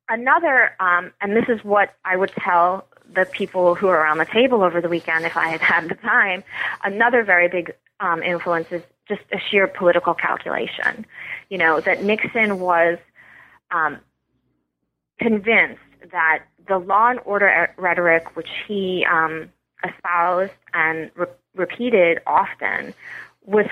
Another, 0.08 0.72
um, 0.78 1.12
and 1.20 1.36
this 1.36 1.46
is 1.48 1.64
what 1.64 1.94
I 2.04 2.16
would 2.16 2.32
tell 2.38 2.86
the 3.14 3.26
people 3.26 3.74
who 3.74 3.86
were 3.86 3.96
around 3.96 4.18
the 4.18 4.26
table 4.26 4.62
over 4.62 4.80
the 4.80 4.88
weekend, 4.88 5.24
if 5.24 5.36
I 5.36 5.48
had 5.48 5.60
had 5.60 5.88
the 5.88 5.94
time, 5.96 6.44
another 6.84 7.24
very 7.24 7.48
big 7.48 7.74
um, 8.00 8.22
influence 8.22 8.68
is 8.70 8.82
just 9.08 9.22
a 9.32 9.38
sheer 9.38 9.66
political 9.66 10.14
calculation. 10.14 11.06
You 11.48 11.58
know, 11.58 11.80
that 11.80 12.02
Nixon 12.02 12.60
was 12.60 12.98
um, 13.70 13.98
convinced 15.18 15.80
that 16.10 16.44
the 16.68 16.78
law 16.78 17.10
and 17.10 17.20
order 17.24 17.74
rhetoric, 17.76 18.36
which 18.36 18.48
he 18.66 19.06
um, 19.10 19.50
espoused 19.86 20.52
and 20.74 21.10
re- 21.16 21.26
repeated 21.54 22.20
often, 22.26 22.94
was 23.44 23.66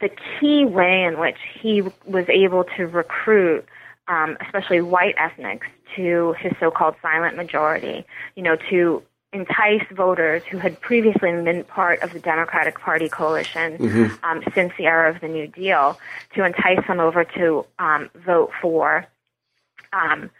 the 0.00 0.08
key 0.08 0.64
way 0.64 1.04
in 1.04 1.18
which 1.18 1.38
he 1.60 1.82
was 2.04 2.26
able 2.28 2.64
to 2.76 2.86
recruit 2.86 3.64
um, 4.08 4.36
especially 4.40 4.80
white 4.80 5.14
ethnics, 5.18 5.66
to 5.96 6.34
his 6.38 6.52
so-called 6.60 6.94
silent 7.00 7.36
majority, 7.36 8.04
you 8.34 8.42
know, 8.42 8.56
to 8.70 9.02
entice 9.32 9.84
voters 9.92 10.42
who 10.44 10.58
had 10.58 10.80
previously 10.80 11.30
been 11.42 11.64
part 11.64 12.02
of 12.02 12.12
the 12.12 12.20
Democratic 12.20 12.78
Party 12.78 13.08
coalition 13.08 13.78
mm-hmm. 13.78 14.24
um, 14.24 14.42
since 14.54 14.72
the 14.78 14.86
era 14.86 15.12
of 15.12 15.20
the 15.20 15.28
New 15.28 15.46
Deal, 15.46 15.98
to 16.34 16.44
entice 16.44 16.86
them 16.86 17.00
over 17.00 17.24
to 17.24 17.66
um, 17.78 18.10
vote 18.14 18.50
for 18.60 19.06
um, 19.92 20.30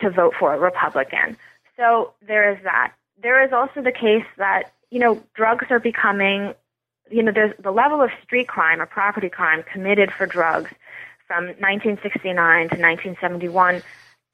to 0.00 0.10
vote 0.10 0.34
for 0.38 0.54
a 0.54 0.58
Republican. 0.58 1.36
So 1.76 2.12
there 2.26 2.52
is 2.52 2.62
that. 2.64 2.92
There 3.20 3.44
is 3.44 3.52
also 3.52 3.82
the 3.82 3.92
case 3.92 4.24
that 4.36 4.72
you 4.90 4.98
know 4.98 5.22
drugs 5.34 5.66
are 5.70 5.80
becoming, 5.80 6.54
you 7.10 7.22
know, 7.22 7.32
there's 7.32 7.54
the 7.62 7.72
level 7.72 8.02
of 8.02 8.10
street 8.24 8.48
crime 8.48 8.80
or 8.80 8.86
property 8.86 9.28
crime 9.28 9.64
committed 9.72 10.12
for 10.12 10.26
drugs 10.26 10.70
from 11.28 11.44
1969 11.44 12.34
to 12.70 12.76
1971 12.76 13.82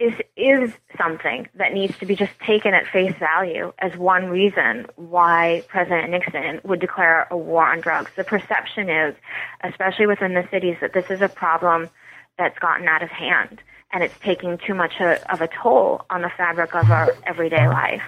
is 0.01 0.15
is 0.37 0.73
something 0.97 1.47
that 1.55 1.73
needs 1.73 1.97
to 1.99 2.07
be 2.07 2.17
just 2.17 2.33
taken 2.41 2.75
at 2.75 2.87
face 2.87 3.15
value 3.19 3.73
as 3.79 3.97
one 3.97 4.27
reason 4.27 4.87
why 4.97 5.63
President 5.69 6.11
Nixon 6.11 6.61
would 6.65 6.81
declare 6.81 7.29
a 7.31 7.37
war 7.37 7.65
on 7.65 7.81
drugs. 7.81 8.11
The 8.17 8.25
perception 8.25 8.89
is, 8.89 9.15
especially 9.63 10.07
within 10.07 10.35
the 10.35 10.49
cities, 10.51 10.77
that 10.81 10.93
this 10.95 11.11
is 11.11 11.21
a 11.21 11.29
problem 11.29 11.91
that's 12.39 12.59
gotten 12.59 12.89
out 12.89 13.03
of 13.03 13.11
hand 13.11 13.61
and 13.93 14.03
it's 14.03 14.19
taking 14.21 14.59
too 14.59 14.75
much 14.75 15.01
of 15.01 15.41
a 15.41 15.49
toll 15.49 16.05
on 16.11 16.23
the 16.23 16.31
fabric 16.37 16.75
of 16.75 16.91
our 16.91 17.15
everyday 17.25 17.69
life. 17.69 18.03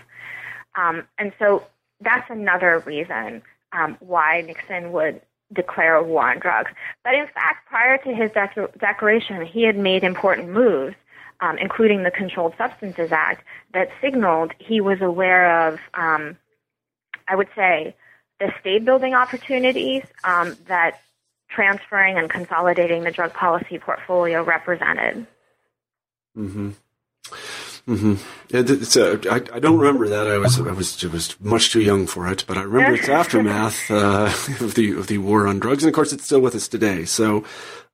Um, 0.74 1.04
and 1.18 1.32
so 1.38 1.64
that's 2.00 2.28
another 2.28 2.82
reason 2.84 3.42
um, 3.72 3.96
why 4.00 4.42
Nixon 4.42 4.90
would 4.92 5.20
declare 5.52 5.96
a 5.96 6.02
war 6.02 6.30
on 6.30 6.38
drugs. 6.38 6.70
But 7.04 7.14
in 7.14 7.26
fact, 7.26 7.68
prior 7.68 7.98
to 7.98 8.14
his 8.14 8.30
declaration, 8.78 9.44
he 9.46 9.62
had 9.62 9.76
made 9.76 10.02
important 10.02 10.48
moves, 10.48 10.96
um, 11.40 11.58
including 11.58 12.02
the 12.02 12.10
Controlled 12.10 12.54
Substances 12.58 13.12
Act, 13.12 13.44
that 13.72 13.88
signaled 14.00 14.52
he 14.58 14.80
was 14.80 15.00
aware 15.00 15.68
of, 15.68 15.78
um, 15.94 16.36
I 17.28 17.36
would 17.36 17.48
say, 17.54 17.94
the 18.40 18.52
state 18.60 18.84
building 18.84 19.14
opportunities 19.14 20.02
um, 20.24 20.56
that 20.66 21.00
transferring 21.48 22.18
and 22.18 22.28
consolidating 22.28 23.04
the 23.04 23.10
drug 23.10 23.32
policy 23.32 23.78
portfolio 23.78 24.42
represented. 24.42 25.26
Mm-hmm. 26.36 26.70
Mm-hmm. 27.88 28.14
It's 28.50 28.96
a, 28.96 29.20
I, 29.30 29.36
I 29.36 29.60
don't 29.60 29.78
remember 29.78 30.08
that. 30.08 30.26
I 30.26 30.38
was 30.38 30.58
I 30.58 30.72
was 30.72 31.04
I 31.04 31.06
was 31.06 31.38
much 31.40 31.70
too 31.70 31.80
young 31.80 32.08
for 32.08 32.26
it, 32.26 32.44
but 32.46 32.58
I 32.58 32.62
remember 32.62 32.96
its 32.96 33.08
aftermath 33.08 33.88
uh, 33.90 34.24
of 34.60 34.74
the 34.74 34.92
of 34.98 35.06
the 35.06 35.18
war 35.18 35.46
on 35.46 35.60
drugs, 35.60 35.84
and 35.84 35.88
of 35.88 35.94
course, 35.94 36.12
it's 36.12 36.24
still 36.24 36.40
with 36.40 36.56
us 36.56 36.66
today. 36.66 37.04
So, 37.04 37.44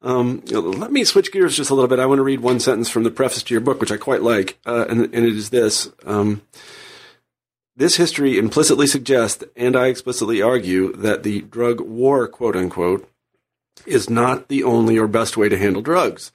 um, 0.01 0.43
let 0.47 0.90
me 0.90 1.05
switch 1.05 1.30
gears 1.30 1.59
just 1.59 1.68
a 1.68 1.74
little 1.74 1.88
bit. 1.88 1.99
I 1.99 2.07
want 2.07 2.20
to 2.20 2.24
read 2.24 2.40
one 2.40 2.59
sentence 2.59 2.88
from 2.88 3.03
the 3.03 3.11
preface 3.11 3.43
to 3.43 3.55
your 3.55 3.61
book, 3.61 3.80
which 3.80 3.93
I 3.93 3.99
quite 3.99 4.22
like, 4.22 4.59
uh, 4.64 4.86
and, 4.88 5.03
and 5.03 5.26
it 5.26 5.36
is 5.36 5.51
this. 5.51 5.90
Um, 6.07 6.40
this 7.76 7.97
history 7.97 8.38
implicitly 8.38 8.86
suggests, 8.86 9.45
and 9.57 9.76
I 9.76 9.88
explicitly 9.88 10.40
argue, 10.40 10.93
that 10.95 11.22
the 11.22 11.43
drug 11.43 11.80
war, 11.82 12.28
quote 12.28 12.57
unquote, 12.57 13.09
is 13.84 14.09
not 14.09 14.49
the 14.49 14.64
only 14.64 14.99
or 14.99 15.07
best 15.07 15.36
way 15.36 15.51
to 15.51 15.59
handle 15.59 15.82
drugs. 15.82 16.32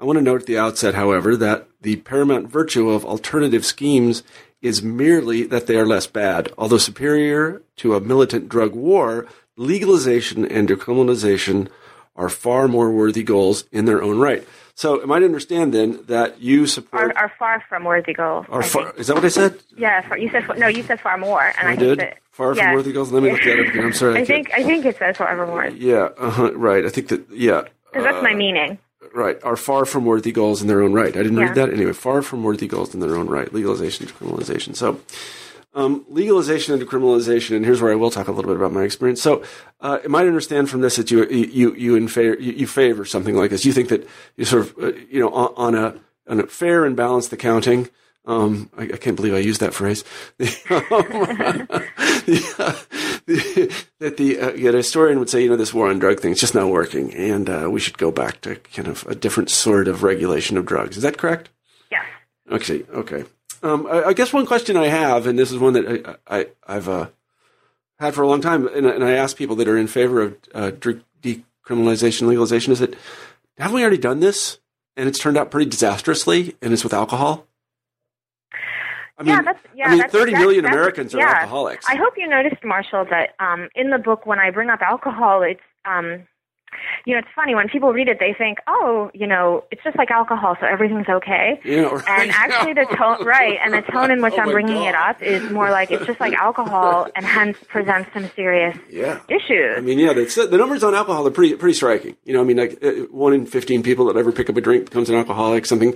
I 0.00 0.04
want 0.04 0.18
to 0.18 0.22
note 0.22 0.42
at 0.42 0.46
the 0.46 0.58
outset, 0.58 0.94
however, 0.94 1.36
that 1.36 1.68
the 1.80 1.96
paramount 1.96 2.48
virtue 2.48 2.90
of 2.90 3.04
alternative 3.04 3.64
schemes 3.64 4.22
is 4.62 4.82
merely 4.82 5.44
that 5.44 5.66
they 5.66 5.76
are 5.76 5.86
less 5.86 6.06
bad. 6.06 6.52
Although 6.58 6.78
superior 6.78 7.62
to 7.76 7.94
a 7.94 8.00
militant 8.00 8.48
drug 8.48 8.74
war, 8.74 9.26
legalization 9.56 10.44
and 10.44 10.68
decriminalization 10.68 11.68
are 12.16 12.28
far 12.28 12.68
more 12.68 12.90
worthy 12.90 13.22
goals 13.22 13.64
in 13.72 13.86
their 13.86 14.02
own 14.02 14.18
right. 14.18 14.46
So, 14.74 15.02
am 15.02 15.12
I 15.12 15.18
to 15.18 15.24
understand 15.26 15.74
then 15.74 16.04
that 16.06 16.40
you 16.40 16.66
support 16.66 17.14
are, 17.14 17.24
are 17.24 17.32
far 17.38 17.62
from 17.68 17.84
worthy 17.84 18.14
goals? 18.14 18.46
Are 18.48 18.62
far, 18.62 18.94
is 18.96 19.08
that 19.08 19.14
what 19.14 19.24
I 19.24 19.28
said? 19.28 19.58
Yeah, 19.76 20.06
far, 20.08 20.16
you 20.16 20.30
said 20.30 20.44
no. 20.56 20.68
You 20.68 20.82
said 20.82 21.00
far 21.00 21.18
more, 21.18 21.52
and 21.58 21.68
I, 21.68 21.72
I 21.72 21.76
did. 21.76 21.98
That, 21.98 22.18
far 22.30 22.54
yeah. 22.54 22.66
from 22.66 22.74
worthy 22.76 22.92
goals. 22.92 23.12
Let 23.12 23.22
me 23.22 23.30
look 23.30 23.42
that 23.42 23.60
up 23.60 23.66
again. 23.66 23.84
I'm 23.84 23.92
sorry. 23.92 24.16
I, 24.16 24.20
I 24.20 24.24
think 24.24 24.50
I 24.54 24.62
think 24.62 24.86
it 24.86 24.96
says 24.96 25.18
forevermore. 25.18 25.68
Yeah. 25.68 26.08
Uh-huh, 26.16 26.54
right. 26.54 26.84
I 26.84 26.88
think 26.88 27.08
that. 27.08 27.28
Yeah. 27.30 27.64
Because 27.90 28.04
that's 28.04 28.18
uh, 28.18 28.22
my 28.22 28.32
meaning 28.32 28.78
right, 29.14 29.42
are 29.42 29.56
far 29.56 29.84
from 29.84 30.04
worthy 30.04 30.32
goals 30.32 30.62
in 30.62 30.68
their 30.68 30.82
own 30.82 30.92
right. 30.92 31.16
I 31.16 31.22
didn't 31.22 31.38
yeah. 31.38 31.44
read 31.44 31.54
that 31.56 31.72
anyway. 31.72 31.92
Far 31.92 32.22
from 32.22 32.42
worthy 32.42 32.66
goals 32.66 32.94
in 32.94 33.00
their 33.00 33.16
own 33.16 33.28
right. 33.28 33.52
Legalization 33.52 34.06
to 34.06 34.12
criminalization. 34.12 34.76
So, 34.76 35.00
um, 35.72 36.04
legalization 36.08 36.74
and 36.74 36.82
decriminalization, 36.82 37.54
and 37.54 37.64
here's 37.64 37.80
where 37.80 37.92
I 37.92 37.94
will 37.94 38.10
talk 38.10 38.26
a 38.26 38.32
little 38.32 38.50
bit 38.50 38.56
about 38.56 38.72
my 38.72 38.82
experience. 38.82 39.22
So, 39.22 39.44
uh, 39.80 40.00
might 40.08 40.26
understand 40.26 40.68
from 40.68 40.80
this 40.80 40.96
that 40.96 41.10
you 41.10 41.26
you 41.26 41.74
you 41.74 41.94
in 41.94 42.08
favor 42.08 42.40
you, 42.40 42.52
you 42.52 42.66
favor 42.66 43.04
something 43.04 43.36
like 43.36 43.50
this. 43.50 43.64
You 43.64 43.72
think 43.72 43.88
that 43.88 44.08
you 44.36 44.44
sort 44.44 44.62
of 44.62 44.78
uh, 44.82 44.92
you 45.08 45.20
know 45.20 45.30
on, 45.30 45.54
on, 45.56 45.74
a 45.76 45.94
on 46.26 46.40
a 46.40 46.46
fair 46.46 46.84
and 46.84 46.96
balanced 46.96 47.32
accounting. 47.32 47.88
Um, 48.30 48.70
I, 48.78 48.84
I, 48.84 48.96
can't 48.96 49.16
believe 49.16 49.34
I 49.34 49.38
used 49.38 49.60
that 49.60 49.74
phrase. 49.74 50.04
that 50.38 50.56
the 54.18 54.38
uh, 54.40 54.52
yeah, 54.52 54.70
historian 54.70 55.18
would 55.18 55.28
say, 55.28 55.42
you 55.42 55.48
know, 55.48 55.56
this 55.56 55.74
war 55.74 55.88
on 55.88 55.98
drug 55.98 56.20
thing 56.20 56.30
is 56.30 56.38
just 56.38 56.54
not 56.54 56.68
working, 56.68 57.12
and 57.12 57.50
uh, 57.50 57.68
we 57.68 57.80
should 57.80 57.98
go 57.98 58.12
back 58.12 58.40
to 58.42 58.54
kind 58.54 58.86
of 58.86 59.04
a 59.08 59.16
different 59.16 59.50
sort 59.50 59.88
of 59.88 60.04
regulation 60.04 60.56
of 60.56 60.64
drugs. 60.64 60.96
Is 60.96 61.02
that 61.02 61.18
correct? 61.18 61.48
Yeah. 61.90 62.04
Okay. 62.52 62.84
Okay. 62.94 63.24
Um, 63.64 63.88
I, 63.88 64.04
I, 64.04 64.12
guess 64.12 64.32
one 64.32 64.46
question 64.46 64.76
I 64.76 64.86
have, 64.86 65.26
and 65.26 65.36
this 65.36 65.50
is 65.50 65.58
one 65.58 65.72
that 65.72 66.16
I, 66.28 66.46
I 66.68 66.74
have 66.74 66.88
uh, 66.88 67.08
had 67.98 68.14
for 68.14 68.22
a 68.22 68.28
long 68.28 68.40
time, 68.40 68.68
and, 68.68 68.86
and, 68.86 69.02
I 69.02 69.10
ask 69.10 69.36
people 69.36 69.56
that 69.56 69.66
are 69.66 69.76
in 69.76 69.88
favor 69.88 70.22
of 70.22 70.38
uh, 70.54 70.70
decriminalization, 70.70 72.28
legalization, 72.28 72.72
is 72.72 72.78
that 72.78 72.94
haven't 73.58 73.74
we 73.74 73.82
already 73.82 73.98
done 73.98 74.20
this, 74.20 74.60
and 74.96 75.08
it's 75.08 75.18
turned 75.18 75.36
out 75.36 75.50
pretty 75.50 75.68
disastrously, 75.68 76.54
and 76.62 76.72
it's 76.72 76.84
with 76.84 76.94
alcohol? 76.94 77.48
I 79.20 79.22
mean, 79.22 79.34
yeah, 79.34 79.42
that's, 79.42 79.58
yeah, 79.74 79.86
I 79.86 79.90
mean, 79.90 79.98
that's, 79.98 80.12
30 80.12 80.32
that's, 80.32 80.40
million 80.42 80.64
Americans 80.64 81.14
are 81.14 81.20
alcoholics. 81.20 81.84
I 81.86 81.94
hope 81.96 82.14
you 82.16 82.26
noticed, 82.26 82.64
Marshall, 82.64 83.04
that 83.10 83.34
um, 83.38 83.68
in 83.74 83.90
the 83.90 83.98
book, 83.98 84.24
when 84.24 84.38
I 84.38 84.50
bring 84.50 84.70
up 84.70 84.80
alcohol, 84.80 85.42
it's 85.42 85.60
um, 85.84 86.26
you 87.04 87.14
know, 87.14 87.18
it's 87.18 87.28
funny 87.34 87.54
when 87.54 87.68
people 87.68 87.92
read 87.92 88.08
it, 88.08 88.18
they 88.20 88.34
think, 88.36 88.58
oh, 88.66 89.10
you 89.14 89.26
know, 89.26 89.64
it's 89.70 89.82
just 89.82 89.96
like 89.96 90.10
alcohol, 90.10 90.56
so 90.60 90.66
everything's 90.66 91.08
okay. 91.08 91.60
Yeah, 91.64 91.82
right. 91.82 92.08
And 92.08 92.30
actually, 92.30 92.74
the 92.74 92.86
tone, 92.96 93.24
right, 93.24 93.58
and 93.64 93.72
the 93.72 93.82
tone 93.82 94.10
in 94.10 94.22
which 94.22 94.34
oh 94.38 94.42
I'm 94.42 94.50
bringing 94.50 94.74
God. 94.74 94.88
it 94.88 94.94
up 94.94 95.22
is 95.22 95.50
more 95.50 95.70
like 95.70 95.90
it's 95.90 96.06
just 96.06 96.20
like 96.20 96.34
alcohol, 96.34 97.08
and 97.16 97.24
hence 97.24 97.56
presents 97.68 98.10
some 98.12 98.30
serious 98.36 98.76
yeah. 98.90 99.20
issues. 99.28 99.76
I 99.76 99.80
mean, 99.80 99.98
yeah, 99.98 100.12
the, 100.12 100.48
the 100.50 100.58
numbers 100.58 100.84
on 100.84 100.94
alcohol 100.94 101.26
are 101.26 101.30
pretty 101.30 101.54
pretty 101.54 101.74
striking. 101.74 102.16
You 102.24 102.34
know, 102.34 102.40
I 102.40 102.44
mean, 102.44 102.56
like 102.58 102.82
uh, 102.82 102.90
one 103.10 103.32
in 103.32 103.46
fifteen 103.46 103.82
people 103.82 104.06
that 104.06 104.16
ever 104.16 104.32
pick 104.32 104.50
up 104.50 104.56
a 104.56 104.60
drink 104.60 104.86
becomes 104.86 105.08
an 105.08 105.16
alcoholic. 105.16 105.66
Something, 105.66 105.94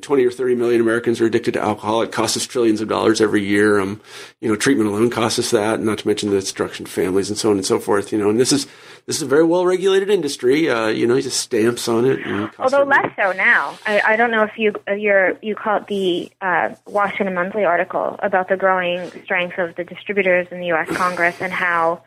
twenty 0.00 0.24
or 0.24 0.30
thirty 0.30 0.54
million 0.54 0.80
Americans 0.80 1.20
are 1.20 1.26
addicted 1.26 1.52
to 1.54 1.60
alcohol. 1.60 2.02
It 2.02 2.12
costs 2.12 2.36
us 2.36 2.46
trillions 2.46 2.80
of 2.80 2.88
dollars 2.88 3.20
every 3.20 3.44
year. 3.44 3.78
Um, 3.80 4.00
you 4.40 4.48
know, 4.48 4.56
treatment 4.56 4.88
alone 4.88 5.10
costs 5.10 5.38
us 5.38 5.50
that, 5.50 5.80
not 5.80 5.98
to 5.98 6.06
mention 6.06 6.30
the 6.30 6.40
destruction 6.40 6.86
of 6.86 6.90
families 6.90 7.28
and 7.28 7.38
so 7.38 7.50
on 7.50 7.56
and 7.56 7.66
so 7.66 7.78
forth. 7.78 8.12
You 8.12 8.18
know, 8.18 8.30
and 8.30 8.40
this 8.40 8.52
is 8.52 8.66
this 9.06 9.16
is 9.16 9.22
a 9.22 9.26
very 9.26 9.44
well 9.44 9.64
regulated 9.64 10.10
industry. 10.16 10.68
Uh, 10.68 10.88
you 10.88 11.06
know, 11.06 11.14
he 11.14 11.22
just 11.22 11.38
stamps 11.38 11.86
on 11.86 12.04
it. 12.04 12.18
Although 12.58 12.82
less 12.82 13.12
so 13.14 13.30
now. 13.32 13.78
I, 13.86 14.00
I 14.00 14.16
don't 14.16 14.32
know 14.32 14.42
if 14.42 14.58
you 14.58 14.74
you're, 14.96 15.38
you 15.42 15.54
caught 15.54 15.86
the 15.86 16.32
uh, 16.40 16.74
Washington 16.86 17.34
Monthly 17.34 17.64
article 17.64 18.18
about 18.20 18.48
the 18.48 18.56
growing 18.56 19.08
strength 19.22 19.58
of 19.58 19.76
the 19.76 19.84
distributors 19.84 20.48
in 20.50 20.58
the 20.58 20.66
U.S. 20.68 20.88
Congress 20.96 21.36
and 21.40 21.52
how 21.52 22.02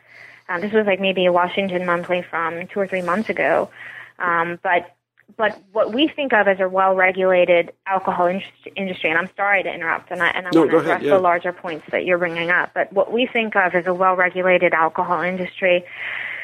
um, 0.50 0.60
this 0.60 0.72
was 0.72 0.84
like 0.84 1.00
maybe 1.00 1.24
a 1.24 1.32
Washington 1.32 1.86
Monthly 1.86 2.22
from 2.22 2.66
two 2.66 2.80
or 2.80 2.86
three 2.86 3.02
months 3.02 3.30
ago. 3.30 3.70
Um, 4.18 4.58
but 4.62 4.94
but 5.36 5.58
what 5.72 5.94
we 5.94 6.08
think 6.08 6.32
of 6.32 6.48
as 6.48 6.60
a 6.60 6.68
well-regulated 6.68 7.72
alcohol 7.86 8.26
industry, 8.26 9.10
and 9.10 9.18
I'm 9.18 9.30
sorry 9.36 9.62
to 9.62 9.72
interrupt, 9.72 10.10
and 10.10 10.22
I, 10.22 10.28
and 10.28 10.46
I 10.46 10.50
no, 10.52 10.60
want 10.60 10.70
to 10.72 10.78
address 10.78 11.02
yeah. 11.02 11.10
the 11.10 11.18
larger 11.18 11.52
points 11.52 11.86
that 11.92 12.04
you're 12.04 12.18
bringing 12.18 12.50
up, 12.50 12.72
but 12.74 12.92
what 12.92 13.12
we 13.12 13.26
think 13.26 13.56
of 13.56 13.74
as 13.74 13.86
a 13.86 13.94
well-regulated 13.94 14.74
alcohol 14.74 15.22
industry 15.22 15.84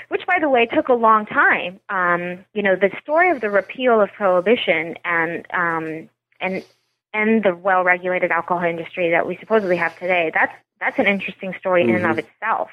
which, 0.08 0.26
by 0.26 0.38
the 0.40 0.48
way, 0.48 0.66
took 0.66 0.88
a 0.88 0.94
long 0.94 1.26
time. 1.26 1.80
Um, 1.88 2.44
you 2.54 2.62
know, 2.62 2.76
the 2.76 2.90
story 3.02 3.30
of 3.30 3.40
the 3.40 3.50
repeal 3.50 4.00
of 4.00 4.10
prohibition 4.12 4.96
and 5.04 5.46
um, 5.52 6.08
and 6.40 6.64
and 7.12 7.42
the 7.42 7.54
well-regulated 7.54 8.30
alcohol 8.30 8.64
industry 8.64 9.10
that 9.10 9.26
we 9.26 9.36
supposedly 9.38 9.76
have 9.76 9.98
today. 9.98 10.30
That's 10.34 10.52
that's 10.80 10.98
an 10.98 11.06
interesting 11.06 11.54
story 11.58 11.82
mm-hmm. 11.82 11.90
in 11.90 11.96
and 11.96 12.06
of 12.06 12.16
mm-hmm. 12.16 12.26
itself. 12.26 12.70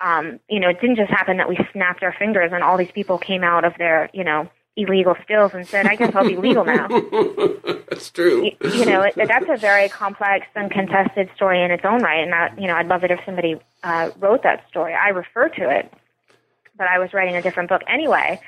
Um, 0.00 0.40
you 0.48 0.60
know, 0.60 0.68
it 0.68 0.80
didn't 0.80 0.96
just 0.96 1.10
happen 1.10 1.38
that 1.38 1.48
we 1.48 1.58
snapped 1.72 2.02
our 2.02 2.14
fingers 2.16 2.52
and 2.52 2.62
all 2.62 2.76
these 2.76 2.92
people 2.92 3.18
came 3.18 3.42
out 3.42 3.64
of 3.64 3.74
their, 3.78 4.08
you 4.12 4.22
know, 4.22 4.48
illegal 4.76 5.16
stills 5.24 5.52
and 5.54 5.66
said, 5.66 5.86
"I 5.86 5.96
guess 5.96 6.14
I'll 6.14 6.26
be 6.26 6.36
legal 6.36 6.64
now." 6.64 6.86
that's 7.90 8.10
true. 8.10 8.44
You, 8.44 8.70
you 8.70 8.86
know, 8.86 9.02
it, 9.02 9.14
that's 9.16 9.48
a 9.48 9.56
very 9.56 9.88
complex 9.88 10.46
and 10.54 10.70
contested 10.70 11.28
story 11.34 11.62
in 11.62 11.72
its 11.72 11.84
own 11.84 12.00
right, 12.00 12.22
and 12.22 12.32
that, 12.32 12.58
you 12.60 12.68
know, 12.68 12.74
I'd 12.74 12.86
love 12.86 13.02
it 13.02 13.10
if 13.10 13.18
somebody 13.26 13.56
uh, 13.82 14.10
wrote 14.18 14.44
that 14.44 14.64
story. 14.68 14.94
I 14.94 15.08
refer 15.08 15.48
to 15.48 15.68
it 15.68 15.92
but 16.78 16.86
I 16.86 16.98
was 16.98 17.12
writing 17.12 17.36
a 17.36 17.42
different 17.42 17.68
book 17.68 17.82
anyway. 17.86 18.40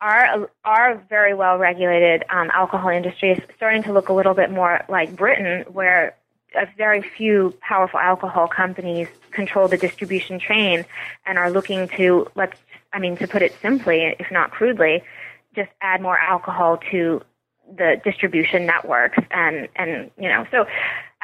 Our 0.00 0.50
our 0.64 0.96
very 1.08 1.34
well 1.34 1.58
regulated 1.58 2.24
um, 2.30 2.50
alcohol 2.52 2.90
industry 2.90 3.32
is 3.32 3.40
starting 3.56 3.82
to 3.84 3.92
look 3.92 4.08
a 4.08 4.12
little 4.12 4.34
bit 4.34 4.50
more 4.50 4.84
like 4.88 5.14
Britain, 5.14 5.64
where 5.72 6.16
a 6.56 6.66
very 6.76 7.02
few 7.02 7.54
powerful 7.60 8.00
alcohol 8.00 8.48
companies 8.48 9.08
control 9.30 9.68
the 9.68 9.76
distribution 9.76 10.38
chain 10.38 10.84
and 11.26 11.38
are 11.38 11.50
looking 11.50 11.88
to 11.88 12.26
let's 12.34 12.58
I 12.92 12.98
mean 12.98 13.16
to 13.18 13.28
put 13.28 13.42
it 13.42 13.54
simply, 13.60 14.14
if 14.18 14.30
not 14.30 14.50
crudely, 14.50 15.02
just 15.54 15.70
add 15.80 16.00
more 16.00 16.18
alcohol 16.18 16.78
to 16.90 17.22
the 17.76 18.00
distribution 18.04 18.66
networks 18.66 19.18
and 19.30 19.68
and 19.76 20.10
you 20.18 20.28
know 20.28 20.46
so 20.50 20.66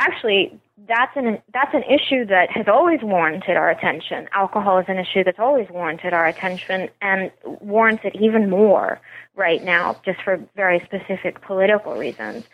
actually 0.01 0.59
that's 0.89 1.17
an 1.17 1.39
that's 1.53 1.75
an 1.75 1.85
issue 1.85 2.25
that 2.27 2.51
has 2.51 2.67
always 2.67 3.01
warranted 3.03 3.57
our 3.57 3.71
attention. 3.71 4.29
Alcohol 4.33 4.79
is 4.79 4.87
an 4.89 4.99
issue 4.99 5.23
that's 5.23 5.39
always 5.39 5.69
warranted 5.71 6.13
our 6.13 6.27
attention 6.27 6.89
and 7.03 7.31
warrants 7.45 8.03
it 8.05 8.17
even 8.17 8.51
more 8.51 9.01
right 9.37 9.63
now, 9.63 10.01
just 10.05 10.21
for 10.23 10.41
very 10.57 10.81
specific 10.85 11.43
political 11.43 11.95
reasons. 11.97 12.45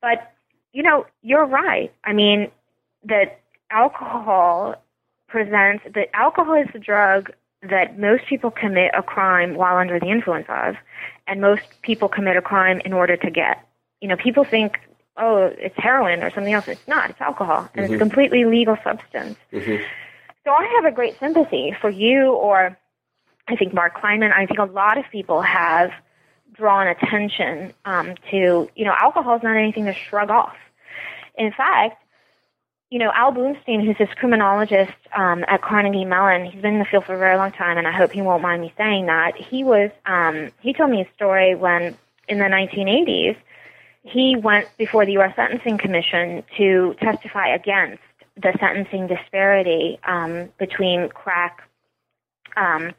But 0.00 0.32
you 0.72 0.82
know, 0.82 1.06
you're 1.22 1.46
right. 1.46 1.92
I 2.04 2.12
mean, 2.12 2.50
that 3.04 3.40
alcohol 3.70 4.76
presents 5.28 5.84
that 5.94 6.08
alcohol 6.14 6.54
is 6.54 6.68
the 6.72 6.78
drug 6.78 7.30
that 7.62 7.98
most 7.98 8.26
people 8.26 8.50
commit 8.50 8.90
a 8.92 9.02
crime 9.02 9.54
while 9.54 9.76
under 9.76 10.00
the 10.00 10.10
influence 10.10 10.46
of, 10.48 10.74
and 11.28 11.40
most 11.40 11.62
people 11.82 12.08
commit 12.08 12.36
a 12.36 12.42
crime 12.42 12.80
in 12.84 12.92
order 12.92 13.16
to 13.16 13.30
get. 13.30 13.66
You 14.00 14.08
know, 14.08 14.16
people 14.16 14.44
think 14.44 14.78
oh, 15.16 15.50
it's 15.58 15.74
heroin 15.76 16.22
or 16.22 16.30
something 16.30 16.52
else. 16.52 16.68
It's 16.68 16.86
not. 16.88 17.10
It's 17.10 17.20
alcohol, 17.20 17.68
and 17.74 17.84
mm-hmm. 17.84 17.94
it's 17.94 17.94
a 17.94 17.98
completely 17.98 18.44
legal 18.44 18.76
substance. 18.82 19.36
Mm-hmm. 19.52 19.82
So 20.44 20.50
I 20.50 20.64
have 20.76 20.92
a 20.92 20.94
great 20.94 21.18
sympathy 21.20 21.74
for 21.80 21.90
you, 21.90 22.32
or 22.32 22.76
I 23.48 23.56
think 23.56 23.74
Mark 23.74 23.96
Kleinman. 23.96 24.32
I 24.32 24.46
think 24.46 24.58
a 24.58 24.64
lot 24.64 24.98
of 24.98 25.04
people 25.10 25.42
have 25.42 25.92
drawn 26.52 26.86
attention 26.86 27.72
um, 27.84 28.14
to, 28.30 28.68
you 28.74 28.84
know, 28.84 28.94
alcohol 28.98 29.36
is 29.36 29.42
not 29.42 29.56
anything 29.56 29.86
to 29.86 29.94
shrug 29.94 30.30
off. 30.30 30.56
In 31.36 31.50
fact, 31.52 32.02
you 32.90 32.98
know, 32.98 33.10
Al 33.14 33.32
Blumstein, 33.32 33.84
who's 33.84 33.96
this 33.96 34.10
criminologist 34.16 34.92
um, 35.16 35.44
at 35.48 35.62
Carnegie 35.62 36.04
Mellon, 36.04 36.44
he's 36.44 36.60
been 36.60 36.74
in 36.74 36.78
the 36.78 36.84
field 36.84 37.06
for 37.06 37.14
a 37.14 37.18
very 37.18 37.36
long 37.36 37.50
time, 37.50 37.78
and 37.78 37.88
I 37.88 37.92
hope 37.92 38.12
he 38.12 38.20
won't 38.20 38.42
mind 38.42 38.60
me 38.60 38.72
saying 38.76 39.06
that. 39.06 39.34
He 39.34 39.64
was, 39.64 39.90
um, 40.04 40.50
he 40.60 40.74
told 40.74 40.90
me 40.90 41.00
a 41.00 41.14
story 41.14 41.54
when 41.54 41.96
in 42.28 42.38
the 42.38 42.44
1980s, 42.44 43.36
he 44.04 44.36
went 44.36 44.68
before 44.78 45.06
the 45.06 45.12
U.S. 45.12 45.34
Sentencing 45.36 45.78
Commission 45.78 46.42
to 46.56 46.94
testify 47.00 47.48
against 47.48 48.02
the 48.36 48.56
sentencing 48.58 49.06
disparity 49.06 49.98
um, 50.04 50.48
between 50.58 51.08
crack 51.10 51.68
um, 52.56 52.92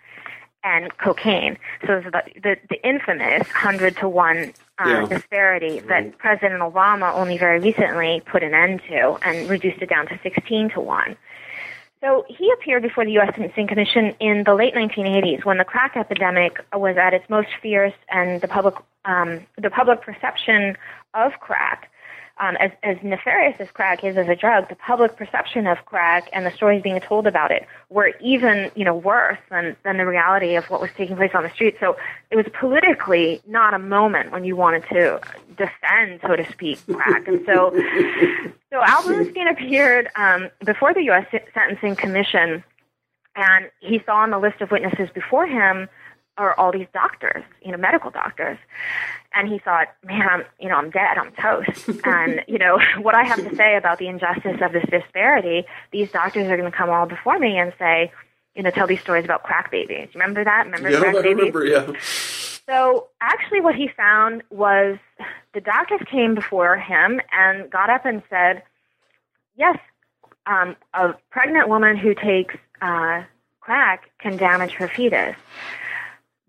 and 0.63 0.97
cocaine. 0.97 1.57
So 1.85 1.97
it 1.97 2.05
was 2.05 2.13
the, 2.13 2.41
the, 2.41 2.57
the 2.69 2.87
infamous 2.87 3.41
100 3.47 3.97
to 3.97 4.07
1 4.07 4.37
uh, 4.37 4.87
yeah. 4.87 5.05
disparity 5.07 5.79
that. 5.81 6.17
President 6.17 6.61
Obama 6.61 7.13
only 7.13 7.37
very 7.37 7.59
recently 7.59 8.21
put 8.25 8.43
an 8.43 8.53
end 8.53 8.81
to 8.87 9.17
and 9.23 9.49
reduced 9.49 9.81
it 9.81 9.89
down 9.89 10.07
to 10.07 10.19
16 10.23 10.69
to 10.71 10.79
1. 10.79 11.17
So 12.03 12.25
he 12.27 12.51
appeared 12.51 12.83
before 12.83 13.05
the 13.05 13.13
U.S. 13.13 13.33
Sentencing 13.33 13.67
Commission 13.67 14.13
in 14.19 14.43
the 14.45 14.53
late 14.53 14.75
1980s 14.75 15.45
when 15.45 15.57
the 15.57 15.63
crack 15.63 15.95
epidemic 15.95 16.57
was 16.73 16.97
at 16.97 17.13
its 17.13 17.29
most 17.29 17.47
fierce 17.61 17.93
and 18.09 18.41
the 18.41 18.47
public, 18.49 18.75
um, 19.05 19.39
the 19.57 19.69
public 19.69 20.01
perception 20.01 20.75
of 21.13 21.31
crack 21.39 21.89
um, 22.39 22.55
as, 22.57 22.71
as 22.81 22.97
nefarious 23.03 23.55
as 23.59 23.69
crack 23.71 24.03
is 24.03 24.17
as 24.17 24.27
a 24.27 24.35
drug, 24.35 24.67
the 24.67 24.75
public 24.75 25.15
perception 25.15 25.67
of 25.67 25.85
crack 25.85 26.27
and 26.33 26.45
the 26.45 26.51
stories 26.51 26.81
being 26.81 26.99
told 26.99 27.27
about 27.27 27.51
it 27.51 27.67
were 27.89 28.11
even, 28.19 28.71
you 28.75 28.83
know, 28.83 28.95
worse 28.95 29.37
than, 29.51 29.75
than 29.83 29.97
the 29.97 30.05
reality 30.05 30.55
of 30.55 30.65
what 30.65 30.81
was 30.81 30.89
taking 30.97 31.15
place 31.15 31.31
on 31.35 31.43
the 31.43 31.49
street. 31.51 31.75
So 31.79 31.95
it 32.31 32.35
was 32.35 32.47
politically 32.59 33.41
not 33.45 33.75
a 33.75 33.79
moment 33.79 34.31
when 34.31 34.43
you 34.43 34.55
wanted 34.55 34.83
to 34.89 35.21
defend, 35.57 36.21
so 36.21 36.35
to 36.35 36.51
speak, 36.51 36.79
crack. 36.87 37.27
And 37.27 37.45
so, 37.45 37.71
so 38.71 38.81
Al 38.81 39.03
Blumstein 39.03 39.51
appeared 39.51 40.09
um, 40.15 40.49
before 40.65 40.93
the 40.93 41.03
U.S. 41.03 41.27
Sentencing 41.53 41.95
Commission, 41.95 42.63
and 43.35 43.69
he 43.79 44.01
saw 44.05 44.17
on 44.17 44.31
the 44.31 44.39
list 44.39 44.59
of 44.61 44.71
witnesses 44.71 45.09
before 45.13 45.45
him 45.45 45.87
are 46.37 46.57
all 46.59 46.71
these 46.71 46.87
doctors, 46.93 47.43
you 47.61 47.71
know, 47.71 47.77
medical 47.77 48.11
doctors 48.11 48.57
and 49.35 49.47
he 49.47 49.59
thought, 49.59 49.87
man, 50.03 50.27
I'm, 50.29 50.43
you 50.59 50.69
know, 50.69 50.75
I'm 50.75 50.89
dead, 50.89 51.17
I'm 51.17 51.31
toast. 51.31 51.89
and, 52.03 52.41
you 52.47 52.57
know, 52.57 52.79
what 53.01 53.15
I 53.15 53.23
have 53.23 53.47
to 53.47 53.55
say 53.55 53.75
about 53.75 53.99
the 53.99 54.07
injustice 54.07 54.61
of 54.61 54.71
this 54.71 54.85
disparity, 54.89 55.65
these 55.91 56.11
doctors 56.11 56.47
are 56.47 56.57
going 56.57 56.71
to 56.71 56.75
come 56.75 56.89
all 56.89 57.05
before 57.05 57.39
me 57.39 57.57
and 57.57 57.73
say, 57.79 58.11
you 58.55 58.61
know, 58.61 58.69
tell 58.69 58.87
these 58.87 59.01
stories 59.01 59.25
about 59.25 59.43
crack 59.43 59.71
babies. 59.71 60.09
Remember 60.13 60.43
that? 60.43 60.65
Remember 60.65 60.91
yeah, 60.91 60.99
crack 60.99 61.15
I 61.15 61.21
babies? 61.21 61.53
remember, 61.53 61.65
yeah. 61.65 61.91
So 62.67 63.07
actually 63.19 63.61
what 63.61 63.75
he 63.75 63.89
found 63.97 64.43
was 64.51 64.97
the 65.53 65.61
doctors 65.61 66.01
came 66.09 66.35
before 66.35 66.77
him 66.77 67.19
and 67.31 67.69
got 67.69 67.89
up 67.89 68.05
and 68.05 68.21
said, 68.29 68.63
yes, 69.55 69.77
um, 70.45 70.75
a 70.93 71.13
pregnant 71.31 71.67
woman 71.67 71.97
who 71.97 72.13
takes 72.13 72.55
uh, 72.81 73.23
crack 73.59 74.11
can 74.19 74.37
damage 74.37 74.73
her 74.73 74.87
fetus. 74.87 75.35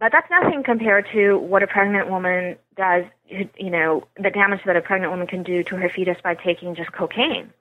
But 0.00 0.12
that's 0.12 0.28
nothing 0.30 0.62
compared 0.62 1.06
to 1.12 1.38
what 1.38 1.62
a 1.62 1.66
pregnant 1.66 2.10
woman 2.10 2.56
does, 2.76 3.04
you 3.28 3.70
know, 3.70 4.06
the 4.16 4.30
damage 4.30 4.60
that 4.66 4.76
a 4.76 4.80
pregnant 4.80 5.12
woman 5.12 5.26
can 5.26 5.42
do 5.42 5.62
to 5.64 5.76
her 5.76 5.88
fetus 5.88 6.18
by 6.22 6.34
taking 6.34 6.74
just 6.74 6.92
cocaine. 6.92 7.52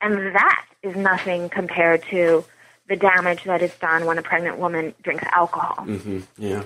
And 0.00 0.34
that 0.34 0.66
is 0.82 0.96
nothing 0.96 1.48
compared 1.48 2.02
to 2.10 2.44
the 2.88 2.96
damage 2.96 3.44
that 3.44 3.62
is 3.62 3.74
done 3.76 4.04
when 4.04 4.18
a 4.18 4.22
pregnant 4.22 4.58
woman 4.58 4.94
drinks 5.02 5.24
alcohol. 5.32 5.86
Mm-hmm. 5.86 6.20
Yeah. 6.36 6.64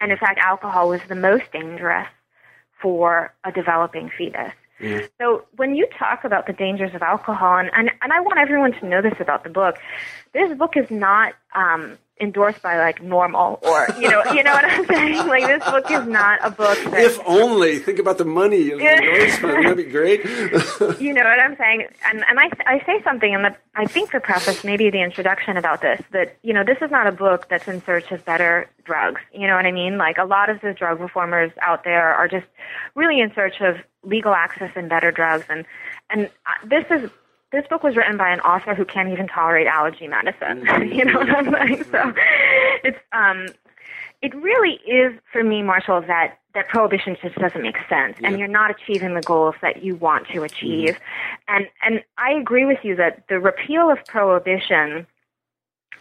And 0.00 0.10
in 0.10 0.18
fact, 0.18 0.38
alcohol 0.38 0.88
was 0.88 1.00
the 1.08 1.14
most 1.14 1.52
dangerous 1.52 2.08
for 2.80 3.32
a 3.44 3.52
developing 3.52 4.10
fetus. 4.16 4.52
Yeah. 4.80 5.06
So 5.20 5.44
when 5.56 5.76
you 5.76 5.86
talk 5.96 6.24
about 6.24 6.48
the 6.48 6.52
dangers 6.52 6.92
of 6.94 7.02
alcohol, 7.02 7.58
and, 7.58 7.70
and, 7.72 7.90
and 8.02 8.12
I 8.12 8.20
want 8.20 8.40
everyone 8.40 8.72
to 8.72 8.86
know 8.86 9.00
this 9.00 9.14
about 9.20 9.44
the 9.44 9.50
book, 9.50 9.76
this 10.34 10.56
book 10.58 10.76
is 10.76 10.90
not 10.90 11.34
um, 11.54 11.98
endorsed 12.22 12.62
by 12.62 12.78
like 12.78 13.02
NORML 13.02 13.60
or 13.62 13.88
you 14.00 14.08
know 14.08 14.22
you 14.32 14.42
know 14.42 14.52
what 14.52 14.64
I'm 14.64 14.86
saying. 14.86 15.02
Like 15.32 15.46
this 15.46 15.64
book 15.64 15.90
is 15.90 16.06
not 16.06 16.40
a 16.42 16.50
book. 16.50 16.78
That, 16.84 17.02
if 17.02 17.18
only 17.26 17.78
think 17.78 17.98
about 17.98 18.18
the 18.18 18.24
money 18.24 18.70
endorsement. 18.70 19.62
That'd 19.62 19.76
be 19.76 19.84
great. 19.84 20.24
you 21.00 21.12
know 21.12 21.22
what 21.22 21.40
I'm 21.40 21.56
saying. 21.56 21.86
And 22.04 22.24
and 22.28 22.38
I 22.38 22.50
I 22.66 22.84
say 22.84 23.02
something 23.02 23.32
in 23.32 23.42
the 23.42 23.56
I 23.74 23.86
think 23.86 24.12
the 24.12 24.20
preface, 24.20 24.62
maybe 24.62 24.90
the 24.90 25.02
introduction 25.02 25.56
about 25.56 25.80
this 25.80 26.00
that 26.12 26.36
you 26.42 26.52
know 26.52 26.64
this 26.64 26.78
is 26.80 26.90
not 26.90 27.06
a 27.06 27.12
book 27.12 27.48
that's 27.48 27.66
in 27.66 27.82
search 27.84 28.10
of 28.12 28.24
better 28.24 28.68
drugs. 28.84 29.20
You 29.32 29.46
know 29.46 29.56
what 29.56 29.66
I 29.66 29.72
mean? 29.72 29.98
Like 29.98 30.18
a 30.18 30.24
lot 30.24 30.50
of 30.50 30.60
the 30.60 30.72
drug 30.72 31.00
reformers 31.00 31.50
out 31.60 31.84
there 31.84 32.14
are 32.14 32.28
just 32.28 32.46
really 32.94 33.20
in 33.20 33.32
search 33.34 33.60
of 33.60 33.76
legal 34.04 34.34
access 34.34 34.70
and 34.76 34.88
better 34.88 35.10
drugs 35.10 35.46
and 35.48 35.64
and 36.10 36.26
uh, 36.46 36.66
this 36.66 36.84
is 36.90 37.10
this 37.52 37.66
book 37.68 37.82
was 37.82 37.96
written 37.96 38.16
by 38.16 38.30
an 38.30 38.40
author 38.40 38.74
who 38.74 38.84
can't 38.84 39.10
even 39.10 39.28
tolerate 39.28 39.66
allergy 39.66 40.08
medicine. 40.08 40.66
Mm-hmm. 40.72 40.92
you 40.92 41.04
know 41.04 41.18
what 41.18 41.30
I'm 41.30 41.52
saying? 41.52 41.84
So 41.90 42.12
it's 42.82 42.98
um 43.12 43.46
it 44.22 44.34
really 44.36 44.80
is 44.86 45.18
for 45.30 45.44
me, 45.44 45.62
Marshall, 45.62 46.00
that 46.02 46.38
that 46.54 46.68
prohibition 46.68 47.16
just 47.20 47.34
doesn't 47.36 47.62
make 47.62 47.76
sense, 47.88 48.16
yeah. 48.20 48.28
and 48.28 48.38
you're 48.38 48.48
not 48.48 48.70
achieving 48.70 49.14
the 49.14 49.20
goals 49.20 49.54
that 49.62 49.82
you 49.82 49.96
want 49.96 50.28
to 50.28 50.42
achieve. 50.42 50.94
Mm-hmm. 50.94 51.54
And 51.54 51.66
and 51.84 52.04
I 52.16 52.32
agree 52.32 52.64
with 52.64 52.78
you 52.82 52.96
that 52.96 53.24
the 53.28 53.38
repeal 53.38 53.90
of 53.90 53.98
prohibition 54.06 55.06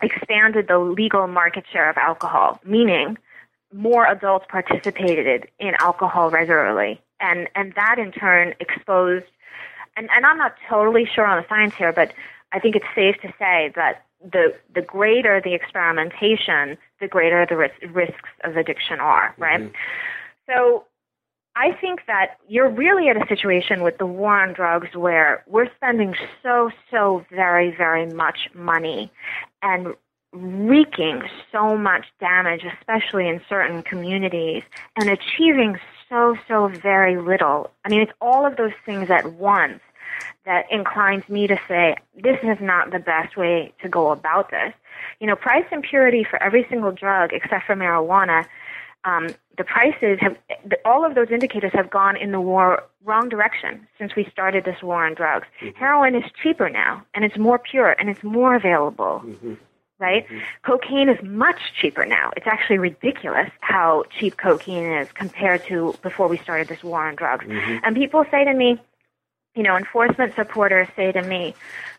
expanded 0.02 0.68
the 0.68 0.78
legal 0.80 1.28
market 1.28 1.66
share 1.72 1.90
of 1.90 1.98
alcohol, 1.98 2.60
meaning 2.66 3.18
more 3.74 4.06
adults 4.06 4.46
participated 4.50 5.48
in 5.60 5.74
alcohol 5.80 6.30
regularly, 6.30 7.02
and 7.20 7.50
and 7.56 7.74
that 7.76 7.98
in 8.00 8.12
turn 8.12 8.54
exposed 8.60 9.26
and, 9.98 10.10
and 10.16 10.26
I'm 10.26 10.38
not 10.38 10.56
totally 10.70 11.06
sure 11.06 11.26
on 11.26 11.42
the 11.42 11.48
science 11.48 11.76
here, 11.76 11.94
but 11.94 12.14
I 12.52 12.60
think 12.60 12.76
it's 12.76 12.86
safe 12.96 13.16
to 13.22 13.34
say 13.40 13.72
that 13.76 14.06
the 14.24 14.54
the 14.74 14.82
greater 14.82 15.42
the 15.42 15.54
experimentation, 15.54 16.78
the 17.00 17.08
greater 17.08 17.46
the 17.48 17.58
ris- 17.58 17.92
risks 17.92 18.30
of 18.44 18.56
addiction 18.56 19.00
are, 19.00 19.34
right? 19.38 19.62
Mm-hmm. 19.62 19.74
So 20.48 20.86
I 21.56 21.74
think 21.74 22.02
that 22.08 22.38
you're 22.48 22.70
really 22.70 23.10
at 23.10 23.18
a 23.18 23.28
situation 23.28 23.84
with 23.84 23.98
the 23.98 24.06
war 24.06 24.42
on 24.42 24.54
drugs 24.54 24.96
where 24.96 25.44
we're 25.48 25.70
spending 25.76 26.16
so, 26.42 26.72
so 26.90 27.26
very, 27.30 27.76
very 27.76 28.06
much 28.06 28.50
money 28.54 29.12
and 29.62 29.94
wreaking 30.34 31.24
so 31.52 31.78
much 31.78 32.06
damage, 32.22 32.64
especially 32.80 33.28
in 33.28 33.42
certain 33.50 33.84
communities, 33.84 34.64
and 34.96 35.10
achieving 35.10 35.78
so, 36.12 36.36
so 36.48 36.68
very 36.68 37.18
little. 37.18 37.72
I 37.86 37.90
mean, 37.90 38.02
it's 38.02 38.12
all 38.20 38.46
of 38.46 38.58
those 38.58 38.74
things 38.86 39.10
at 39.10 39.34
once 39.34 39.80
that 40.46 40.66
inclines 40.70 41.28
me 41.30 41.48
to 41.48 41.58
say 41.68 41.96
this 42.16 42.38
is 42.44 42.58
not 42.60 42.92
the 42.92 43.00
best 43.00 43.38
way 43.38 43.74
to 43.82 43.90
go 43.90 44.12
about 44.12 44.52
this. 44.52 44.74
You 45.20 45.28
know, 45.28 45.36
price 45.36 45.66
and 45.72 45.82
purity 45.82 46.26
for 46.30 46.42
every 46.44 46.66
single 46.70 46.92
drug 46.92 47.32
except 47.32 47.66
for 47.66 47.76
marijuana, 47.76 48.46
um, 49.06 49.30
the 49.58 49.64
prices 49.64 50.20
have, 50.20 50.38
all 50.86 51.06
of 51.06 51.16
those 51.16 51.30
indicators 51.32 51.72
have 51.74 51.90
gone 51.90 52.18
in 52.18 52.32
the 52.32 52.42
war 52.42 52.84
wrong 53.04 53.30
direction 53.30 53.88
since 53.98 54.16
we 54.16 54.28
started 54.32 54.66
this 54.66 54.82
war 54.84 55.06
on 55.06 55.16
drugs. 55.16 55.48
Mm-hmm. 55.62 55.80
Heroin 55.80 56.16
is 56.16 56.24
cheaper 56.44 56.70
now, 56.70 57.04
and 57.16 57.24
it's 57.24 57.38
more 57.38 57.58
pure, 57.58 57.96
and 58.00 58.10
it's 58.10 58.24
more 58.24 58.54
available. 58.54 59.22
Mm-hmm 59.26 59.54
right? 60.02 60.26
Mm-hmm. 60.26 60.40
Cocaine 60.64 61.08
is 61.08 61.24
much 61.24 61.60
cheaper 61.80 62.06
now. 62.06 62.32
It's 62.36 62.48
actually 62.48 62.80
ridiculous 62.80 63.50
how 63.62 64.04
cheap 64.20 64.36
cocaine 64.38 64.92
is 64.92 65.12
compared 65.14 65.64
to 65.68 65.96
before 66.02 66.28
we 66.28 66.38
started 66.38 66.68
this 66.68 66.84
war 66.84 67.08
on 67.08 67.16
drugs. 67.16 67.46
Mm-hmm. 67.46 67.86
And 67.86 67.96
people 67.96 68.26
say 68.30 68.44
to 68.44 68.54
me, 68.54 68.82
you 69.56 69.64
know, 69.64 69.78
enforcement 69.78 70.34
supporters 70.36 70.88
say 70.96 71.12
to 71.12 71.22
me, 71.22 71.54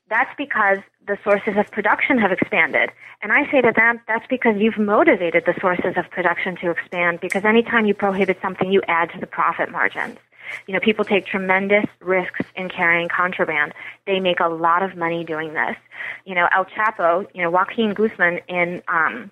that's 0.08 0.30
because 0.36 0.78
the 1.06 1.18
sources 1.24 1.56
of 1.56 1.70
production 1.70 2.18
have 2.18 2.32
expanded. 2.32 2.90
And 3.22 3.32
I 3.32 3.50
say 3.50 3.60
to 3.60 3.72
them, 3.74 4.00
that's 4.06 4.26
because 4.28 4.56
you've 4.58 4.78
motivated 4.78 5.44
the 5.46 5.54
sources 5.60 5.94
of 5.96 6.10
production 6.10 6.56
to 6.56 6.70
expand 6.70 7.20
because 7.20 7.44
anytime 7.44 7.86
you 7.86 7.94
prohibit 7.94 8.38
something, 8.42 8.70
you 8.70 8.82
add 8.88 9.10
to 9.12 9.20
the 9.20 9.26
profit 9.26 9.70
margins. 9.70 10.18
You 10.66 10.74
know, 10.74 10.80
people 10.80 11.04
take 11.04 11.26
tremendous 11.26 11.84
risks 12.00 12.40
in 12.56 12.68
carrying 12.68 13.08
contraband. 13.08 13.72
They 14.06 14.20
make 14.20 14.40
a 14.40 14.48
lot 14.48 14.82
of 14.82 14.96
money 14.96 15.24
doing 15.24 15.54
this. 15.54 15.76
You 16.24 16.34
know, 16.34 16.48
El 16.54 16.64
Chapo, 16.66 17.26
you 17.34 17.42
know, 17.42 17.50
Joaquin 17.50 17.94
Guzman 17.94 18.40
in 18.48 18.82
um, 18.88 19.30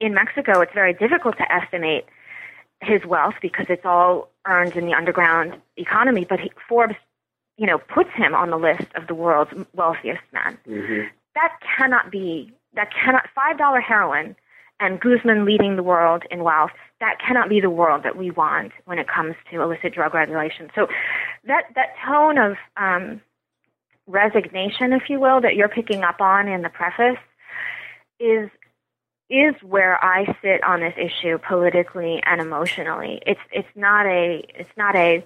in 0.00 0.14
Mexico, 0.14 0.60
it's 0.60 0.72
very 0.74 0.92
difficult 0.92 1.36
to 1.38 1.52
estimate 1.52 2.06
his 2.82 3.04
wealth 3.06 3.34
because 3.40 3.66
it's 3.68 3.84
all 3.84 4.28
earned 4.46 4.76
in 4.76 4.86
the 4.86 4.92
underground 4.92 5.54
economy. 5.76 6.26
But 6.28 6.40
he, 6.40 6.52
Forbes, 6.68 6.96
you 7.56 7.66
know, 7.66 7.78
puts 7.78 8.10
him 8.14 8.34
on 8.34 8.50
the 8.50 8.58
list 8.58 8.86
of 8.96 9.06
the 9.06 9.14
world's 9.14 9.52
wealthiest 9.74 10.22
men. 10.32 10.58
Mm-hmm. 10.68 11.06
That 11.34 11.52
cannot 11.76 12.10
be. 12.10 12.52
That 12.74 12.92
cannot. 12.92 13.26
Five 13.34 13.58
dollar 13.58 13.80
heroin 13.80 14.36
and 14.80 15.00
Guzman 15.00 15.44
leading 15.44 15.76
the 15.76 15.82
world 15.82 16.24
in 16.30 16.42
wealth, 16.42 16.72
that 17.00 17.18
cannot 17.24 17.48
be 17.48 17.60
the 17.60 17.70
world 17.70 18.02
that 18.02 18.16
we 18.16 18.30
want 18.30 18.72
when 18.84 18.98
it 18.98 19.06
comes 19.08 19.34
to 19.50 19.60
illicit 19.60 19.94
drug 19.94 20.14
regulation. 20.14 20.70
So 20.74 20.88
that, 21.44 21.64
that 21.74 21.94
tone 22.04 22.38
of 22.38 22.56
um, 22.76 23.20
resignation, 24.06 24.92
if 24.92 25.08
you 25.08 25.20
will, 25.20 25.40
that 25.40 25.54
you're 25.54 25.68
picking 25.68 26.02
up 26.02 26.20
on 26.20 26.48
in 26.48 26.62
the 26.62 26.68
preface 26.68 27.18
is 28.18 28.50
is 29.30 29.54
where 29.62 30.02
I 30.04 30.26
sit 30.42 30.62
on 30.62 30.80
this 30.80 30.94
issue 30.98 31.38
politically 31.38 32.22
and 32.24 32.42
emotionally. 32.42 33.22
It's 33.26 33.40
it's 33.50 33.68
not 33.74 34.04
a 34.06 34.44
it's 34.54 34.70
not 34.76 34.94
a 34.94 35.24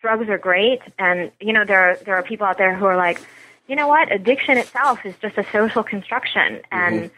drugs 0.00 0.28
are 0.28 0.38
great 0.38 0.80
and 0.98 1.32
you 1.40 1.52
know 1.52 1.64
there 1.64 1.90
are, 1.90 1.96
there 1.96 2.14
are 2.14 2.22
people 2.22 2.46
out 2.46 2.56
there 2.56 2.74
who 2.74 2.86
are 2.86 2.96
like 2.96 3.20
you 3.68 3.76
know 3.76 3.88
what? 3.88 4.12
Addiction 4.12 4.58
itself 4.58 4.98
is 5.04 5.14
just 5.22 5.38
a 5.38 5.44
social 5.50 5.82
construction, 5.82 6.60
and 6.70 7.04
mm-hmm. 7.04 7.14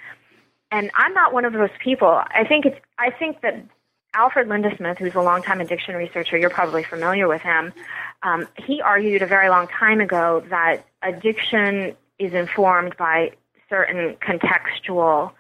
And 0.75 0.91
I'm 0.97 1.15
not 1.15 1.33
one 1.33 1.45
of 1.45 1.53
those 1.53 1.71
people. 1.79 2.09
I 2.09 2.45
think 2.45 2.67
it's 2.67 2.79
I 2.99 3.11
think 3.11 3.43
that 3.43 3.65
Alfred 4.13 4.49
Lindesmith, 4.49 4.99
who's 4.99 5.15
a 5.15 5.21
longtime 5.21 5.61
addiction 5.61 5.95
researcher, 5.95 6.37
you're 6.37 6.51
probably 6.51 6.83
familiar 6.83 7.29
with 7.29 7.43
him. 7.43 7.73
Um, 8.25 8.49
he 8.59 8.83
argued 8.83 9.23
a 9.23 9.27
very 9.27 9.49
long 9.49 9.69
time 9.69 10.01
ago 10.01 10.45
that 10.51 10.85
addiction 11.03 11.97
is 12.19 12.35
informed 12.35 12.97
by 12.97 13.33
certain 13.69 14.17
contextual 14.17 15.33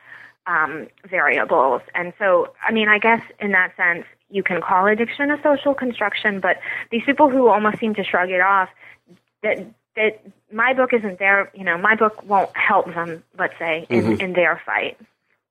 um, 0.47 0.87
variables. 1.09 1.83
And 1.97 2.13
so, 2.19 2.55
I 2.63 2.73
mean, 2.73 2.89
I 2.89 2.99
guess 2.99 3.23
in 3.41 3.51
that 3.53 3.75
sense, 3.77 4.05
you 4.31 4.45
can 4.45 4.61
call 4.61 4.87
addiction 4.87 5.33
a 5.33 5.43
social 5.43 5.75
construction, 5.75 6.39
but 6.39 6.59
these 6.91 7.03
people 7.05 7.29
who 7.29 7.49
almost 7.49 7.79
seem 7.79 7.95
to 7.95 8.05
shrug 8.05 8.31
it 8.31 8.41
off, 8.41 8.69
that 9.43 9.67
that 9.97 10.21
my 10.53 10.75
book 10.75 10.93
isn't 10.93 11.19
there, 11.19 11.51
you 11.55 11.65
know, 11.65 11.77
my 11.79 11.97
book 11.97 12.23
won't 12.25 12.57
help 12.57 12.87
them, 12.87 13.23
let's 13.39 13.57
say, 13.59 13.87
in, 13.89 14.05
mm-hmm. 14.05 14.21
in 14.21 14.33
their 14.33 14.61
fight. 14.65 14.97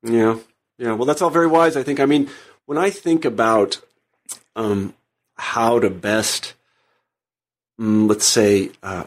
Yeah. 0.03 0.37
Yeah. 0.77 0.93
Well, 0.93 1.05
that's 1.05 1.21
all 1.21 1.29
very 1.29 1.47
wise, 1.47 1.77
I 1.77 1.83
think. 1.83 1.99
I 1.99 2.05
mean, 2.05 2.29
when 2.65 2.77
I 2.77 2.89
think 2.89 3.25
about 3.25 3.81
um, 4.55 4.93
how 5.35 5.79
to 5.79 5.89
best, 5.89 6.53
um, 7.79 8.07
let's 8.07 8.27
say, 8.27 8.71
uh, 8.81 9.05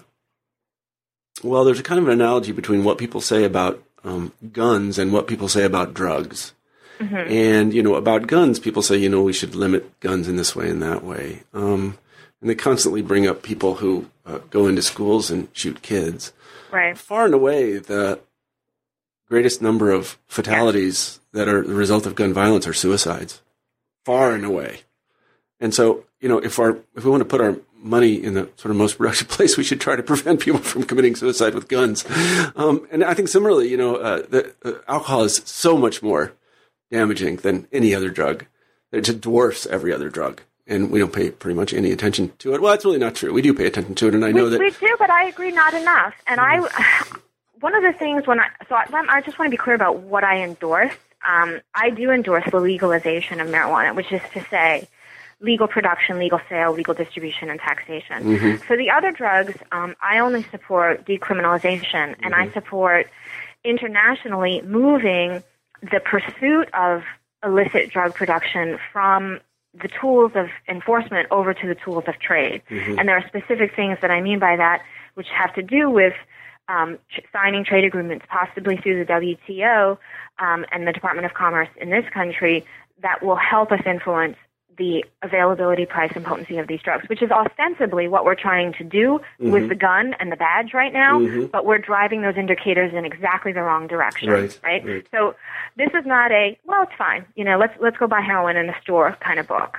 well, 1.42 1.64
there's 1.64 1.80
a 1.80 1.84
kind 1.84 2.00
of 2.00 2.06
an 2.06 2.12
analogy 2.12 2.52
between 2.52 2.82
what 2.82 2.98
people 2.98 3.20
say 3.20 3.44
about 3.44 3.82
um, 4.04 4.32
guns 4.52 4.98
and 4.98 5.12
what 5.12 5.26
people 5.26 5.48
say 5.48 5.64
about 5.64 5.94
drugs. 5.94 6.52
Mm-hmm. 6.98 7.30
And, 7.30 7.74
you 7.74 7.82
know, 7.82 7.94
about 7.94 8.26
guns, 8.26 8.58
people 8.58 8.80
say, 8.80 8.96
you 8.96 9.08
know, 9.08 9.22
we 9.22 9.34
should 9.34 9.54
limit 9.54 10.00
guns 10.00 10.28
in 10.28 10.36
this 10.36 10.56
way 10.56 10.70
and 10.70 10.82
that 10.82 11.04
way. 11.04 11.42
Um, 11.52 11.98
and 12.40 12.48
they 12.48 12.54
constantly 12.54 13.02
bring 13.02 13.26
up 13.26 13.42
people 13.42 13.76
who 13.76 14.06
uh, 14.24 14.38
go 14.50 14.66
into 14.66 14.82
schools 14.82 15.30
and 15.30 15.48
shoot 15.52 15.82
kids. 15.82 16.32
Right. 16.70 16.96
Far 16.96 17.26
and 17.26 17.34
away, 17.34 17.78
the 17.78 18.20
greatest 19.28 19.60
number 19.60 19.90
of 19.90 20.18
fatalities 20.26 21.20
that 21.32 21.48
are 21.48 21.62
the 21.62 21.74
result 21.74 22.06
of 22.06 22.14
gun 22.14 22.32
violence 22.32 22.66
are 22.66 22.72
suicides. 22.72 23.42
Far 24.04 24.32
and 24.32 24.44
away. 24.44 24.80
And 25.60 25.74
so, 25.74 26.04
you 26.20 26.28
know, 26.28 26.38
if 26.38 26.58
our 26.58 26.78
if 26.94 27.04
we 27.04 27.10
want 27.10 27.22
to 27.22 27.28
put 27.28 27.40
our 27.40 27.56
money 27.76 28.14
in 28.14 28.34
the 28.34 28.48
sort 28.56 28.70
of 28.70 28.76
most 28.76 28.98
productive 28.98 29.28
place, 29.36 29.56
we 29.56 29.64
should 29.64 29.80
try 29.80 29.96
to 29.96 30.02
prevent 30.02 30.40
people 30.40 30.60
from 30.60 30.84
committing 30.84 31.16
suicide 31.16 31.54
with 31.54 31.68
guns. 31.68 32.04
Um, 32.56 32.86
and 32.90 33.04
I 33.04 33.14
think 33.14 33.28
similarly, 33.28 33.68
you 33.68 33.76
know, 33.76 33.96
uh, 33.96 34.22
the, 34.28 34.54
uh, 34.64 34.72
alcohol 34.88 35.24
is 35.24 35.42
so 35.44 35.76
much 35.76 36.02
more 36.02 36.32
damaging 36.90 37.36
than 37.36 37.66
any 37.72 37.94
other 37.94 38.10
drug. 38.10 38.46
It 38.92 39.02
just 39.02 39.20
dwarfs 39.20 39.66
every 39.66 39.92
other 39.92 40.08
drug. 40.08 40.42
And 40.68 40.90
we 40.90 40.98
don't 40.98 41.12
pay 41.12 41.30
pretty 41.30 41.54
much 41.54 41.72
any 41.72 41.92
attention 41.92 42.32
to 42.38 42.52
it. 42.54 42.60
Well, 42.60 42.72
that's 42.72 42.84
really 42.84 42.98
not 42.98 43.14
true. 43.14 43.32
We 43.32 43.42
do 43.42 43.54
pay 43.54 43.66
attention 43.66 43.94
to 43.96 44.08
it, 44.08 44.14
and 44.14 44.24
I 44.24 44.32
know 44.32 44.44
we, 44.44 44.50
that 44.50 44.58
we 44.58 44.70
do. 44.70 44.96
But 44.98 45.10
I 45.10 45.28
agree, 45.28 45.52
not 45.52 45.74
enough. 45.74 46.14
And. 46.26 46.40
I, 46.40 47.04
one 47.60 47.74
of 47.74 47.82
the 47.82 47.92
things 47.92 48.26
when 48.26 48.40
I 48.40 48.48
so 48.68 48.74
I, 48.74 48.86
I 49.08 49.20
just 49.20 49.38
want 49.38 49.48
to 49.48 49.50
be 49.50 49.56
clear 49.56 49.74
about 49.74 50.00
what 50.00 50.24
I 50.24 50.42
endorse. 50.42 50.92
Um, 51.26 51.60
I 51.74 51.90
do 51.90 52.10
endorse 52.10 52.44
the 52.50 52.60
legalization 52.60 53.40
of 53.40 53.48
marijuana, 53.48 53.94
which 53.94 54.12
is 54.12 54.20
to 54.34 54.44
say, 54.44 54.88
legal 55.40 55.66
production, 55.66 56.18
legal 56.18 56.40
sale, 56.48 56.72
legal 56.72 56.94
distribution, 56.94 57.50
and 57.50 57.58
taxation. 57.58 58.22
Mm-hmm. 58.24 58.56
For 58.58 58.76
the 58.76 58.90
other 58.90 59.10
drugs, 59.10 59.54
um, 59.72 59.96
I 60.00 60.18
only 60.18 60.44
support 60.44 61.04
decriminalization, 61.04 62.10
mm-hmm. 62.10 62.24
and 62.24 62.34
I 62.34 62.44
mm-hmm. 62.44 62.54
support 62.54 63.08
internationally 63.64 64.62
moving 64.62 65.42
the 65.82 66.00
pursuit 66.00 66.68
of 66.74 67.02
illicit 67.44 67.90
drug 67.90 68.14
production 68.14 68.78
from 68.92 69.40
the 69.74 69.88
tools 69.88 70.32
of 70.34 70.48
enforcement 70.68 71.28
over 71.30 71.52
to 71.52 71.66
the 71.66 71.74
tools 71.74 72.04
of 72.06 72.18
trade. 72.18 72.62
Mm-hmm. 72.70 72.98
And 72.98 73.08
there 73.08 73.16
are 73.16 73.26
specific 73.26 73.74
things 73.76 73.98
that 74.00 74.10
I 74.10 74.20
mean 74.20 74.38
by 74.38 74.56
that, 74.56 74.82
which 75.14 75.28
have 75.28 75.54
to 75.54 75.62
do 75.62 75.90
with 75.90 76.14
um, 76.68 76.98
signing 77.32 77.64
trade 77.64 77.84
agreements, 77.84 78.24
possibly 78.28 78.76
through 78.76 79.04
the 79.04 79.12
WTO 79.12 79.98
um, 80.38 80.64
and 80.72 80.86
the 80.86 80.92
Department 80.92 81.26
of 81.26 81.34
Commerce 81.34 81.68
in 81.80 81.90
this 81.90 82.04
country, 82.12 82.64
that 83.02 83.22
will 83.22 83.36
help 83.36 83.72
us 83.72 83.80
influence 83.86 84.36
the 84.78 85.04
availability, 85.22 85.86
price, 85.86 86.12
and 86.14 86.24
potency 86.24 86.58
of 86.58 86.68
these 86.68 86.80
drugs, 86.82 87.08
which 87.08 87.22
is 87.22 87.30
ostensibly 87.30 88.08
what 88.08 88.24
we're 88.24 88.34
trying 88.34 88.72
to 88.74 88.84
do 88.84 89.20
mm-hmm. 89.40 89.50
with 89.50 89.68
the 89.68 89.74
gun 89.74 90.14
and 90.20 90.30
the 90.30 90.36
badge 90.36 90.74
right 90.74 90.92
now, 90.92 91.18
mm-hmm. 91.18 91.46
but 91.46 91.64
we're 91.64 91.78
driving 91.78 92.22
those 92.22 92.36
indicators 92.36 92.92
in 92.94 93.04
exactly 93.04 93.52
the 93.52 93.62
wrong 93.62 93.86
direction, 93.86 94.28
right, 94.28 94.58
right? 94.62 94.84
right? 94.84 95.06
So 95.10 95.34
this 95.76 95.88
is 95.98 96.04
not 96.04 96.30
a 96.30 96.58
well, 96.64 96.82
it's 96.82 96.92
fine, 96.98 97.24
you 97.34 97.44
know, 97.44 97.58
let's 97.58 97.74
let's 97.80 97.96
go 97.96 98.06
buy 98.06 98.20
heroin 98.20 98.56
in 98.56 98.66
the 98.66 98.74
store 98.82 99.16
kind 99.20 99.38
of 99.38 99.48
book. 99.48 99.78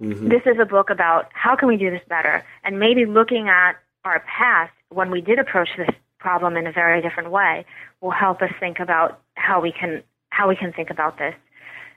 Mm-hmm. 0.00 0.28
This 0.28 0.42
is 0.46 0.58
a 0.60 0.66
book 0.66 0.90
about 0.90 1.30
how 1.32 1.56
can 1.56 1.68
we 1.68 1.76
do 1.76 1.90
this 1.90 2.02
better, 2.08 2.44
and 2.62 2.78
maybe 2.78 3.06
looking 3.06 3.48
at 3.48 3.72
our 4.04 4.20
past 4.20 4.72
when 4.90 5.10
we 5.10 5.20
did 5.20 5.38
approach 5.38 5.70
this 5.76 5.90
problem 6.18 6.56
in 6.56 6.66
a 6.66 6.72
very 6.72 7.02
different 7.02 7.30
way 7.30 7.64
will 8.00 8.10
help 8.10 8.42
us 8.42 8.50
think 8.58 8.80
about 8.80 9.20
how 9.34 9.60
we 9.60 9.72
can 9.72 10.02
how 10.30 10.48
we 10.48 10.56
can 10.56 10.72
think 10.72 10.90
about 10.90 11.18
this, 11.18 11.34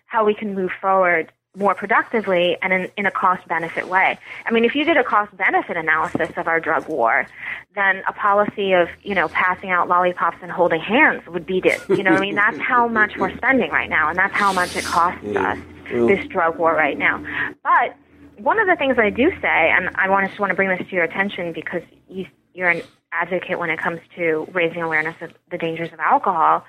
how 0.05 0.25
we 0.25 0.33
can 0.33 0.55
move 0.55 0.71
forward 0.81 1.31
more 1.57 1.73
productively 1.73 2.57
and 2.61 2.71
in, 2.71 2.89
in 2.95 3.05
a 3.05 3.11
cost 3.11 3.45
benefit 3.47 3.87
way. 3.87 4.17
I 4.45 4.51
mean, 4.51 4.63
if 4.63 4.75
you 4.75 4.83
did 4.83 4.97
a 4.97 5.03
cost 5.03 5.35
benefit 5.35 5.75
analysis 5.77 6.29
of 6.37 6.47
our 6.47 6.59
drug 6.59 6.87
war, 6.87 7.27
then 7.75 8.03
a 8.07 8.13
policy 8.13 8.73
of, 8.73 8.87
you 9.01 9.15
know, 9.15 9.27
passing 9.29 9.71
out 9.71 9.87
lollipops 9.87 10.37
and 10.41 10.51
holding 10.51 10.79
hands 10.79 11.25
would 11.27 11.45
beat 11.45 11.65
it. 11.65 11.81
You 11.89 12.03
know 12.03 12.11
I 12.11 12.19
mean? 12.19 12.35
That's 12.35 12.59
how 12.59 12.87
much 12.87 13.17
we're 13.17 13.35
spending 13.35 13.71
right 13.71 13.89
now, 13.89 14.09
and 14.09 14.17
that's 14.17 14.33
how 14.35 14.53
much 14.53 14.75
it 14.75 14.85
costs 14.85 15.25
us, 15.35 15.57
this 15.89 16.25
drug 16.27 16.57
war 16.57 16.73
right 16.75 16.97
now. 16.97 17.23
But 17.63 17.95
one 18.37 18.59
of 18.59 18.67
the 18.67 18.75
things 18.75 18.97
I 18.97 19.09
do 19.09 19.31
say, 19.41 19.71
and 19.71 19.89
I 19.95 20.07
want 20.09 20.25
to 20.25 20.29
just 20.29 20.39
want 20.39 20.51
to 20.51 20.55
bring 20.55 20.69
this 20.69 20.87
to 20.87 20.95
your 20.95 21.03
attention 21.03 21.51
because 21.51 21.81
you, 22.07 22.25
you're 22.53 22.69
an 22.69 22.83
advocate 23.11 23.59
when 23.59 23.69
it 23.69 23.79
comes 23.79 23.99
to 24.15 24.47
raising 24.51 24.81
awareness 24.81 25.15
of 25.21 25.31
the 25.51 25.57
dangers 25.57 25.91
of 25.91 25.99
alcohol, 25.99 26.65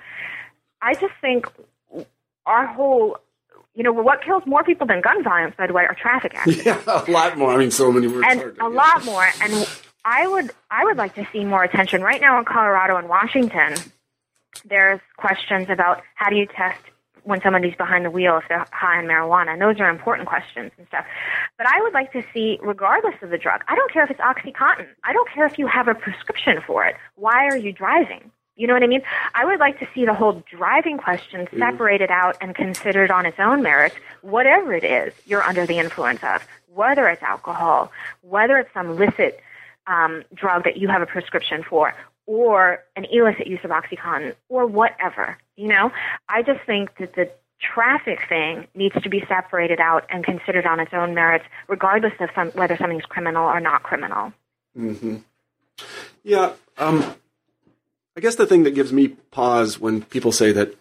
I 0.81 0.93
just 0.93 1.13
think 1.21 1.45
our 2.45 2.65
whole 2.65 3.17
you 3.73 3.83
know, 3.83 3.93
what 3.93 4.21
kills 4.23 4.43
more 4.45 4.63
people 4.63 4.85
than 4.85 5.01
gun 5.01 5.23
violence, 5.23 5.55
by 5.57 5.65
the 5.67 5.73
way, 5.73 5.83
are 5.83 5.95
traffic 5.95 6.33
accidents. 6.35 6.65
Yeah, 6.65 7.03
a 7.07 7.11
lot 7.11 7.37
more. 7.37 7.53
I 7.53 7.57
mean, 7.57 7.71
so 7.71 7.91
many 7.91 8.07
more. 8.07 8.23
And 8.25 8.57
a 8.59 8.67
lot 8.67 9.05
more. 9.05 9.25
And 9.41 9.67
I 10.03 10.27
would, 10.27 10.51
I 10.69 10.83
would 10.83 10.97
like 10.97 11.15
to 11.15 11.25
see 11.31 11.45
more 11.45 11.63
attention. 11.63 12.01
Right 12.01 12.19
now 12.19 12.37
in 12.39 12.45
Colorado 12.45 12.97
and 12.97 13.07
Washington, 13.07 13.75
there's 14.65 14.99
questions 15.17 15.67
about 15.69 16.01
how 16.15 16.29
do 16.29 16.35
you 16.35 16.47
test 16.47 16.81
when 17.23 17.41
somebody's 17.41 17.75
behind 17.75 18.05
the 18.05 18.11
wheel 18.11 18.37
if 18.37 18.47
they're 18.49 18.65
high 18.71 18.97
on 18.97 19.05
marijuana. 19.05 19.53
And 19.53 19.61
those 19.61 19.79
are 19.79 19.89
important 19.89 20.27
questions 20.27 20.71
and 20.77 20.87
stuff. 20.87 21.05
But 21.57 21.67
I 21.67 21.81
would 21.81 21.93
like 21.93 22.11
to 22.13 22.23
see, 22.33 22.59
regardless 22.61 23.15
of 23.21 23.29
the 23.29 23.37
drug, 23.37 23.61
I 23.67 23.75
don't 23.75 23.91
care 23.91 24.03
if 24.03 24.11
it's 24.11 24.19
OxyContin. 24.19 24.87
I 25.03 25.13
don't 25.13 25.29
care 25.29 25.45
if 25.45 25.59
you 25.59 25.67
have 25.67 25.87
a 25.87 25.95
prescription 25.95 26.61
for 26.65 26.85
it. 26.85 26.95
Why 27.15 27.47
are 27.47 27.57
you 27.57 27.71
driving? 27.71 28.31
You 28.55 28.67
know 28.67 28.73
what 28.73 28.83
I 28.83 28.87
mean? 28.87 29.01
I 29.33 29.45
would 29.45 29.59
like 29.59 29.79
to 29.79 29.87
see 29.93 30.05
the 30.05 30.13
whole 30.13 30.43
driving 30.49 30.97
question 30.97 31.45
mm-hmm. 31.45 31.57
separated 31.57 32.11
out 32.11 32.37
and 32.41 32.53
considered 32.53 33.09
on 33.09 33.25
its 33.25 33.39
own 33.39 33.63
merits, 33.63 33.95
whatever 34.21 34.73
it 34.73 34.83
is 34.83 35.13
you're 35.25 35.43
under 35.43 35.65
the 35.65 35.79
influence 35.79 36.23
of, 36.23 36.45
whether 36.73 37.07
it's 37.07 37.23
alcohol, 37.23 37.91
whether 38.21 38.57
it's 38.57 38.73
some 38.73 38.89
illicit 38.89 39.39
um, 39.87 40.23
drug 40.33 40.63
that 40.65 40.77
you 40.77 40.87
have 40.89 41.01
a 41.01 41.05
prescription 41.05 41.63
for, 41.63 41.93
or 42.25 42.83
an 42.95 43.05
illicit 43.05 43.47
use 43.47 43.59
of 43.63 43.71
OxyContin, 43.71 44.35
or 44.49 44.65
whatever. 44.65 45.37
You 45.55 45.67
know, 45.67 45.91
I 46.29 46.43
just 46.43 46.61
think 46.65 46.97
that 46.97 47.15
the 47.15 47.31
traffic 47.59 48.19
thing 48.27 48.67
needs 48.73 48.95
to 49.01 49.09
be 49.09 49.23
separated 49.27 49.79
out 49.79 50.05
and 50.09 50.23
considered 50.23 50.65
on 50.65 50.79
its 50.79 50.93
own 50.93 51.13
merits, 51.13 51.45
regardless 51.67 52.13
of 52.19 52.29
some, 52.33 52.49
whether 52.51 52.77
something's 52.77 53.05
criminal 53.05 53.45
or 53.45 53.59
not 53.59 53.83
criminal. 53.83 54.33
Mm-hmm. 54.77 55.17
Yeah. 56.23 56.53
Um, 56.77 57.15
I 58.15 58.21
guess 58.21 58.35
the 58.35 58.45
thing 58.45 58.63
that 58.63 58.75
gives 58.75 58.91
me 58.91 59.09
pause 59.09 59.79
when 59.79 60.03
people 60.03 60.31
say 60.31 60.51
that 60.51 60.75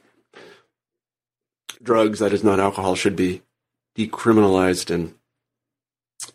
drugs, 1.82 2.18
that 2.18 2.32
is 2.32 2.45
not 2.45 2.61
alcohol, 2.61 2.95
should 2.95 3.16
be 3.16 3.43
decriminalized 3.97 4.93
and 4.93 5.14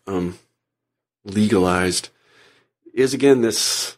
um, 0.07 0.37
legalized 1.23 2.09
is 2.93 3.13
again 3.13 3.41
this 3.41 3.97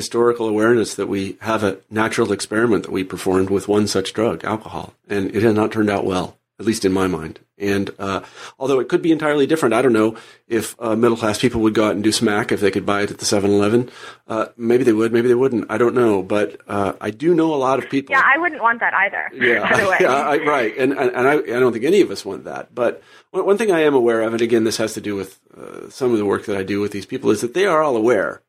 historical 0.00 0.48
awareness 0.48 0.94
that 0.94 1.08
we 1.08 1.36
have 1.42 1.62
a 1.62 1.78
natural 1.90 2.32
experiment 2.32 2.84
that 2.84 2.92
we 2.92 3.04
performed 3.04 3.50
with 3.50 3.68
one 3.68 3.86
such 3.86 4.14
drug, 4.14 4.42
alcohol, 4.44 4.94
and 5.08 5.34
it 5.36 5.42
has 5.42 5.54
not 5.54 5.70
turned 5.70 5.90
out 5.90 6.06
well 6.06 6.38
at 6.60 6.66
least 6.66 6.84
in 6.84 6.92
my 6.92 7.06
mind. 7.06 7.40
And 7.56 7.90
uh, 7.98 8.20
although 8.58 8.80
it 8.80 8.88
could 8.88 9.00
be 9.00 9.12
entirely 9.12 9.46
different, 9.46 9.74
I 9.74 9.80
don't 9.82 9.94
know 9.94 10.16
if 10.46 10.76
uh, 10.78 10.94
middle 10.94 11.16
class 11.16 11.38
people 11.38 11.62
would 11.62 11.74
go 11.74 11.86
out 11.86 11.94
and 11.94 12.04
do 12.04 12.12
smack 12.12 12.52
if 12.52 12.60
they 12.60 12.70
could 12.70 12.84
buy 12.84 13.02
it 13.02 13.10
at 13.10 13.18
the 13.18 13.24
7 13.24 13.50
Eleven. 13.50 13.90
Uh, 14.28 14.46
maybe 14.58 14.84
they 14.84 14.92
would, 14.92 15.10
maybe 15.12 15.28
they 15.28 15.34
wouldn't. 15.34 15.70
I 15.70 15.78
don't 15.78 15.94
know. 15.94 16.22
But 16.22 16.60
uh, 16.68 16.92
I 17.00 17.10
do 17.10 17.34
know 17.34 17.54
a 17.54 17.56
lot 17.56 17.78
of 17.78 17.88
people. 17.88 18.14
Yeah, 18.14 18.22
I 18.24 18.38
wouldn't 18.38 18.62
want 18.62 18.80
that 18.80 18.92
either. 18.92 19.30
Yeah, 19.34 19.96
yeah 20.00 20.12
I, 20.12 20.38
right. 20.38 20.76
And, 20.76 20.92
and, 20.92 21.10
and 21.10 21.28
I, 21.28 21.34
I, 21.34 21.60
don't 21.60 21.72
think 21.72 21.84
any 21.84 22.02
of 22.02 22.10
us 22.10 22.24
want 22.24 22.44
that. 22.44 22.74
But 22.74 23.02
one, 23.30 23.46
one, 23.46 23.58
thing 23.58 23.72
I 23.72 23.80
am 23.80 23.94
aware 23.94 24.20
of, 24.22 24.32
and 24.34 24.42
again, 24.42 24.64
this 24.64 24.76
has 24.76 24.94
to 24.94 25.00
do 25.00 25.16
with 25.16 25.40
uh, 25.56 25.88
some 25.88 26.12
of 26.12 26.18
the 26.18 26.26
work 26.26 26.44
that 26.44 26.58
I 26.58 26.62
do 26.62 26.80
with 26.80 26.92
these 26.92 27.06
people, 27.06 27.30
is 27.30 27.40
that 27.40 27.54
they 27.54 27.64
are 27.64 27.82
all 27.82 27.96
aware 27.96 28.42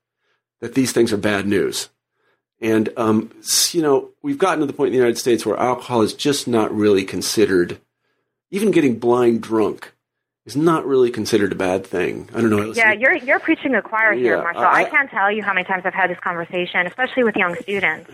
that 0.62 0.74
these 0.76 0.92
things 0.92 1.12
are 1.12 1.18
bad 1.18 1.46
news. 1.46 1.90
And, 2.62 2.90
um, 2.96 3.32
you 3.72 3.82
know, 3.82 4.12
we've 4.22 4.38
gotten 4.38 4.60
to 4.60 4.66
the 4.68 4.74
point 4.74 4.88
in 4.90 4.94
the 4.94 5.00
United 5.00 5.18
States 5.18 5.46
where 5.46 5.58
alcohol 5.58 6.02
is 6.02 6.14
just 6.14 6.48
not 6.48 6.74
really 6.74 7.04
considered 7.04 7.80
even 8.52 8.72
getting 8.72 9.00
blind 9.00 9.42
drunk 9.42 9.94
is 10.46 10.56
not 10.56 10.86
really 10.86 11.10
considered 11.10 11.52
a 11.52 11.56
bad 11.56 11.86
thing. 11.86 12.30
I 12.36 12.42
don't 12.42 12.50
know. 12.50 12.74
Yeah, 12.74 12.92
you're 12.92 13.16
you're 13.16 13.40
preaching 13.40 13.76
a 13.76 13.82
choir 13.82 14.14
here, 14.14 14.38
Marshall. 14.38 14.64
I- 14.64 14.84
I, 14.84 14.90
can't 14.90 15.10
tell 15.10 15.32
you 15.32 15.44
how 15.44 15.54
many 15.54 15.66
times 15.66 15.84
I've 15.86 15.94
had 15.94 16.10
this 16.10 16.20
conversation, 16.20 16.86
especially 16.88 17.24
with 17.24 17.36
young 17.36 17.56
students. 17.62 18.10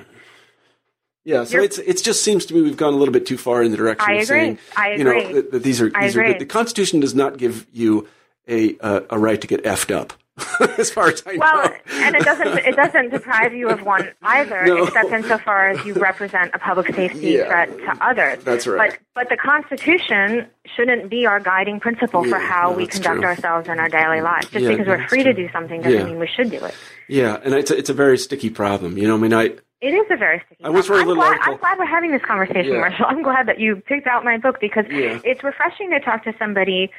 Yeah, 1.24 1.44
so 1.44 1.54
You're- 1.54 1.66
it's 1.66 1.78
it 1.78 2.04
just 2.04 2.24
seems 2.24 2.46
to 2.46 2.54
me 2.54 2.62
we've 2.62 2.78
gone 2.78 2.94
a 2.94 2.98
little 2.98 3.14
bit 3.14 3.26
too 3.26 3.38
far 3.38 3.64
in 3.64 3.72
the 3.72 3.78
direction 3.78 4.06
I 4.10 4.14
of 4.14 4.24
agree. 4.24 4.40
saying, 4.40 4.60
I 4.78 4.92
you 4.94 5.04
know, 5.04 5.12
agree. 5.18 5.34
that, 5.34 5.52
that 5.52 5.64
these 5.64 5.82
are 5.82 5.90
these 5.90 6.16
are 6.16 6.24
good. 6.24 6.40
The 6.40 6.46
Constitution 6.46 7.00
does 7.00 7.16
not 7.16 7.38
give 7.38 7.66
you 7.74 8.08
a 8.48 8.78
uh, 8.80 9.02
a 9.10 9.18
right 9.20 9.40
to 9.42 9.48
get 9.48 9.64
effed 9.64 9.94
up, 9.94 10.14
as 10.78 10.90
far 10.92 11.08
as 11.08 11.24
I 11.26 11.38
Well, 11.38 11.64
know. 11.66 11.76
and 11.92 12.16
it 12.16 12.24
doesn't 12.24 12.48
it 12.60 12.76
doesn't 12.76 13.10
deprive 13.10 13.54
you 13.54 13.70
of 13.70 13.82
one 13.84 14.10
either, 14.22 14.66
No. 14.66 14.84
except 14.84 15.12
insofar 15.12 15.70
as 15.70 15.86
you 15.86 15.94
represent 15.96 16.52
a 16.54 16.60
public 16.60 16.94
safety 16.96 17.32
Yeah. 17.32 17.48
threat 17.48 17.78
to 17.78 17.98
others. 18.06 18.44
That's 18.44 18.68
right. 18.68 18.92
But 18.92 19.00
but 19.16 19.30
the 19.30 19.38
Constitution 19.38 20.48
shouldn't 20.76 21.10
be 21.10 21.26
our 21.26 21.40
guiding 21.40 21.80
principle 21.80 22.24
for 22.24 22.38
how 22.40 22.72
no, 22.72 22.78
we 22.78 22.88
conduct 22.88 23.18
true. 23.22 23.26
ourselves 23.26 23.68
in 23.68 23.80
our 23.80 23.90
daily 23.90 24.22
lives. 24.22 24.48
Just 24.50 24.64
Yeah, 24.64 24.70
because 24.72 24.88
we're 24.88 25.08
free 25.08 25.24
to 25.24 25.34
do 25.34 25.50
something 25.52 25.82
doesn't 25.82 25.98
Yeah. 26.00 26.06
mean 26.06 26.20
we 26.20 26.28
should 26.28 26.52
do 26.52 26.58
it. 26.64 26.76
yeah, 27.08 27.40
and 27.44 27.54
it's 27.54 27.72
a, 27.72 27.78
it's 27.78 27.90
a 27.90 27.94
very 27.94 28.18
sticky 28.18 28.50
problem. 28.50 28.98
You 28.98 29.08
know, 29.08 29.16
I 29.16 29.18
mean, 29.18 29.34
I 29.34 29.44
It 29.82 29.94
is 29.94 30.06
a 30.12 30.18
very 30.18 30.42
sticky. 30.46 30.64
I 30.64 30.70
once 30.70 30.88
problem. 30.88 30.90
read 30.90 31.00
a 31.00 31.02
I'm 31.02 31.08
little 31.08 31.24
glad, 31.24 31.32
article- 31.40 31.54
I'm 31.54 31.60
glad 31.60 31.80
we're 31.80 31.86
having 31.86 32.12
this 32.12 32.22
conversation, 32.24 32.74
Yeah. 32.74 32.80
Marshall. 32.82 33.06
I'm 33.10 33.24
glad 33.24 33.48
that 33.48 33.60
you 33.60 33.76
picked 33.78 34.08
out 34.08 34.24
my 34.24 34.38
book 34.38 34.60
because 34.60 34.86
Yeah. 34.90 35.20
it's 35.24 35.44
refreshing 35.44 35.90
to 35.92 36.00
talk 36.00 36.24
to 36.26 36.34
somebody 36.40 36.92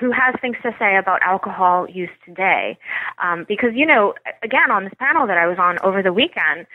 who 0.00 0.10
has 0.10 0.34
things 0.40 0.56
to 0.62 0.74
say 0.78 0.96
about 0.96 1.22
alcohol 1.22 1.86
use 1.88 2.08
today. 2.24 2.78
Um, 3.22 3.44
because 3.46 3.70
you 3.74 3.84
know, 3.86 4.14
again, 4.42 4.70
on 4.70 4.84
this 4.84 4.94
panel 4.98 5.26
that 5.26 5.36
I 5.36 5.46
was 5.46 5.58
on 5.58 5.78
over 5.80 6.02
the 6.02 6.12
weekend, 6.12 6.66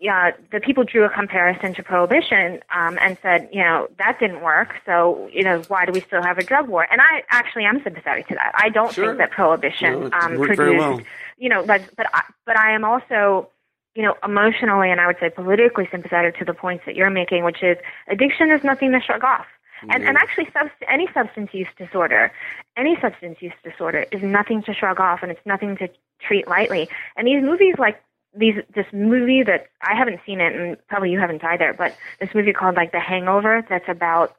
yeah, 0.00 0.32
the 0.50 0.58
people 0.60 0.82
drew 0.82 1.04
a 1.04 1.08
comparison 1.08 1.74
to 1.74 1.82
prohibition 1.82 2.60
um, 2.74 2.98
and 3.00 3.16
said, 3.22 3.48
you 3.52 3.62
know, 3.62 3.88
that 3.98 4.18
didn't 4.18 4.42
work. 4.42 4.74
So 4.84 5.28
you 5.32 5.44
know, 5.44 5.62
why 5.68 5.86
do 5.86 5.92
we 5.92 6.00
still 6.00 6.22
have 6.22 6.38
a 6.38 6.42
drug 6.44 6.68
war? 6.68 6.86
And 6.90 7.00
I 7.00 7.22
actually 7.30 7.64
am 7.64 7.80
sympathetic 7.84 8.26
to 8.28 8.34
that. 8.34 8.52
I 8.54 8.68
don't 8.68 8.92
Sure. 8.92 9.06
think 9.06 9.18
that 9.18 9.30
prohibition 9.30 10.00
No, 10.00 10.10
um, 10.12 10.36
produced, 10.36 10.78
well. 10.78 11.00
you 11.38 11.48
know, 11.48 11.64
but 11.64 11.82
but 11.96 12.06
I, 12.12 12.22
but 12.44 12.58
I 12.58 12.74
am 12.74 12.84
also 12.84 13.48
you 13.94 14.02
know, 14.02 14.14
emotionally 14.24 14.90
and 14.90 15.02
I 15.02 15.06
would 15.06 15.16
say 15.20 15.28
politically 15.28 15.86
sympathetic 15.90 16.38
to 16.38 16.46
the 16.46 16.54
points 16.54 16.84
that 16.86 16.96
you're 16.96 17.10
making, 17.10 17.44
which 17.44 17.62
is 17.62 17.76
addiction 18.08 18.50
is 18.50 18.64
nothing 18.64 18.90
to 18.92 19.00
shrug 19.00 19.22
off. 19.22 19.44
And, 19.90 20.04
and 20.04 20.16
actually, 20.16 20.46
subst- 20.46 20.70
any 20.88 21.08
substance 21.12 21.50
use 21.52 21.68
disorder, 21.76 22.32
any 22.76 22.96
substance 23.00 23.38
use 23.40 23.52
disorder 23.64 24.06
is 24.12 24.22
nothing 24.22 24.62
to 24.64 24.74
shrug 24.74 25.00
off, 25.00 25.20
and 25.22 25.30
it's 25.30 25.44
nothing 25.44 25.76
to 25.78 25.88
treat 26.20 26.46
lightly. 26.48 26.88
And 27.16 27.26
these 27.26 27.42
movies, 27.42 27.74
like 27.78 28.02
these, 28.34 28.54
this 28.74 28.86
movie 28.92 29.42
that 29.42 29.68
I 29.82 29.94
haven't 29.94 30.20
seen 30.24 30.40
it, 30.40 30.54
and 30.54 30.76
probably 30.88 31.10
you 31.10 31.18
haven't 31.18 31.44
either, 31.44 31.74
but 31.76 31.96
this 32.20 32.30
movie 32.34 32.52
called 32.52 32.76
like 32.76 32.92
The 32.92 33.00
Hangover, 33.00 33.64
that's 33.68 33.88
about 33.88 34.36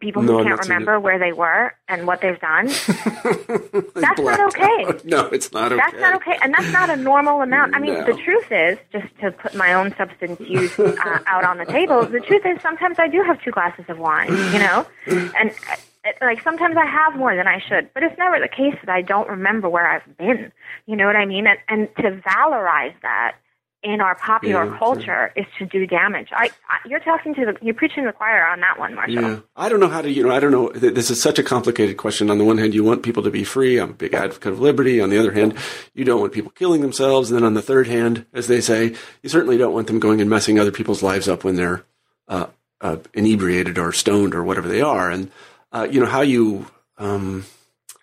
people 0.00 0.22
who 0.22 0.38
I've 0.38 0.44
can't 0.46 0.60
remember 0.62 0.98
where 1.00 1.18
they 1.18 1.32
were 1.32 1.74
and 1.88 2.06
what 2.06 2.20
they've 2.20 2.38
done. 2.40 2.66
That's 3.94 4.20
not 4.20 4.40
okay. 4.54 5.00
No, 5.04 5.26
it's 5.26 5.52
not 5.52 5.72
okay. 5.72 5.80
That's 5.80 5.96
not 6.00 6.14
okay, 6.16 6.38
and 6.42 6.54
that's 6.54 6.72
not 6.72 6.90
a 6.90 6.96
normal 6.96 7.40
amount. 7.42 7.74
I 7.74 7.78
mean, 7.80 7.94
No. 7.94 8.04
the 8.06 8.14
truth 8.14 8.50
is, 8.50 8.78
just 8.92 9.06
to 9.20 9.32
put 9.32 9.54
my 9.54 9.74
own 9.74 9.94
substance 9.96 10.40
use 10.40 10.78
uh, 10.78 11.18
out 11.26 11.44
on 11.44 11.58
the 11.58 11.64
table, 11.64 12.04
the 12.06 12.20
truth 12.20 12.44
is 12.46 12.60
sometimes 12.62 12.98
I 12.98 13.08
do 13.08 13.22
have 13.22 13.42
two 13.42 13.50
glasses 13.50 13.84
of 13.88 13.98
wine, 13.98 14.30
you 14.52 14.58
know, 14.58 14.86
and 15.06 15.50
uh, 15.50 16.10
like 16.20 16.42
sometimes 16.42 16.76
I 16.76 16.86
have 16.86 17.16
more 17.16 17.34
than 17.36 17.46
I 17.46 17.60
should, 17.60 17.92
but 17.94 18.02
it's 18.02 18.16
never 18.18 18.38
the 18.40 18.48
case 18.48 18.76
that 18.84 18.90
I 18.90 19.02
don't 19.02 19.28
remember 19.28 19.68
where 19.68 19.88
I've 19.88 20.16
been. 20.16 20.52
You 20.86 20.96
know 20.96 21.06
what 21.06 21.16
I 21.16 21.26
mean? 21.26 21.46
And 21.46 21.58
and 21.68 21.88
to 21.96 22.22
valorize 22.28 22.94
that 23.02 23.36
in 23.82 24.00
our 24.00 24.16
popular 24.16 24.66
Yeah, 24.66 24.78
culture 24.78 25.32
is 25.36 25.46
to 25.58 25.66
do 25.66 25.86
damage. 25.86 26.28
I, 26.32 26.50
I 26.68 26.78
you're 26.86 27.00
talking 27.00 27.34
to 27.34 27.44
the 27.46 27.56
you're 27.62 27.74
preaching 27.74 28.04
the 28.04 28.12
choir 28.12 28.44
on 28.46 28.60
that 28.60 28.78
one, 28.78 28.94
Marshall. 28.94 29.14
Yeah, 29.14 29.38
I 29.56 29.68
don't 29.68 29.78
know 29.78 29.88
how 29.88 30.02
to. 30.02 30.10
You 30.10 30.24
know, 30.24 30.34
I 30.34 30.40
don't 30.40 30.50
know. 30.50 30.70
This 30.70 31.10
is 31.10 31.22
such 31.22 31.38
a 31.38 31.42
complicated 31.42 31.96
question. 31.96 32.30
On 32.30 32.38
the 32.38 32.44
one 32.44 32.58
hand, 32.58 32.74
you 32.74 32.82
want 32.82 33.02
people 33.02 33.22
to 33.22 33.30
be 33.30 33.44
free. 33.44 33.78
I'm 33.78 33.90
a 33.90 33.94
big 33.94 34.14
advocate 34.14 34.52
of 34.52 34.60
liberty. 34.60 35.00
On 35.00 35.10
the 35.10 35.18
other 35.18 35.32
hand, 35.32 35.56
you 35.94 36.04
don't 36.04 36.20
want 36.20 36.32
people 36.32 36.50
killing 36.50 36.80
themselves. 36.80 37.30
And 37.30 37.38
then 37.38 37.44
on 37.44 37.54
the 37.54 37.62
third 37.62 37.86
hand, 37.86 38.26
as 38.32 38.48
they 38.48 38.60
say, 38.60 38.96
you 39.22 39.28
certainly 39.28 39.56
don't 39.56 39.72
want 39.74 39.86
them 39.86 40.00
going 40.00 40.20
and 40.20 40.28
messing 40.28 40.58
other 40.58 40.72
people's 40.72 41.02
lives 41.02 41.28
up 41.28 41.44
when 41.44 41.56
they're 41.56 41.84
uh, 42.26 42.46
uh, 42.80 42.96
inebriated 43.14 43.78
or 43.78 43.92
stoned 43.92 44.34
or 44.34 44.42
whatever 44.42 44.68
they 44.68 44.82
are. 44.82 45.10
And 45.10 45.30
uh, 45.72 45.86
you 45.90 46.00
know 46.00 46.06
how 46.06 46.22
you. 46.22 46.66
Um, 46.98 47.44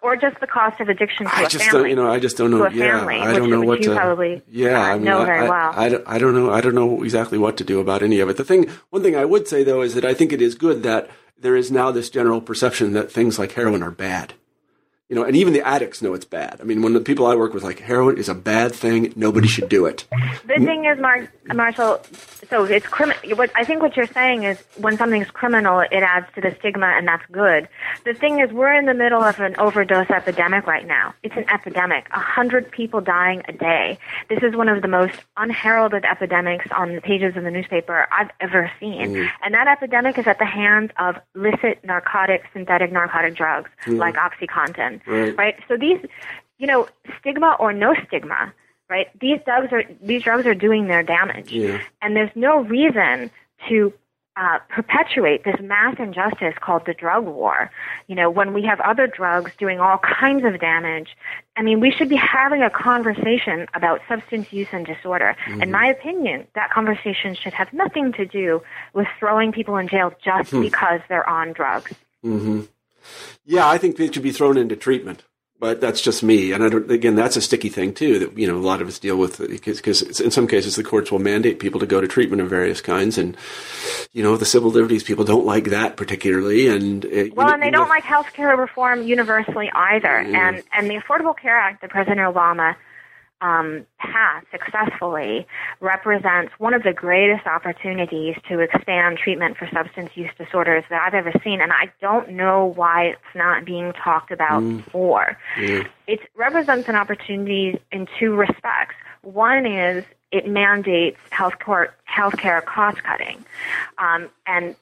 Or 0.05 0.15
just 0.15 0.39
the 0.39 0.45
cost 0.47 0.79
of 0.79 0.87
addiction 0.87 1.25
to 1.25 1.35
I 1.35 1.41
a 1.41 1.47
just 1.49 1.65
family. 1.65 1.79
don't. 1.81 1.89
You 1.89 1.95
know, 1.95 2.11
I 2.11 2.19
just 2.19 2.37
don't 2.37 2.51
know. 2.51 2.67
Yeah, 2.69 2.99
family, 2.99 3.15
I 3.15 3.33
don't 3.33 3.49
know 3.49 3.61
what 3.61 3.79
you 3.79 3.89
to. 3.89 3.95
probably, 3.95 4.41
yeah, 4.47 4.79
uh, 4.79 4.83
I 4.83 4.93
mean, 4.95 5.05
know 5.05 5.21
I, 5.21 5.25
very 5.25 5.45
I- 5.47 5.49
well. 5.49 5.71
I, 5.75 5.89
don't, 5.89 6.03
I 6.07 6.17
don't 6.19 6.35
know. 6.35 6.51
I 6.51 6.61
don't 6.61 6.75
know 6.75 7.03
exactly 7.03 7.37
what 7.39 7.57
to 7.57 7.63
do 7.63 7.79
about 7.79 8.03
any 8.03 8.19
of 8.19 8.29
it. 8.29 8.37
The 8.37 8.43
thing, 8.45 8.69
one 8.91 9.01
thing 9.01 9.15
I 9.15 9.25
would 9.25 9.47
say 9.47 9.63
though, 9.63 9.81
is 9.81 9.95
that 9.95 10.05
I 10.05 10.13
think 10.13 10.31
it 10.31 10.41
is 10.43 10.53
good 10.55 10.83
that 10.83 11.09
there 11.39 11.55
is 11.55 11.71
now 11.71 11.89
this 11.91 12.09
general 12.11 12.39
perception 12.39 12.93
that 12.93 13.11
things 13.11 13.39
like 13.39 13.53
heroin 13.53 13.81
are 13.83 13.91
bad. 13.91 14.35
You 15.07 15.15
know, 15.15 15.23
and 15.23 15.35
even 15.35 15.53
the 15.53 15.61
addicts 15.61 16.01
know 16.01 16.15
it's 16.15 16.25
bad. 16.25 16.57
I 16.59 16.63
mean, 16.63 16.81
when 16.81 16.93
the 16.93 16.99
people 16.99 17.27
I 17.27 17.35
work 17.35 17.53
with 17.53 17.63
like 17.63 17.77
heroin 17.77 18.17
is 18.17 18.27
a 18.27 18.33
bad 18.33 18.73
thing, 18.73 19.13
nobody 19.15 19.47
should 19.47 19.69
do 19.69 19.85
it. 19.85 20.07
The 20.47 20.55
thing 20.55 20.85
is, 20.85 20.97
Mar- 20.99 21.31
Marshall, 21.53 22.01
so 22.49 22.63
it's 22.63 22.87
criminal. 22.87 23.37
What 23.37 23.51
I 23.55 23.65
think 23.65 23.83
what 23.83 23.95
you're 23.95 24.07
saying 24.07 24.45
is 24.45 24.63
when 24.77 24.97
something's 24.97 25.29
criminal, 25.29 25.81
it 25.81 25.91
adds 25.91 26.25
to 26.33 26.41
the 26.41 26.55
stigma, 26.59 26.87
and 26.87 27.07
that's 27.07 27.23
good. 27.31 27.69
The 28.03 28.15
thing 28.15 28.39
is, 28.39 28.51
we're 28.51 28.73
in 28.73 28.87
the 28.87 28.95
middle 28.95 29.23
of 29.23 29.39
an 29.39 29.55
overdose 29.59 30.09
epidemic 30.09 30.65
right 30.65 30.87
now. 30.87 31.13
It's 31.21 31.35
an 31.37 31.45
epidemic. 31.53 32.07
A 32.11 32.19
hundred 32.19 32.71
people 32.71 32.99
dying 32.99 33.43
a 33.47 33.53
day. 33.53 33.99
This 34.27 34.39
is 34.41 34.55
one 34.55 34.69
of 34.69 34.81
the 34.81 34.87
most 34.87 35.19
unheralded 35.37 36.03
epidemics 36.03 36.65
on 36.75 36.95
the 36.95 37.01
pages 37.01 37.37
of 37.37 37.43
the 37.43 37.51
newspaper 37.51 38.07
I've 38.11 38.31
ever 38.41 38.71
seen. 38.79 39.13
Mm. 39.13 39.29
And 39.43 39.53
that 39.53 39.67
epidemic 39.67 40.17
is 40.17 40.25
at 40.25 40.39
the 40.39 40.45
hands 40.45 40.89
of 40.97 41.17
illicit 41.35 41.83
narcotic, 41.83 42.43
synthetic 42.53 42.91
narcotic 42.91 43.35
drugs 43.35 43.69
mm. 43.85 43.99
like 43.99 44.15
OxyContin. 44.15 44.94
Right. 45.05 45.37
right? 45.37 45.55
So 45.67 45.77
these, 45.77 45.99
you 46.57 46.67
know, 46.67 46.87
stigma 47.19 47.55
or 47.59 47.73
no 47.73 47.95
stigma, 48.07 48.53
right? 48.89 49.07
These 49.19 49.39
drugs 49.45 49.71
are 49.71 49.83
these 50.01 50.23
drugs 50.23 50.45
are 50.45 50.55
doing 50.55 50.87
their 50.87 51.03
damage, 51.03 51.51
Yeah. 51.51 51.81
and 52.01 52.15
there's 52.15 52.35
no 52.35 52.61
reason 52.61 53.31
to 53.69 53.93
uh, 54.37 54.59
perpetuate 54.67 55.45
this 55.45 55.55
mass 55.61 55.95
injustice 55.97 56.55
called 56.59 56.85
the 56.85 56.93
drug 56.93 57.25
war. 57.25 57.71
You 58.07 58.15
know, 58.15 58.29
when 58.29 58.53
we 58.53 58.63
have 58.63 58.79
other 58.81 59.07
drugs 59.07 59.51
doing 59.57 59.79
all 59.79 59.97
kinds 59.97 60.43
of 60.45 60.59
damage. 60.59 61.15
I 61.55 61.61
mean, 61.61 61.79
we 61.79 61.89
should 61.89 62.09
be 62.09 62.17
having 62.17 62.61
a 62.61 62.69
conversation 62.69 63.67
about 63.73 64.01
substance 64.09 64.51
use 64.51 64.67
and 64.73 64.85
disorder. 64.85 65.37
Mm-hmm. 65.47 65.63
In 65.63 65.71
my 65.71 65.87
opinion, 65.87 66.47
that 66.53 66.69
conversation 66.69 67.33
should 67.33 67.53
have 67.53 67.71
nothing 67.71 68.11
to 68.13 68.25
do 68.25 68.61
with 68.93 69.07
throwing 69.17 69.53
people 69.53 69.77
in 69.77 69.87
jail 69.87 70.13
just 70.23 70.51
hmm. 70.51 70.61
because 70.61 70.99
they're 71.07 71.27
on 71.29 71.53
drugs. 71.53 71.93
Mm-hmm. 72.25 72.63
Yeah, 73.45 73.67
I 73.67 73.77
think 73.77 73.97
they 73.97 74.11
should 74.11 74.23
be 74.23 74.31
thrown 74.31 74.57
into 74.57 74.75
treatment, 74.75 75.23
but 75.59 75.79
that's 75.81 76.01
just 76.01 76.23
me. 76.23 76.51
And 76.51 76.63
I 76.63 76.69
don't, 76.69 76.89
again, 76.89 77.15
that's 77.15 77.37
a 77.37 77.41
sticky 77.41 77.69
thing 77.69 77.93
too 77.93 78.19
that 78.19 78.37
you 78.37 78.47
know 78.47 78.57
a 78.57 78.59
lot 78.65 78.81
of 78.81 78.87
us 78.87 78.99
deal 78.99 79.17
with 79.17 79.37
because 79.37 80.01
in 80.19 80.31
some 80.31 80.47
cases 80.47 80.75
the 80.75 80.83
courts 80.83 81.11
will 81.11 81.19
mandate 81.19 81.59
people 81.59 81.79
to 81.79 81.85
go 81.85 82.01
to 82.01 82.07
treatment 82.07 82.41
of 82.41 82.49
various 82.49 82.81
kinds, 82.81 83.17
and 83.17 83.37
you 84.13 84.23
know 84.23 84.35
the 84.37 84.45
civil 84.45 84.71
liberties 84.71 85.03
people 85.03 85.23
don't 85.25 85.45
like 85.45 85.65
that 85.65 85.95
particularly. 85.97 86.67
And 86.67 87.05
uh, 87.05 87.09
you 87.09 87.33
Well, 87.35 87.47
know- 87.47 87.53
and 87.53 87.61
they 87.63 87.69
don't 87.71 87.83
know- 87.87 87.89
like 87.89 88.03
health 88.03 88.33
care 88.33 88.55
reform 88.57 89.03
universally 89.03 89.69
either. 89.73 90.17
And 90.17 90.63
and 90.73 90.89
the 90.89 90.95
Affordable 90.95 91.37
Care 91.37 91.57
Act 91.57 91.81
that 91.81 91.89
President 91.91 92.19
Obama 92.19 92.75
um, 93.41 93.85
passed 93.99 94.47
successfully 94.49 95.45
represents 95.79 96.53
one 96.57 96.73
of 96.73 96.83
the 96.83 96.93
greatest 96.93 97.45
opportunities 97.45 98.35
to 98.47 98.59
expand 98.59 99.17
treatment 99.17 99.57
for 99.57 99.69
substance 99.73 100.11
use 100.15 100.31
disorders 100.37 100.83
that 100.89 101.01
I've 101.01 101.13
ever 101.13 101.33
seen. 101.43 101.61
And 101.61 101.71
I 101.71 101.91
don't 102.01 102.31
know 102.31 102.65
why 102.65 103.05
it's 103.07 103.35
not 103.35 103.65
being 103.65 103.93
talked 103.93 104.31
about 104.31 104.61
more. 104.93 105.37
It 106.07 106.21
represents 106.35 106.87
an 106.87 106.95
opportunity 106.95 107.79
in 107.91 108.07
two 108.17 108.35
respects. 108.35 108.95
One 109.21 109.65
is 109.65 110.05
it 110.31 110.47
mandates 110.47 111.17
health 111.29 111.53
healthcare 111.59 112.63
cost 112.65 113.03
cutting, 113.03 113.43
um, 113.97 114.29
and 114.45 114.75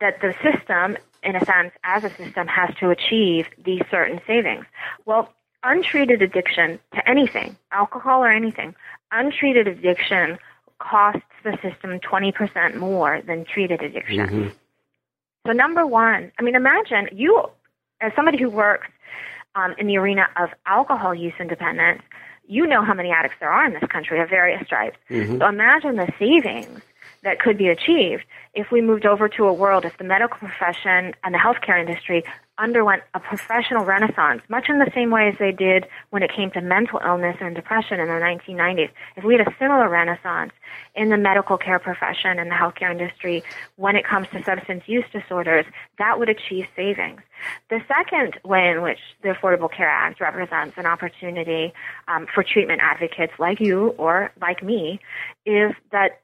that 0.00 0.20
the 0.20 0.34
system, 0.42 0.96
in 1.22 1.36
a 1.36 1.44
sense, 1.44 1.72
as 1.84 2.04
a 2.04 2.10
system, 2.10 2.46
has 2.46 2.74
to 2.76 2.90
achieve 2.90 3.46
these 3.64 3.82
certain 3.90 4.20
savings. 4.26 4.66
Well, 5.06 5.32
untreated 5.64 6.22
addiction 6.22 6.78
to 6.94 7.08
anything, 7.08 7.56
alcohol 7.70 8.22
or 8.22 8.30
anything, 8.30 8.74
untreated 9.10 9.68
addiction 9.68 10.38
costs 10.78 11.22
the 11.44 11.52
system 11.62 12.00
20% 12.00 12.76
more 12.76 13.20
than 13.26 13.44
treated 13.44 13.82
addiction. 13.82 14.18
So, 15.46 15.52
number 15.52 15.86
one, 15.86 16.32
I 16.38 16.42
mean, 16.42 16.54
imagine 16.54 17.08
you, 17.12 17.48
as 18.00 18.12
somebody 18.14 18.38
who 18.38 18.48
works 18.50 18.88
um, 19.54 19.74
in 19.78 19.86
the 19.86 19.96
arena 19.96 20.28
of 20.36 20.50
alcohol 20.66 21.14
use 21.14 21.34
and 21.38 21.48
dependence, 21.48 22.02
you 22.46 22.66
know 22.66 22.82
how 22.84 22.94
many 22.94 23.10
addicts 23.10 23.36
there 23.40 23.50
are 23.50 23.64
in 23.66 23.72
this 23.72 23.84
country 23.90 24.20
of 24.20 24.28
various 24.28 24.64
stripes. 24.66 24.96
So, 25.38 25.46
imagine 25.48 25.96
the 25.96 26.12
savings 26.18 26.80
that 27.22 27.38
could 27.38 27.56
be 27.56 27.68
achieved 27.68 28.24
if 28.54 28.70
we 28.70 28.80
moved 28.80 29.06
over 29.06 29.28
to 29.28 29.46
a 29.46 29.52
world, 29.52 29.84
if 29.84 29.96
the 29.98 30.04
medical 30.04 30.38
profession 30.38 31.14
and 31.24 31.34
the 31.34 31.38
healthcare 31.38 31.78
industry 31.80 32.24
underwent 32.62 33.02
a 33.14 33.20
professional 33.20 33.84
renaissance, 33.84 34.42
much 34.48 34.68
in 34.68 34.78
the 34.78 34.90
same 34.94 35.10
way 35.10 35.28
as 35.28 35.34
they 35.38 35.50
did 35.50 35.86
when 36.10 36.22
it 36.22 36.30
came 36.34 36.50
to 36.52 36.60
mental 36.60 37.00
illness 37.04 37.36
and 37.40 37.56
depression 37.56 37.98
in 37.98 38.06
the 38.06 38.14
1990s. 38.14 38.90
If 39.16 39.24
we 39.24 39.34
had 39.34 39.46
a 39.46 39.54
similar 39.58 39.88
renaissance 39.88 40.52
in 40.94 41.08
the 41.08 41.16
medical 41.16 41.58
care 41.58 41.80
profession 41.80 42.38
and 42.38 42.50
the 42.50 42.54
healthcare 42.54 42.90
industry 42.90 43.42
when 43.76 43.96
it 43.96 44.04
comes 44.04 44.28
to 44.32 44.42
substance 44.44 44.84
use 44.86 45.04
disorders, 45.12 45.66
that 45.98 46.18
would 46.18 46.28
achieve 46.28 46.66
savings. 46.76 47.20
The 47.68 47.80
second 47.88 48.38
way 48.44 48.70
in 48.70 48.82
which 48.82 49.00
the 49.22 49.30
Affordable 49.30 49.70
Care 49.70 49.88
Act 49.88 50.20
represents 50.20 50.78
an 50.78 50.86
opportunity 50.86 51.72
um, 52.06 52.26
for 52.32 52.44
treatment 52.44 52.80
advocates 52.82 53.32
like 53.40 53.58
you 53.60 53.88
or 53.98 54.30
like 54.40 54.62
me 54.62 55.00
is 55.44 55.72
that 55.90 56.20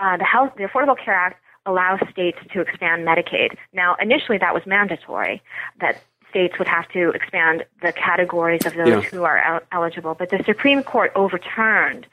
uh, 0.00 0.16
the 0.16 0.24
health, 0.24 0.52
the 0.56 0.64
Affordable 0.64 0.96
Care 0.96 1.14
Act 1.14 1.43
allows 1.66 2.00
states 2.10 2.38
to 2.52 2.60
expand 2.60 3.06
Medicaid. 3.06 3.56
Now, 3.72 3.96
initially 4.00 4.38
that 4.38 4.54
was 4.54 4.64
mandatory, 4.66 5.42
that 5.80 6.02
states 6.34 6.58
would 6.58 6.68
have 6.68 6.88
to 6.88 7.10
expand 7.10 7.64
the 7.80 7.92
categories 7.92 8.66
of 8.66 8.74
those 8.74 8.88
yeah. 8.88 9.00
who 9.02 9.22
are 9.22 9.38
el- 9.38 9.60
eligible, 9.70 10.14
but 10.14 10.30
the 10.30 10.42
Supreme 10.44 10.82
Court 10.82 11.12
overturned 11.14 12.06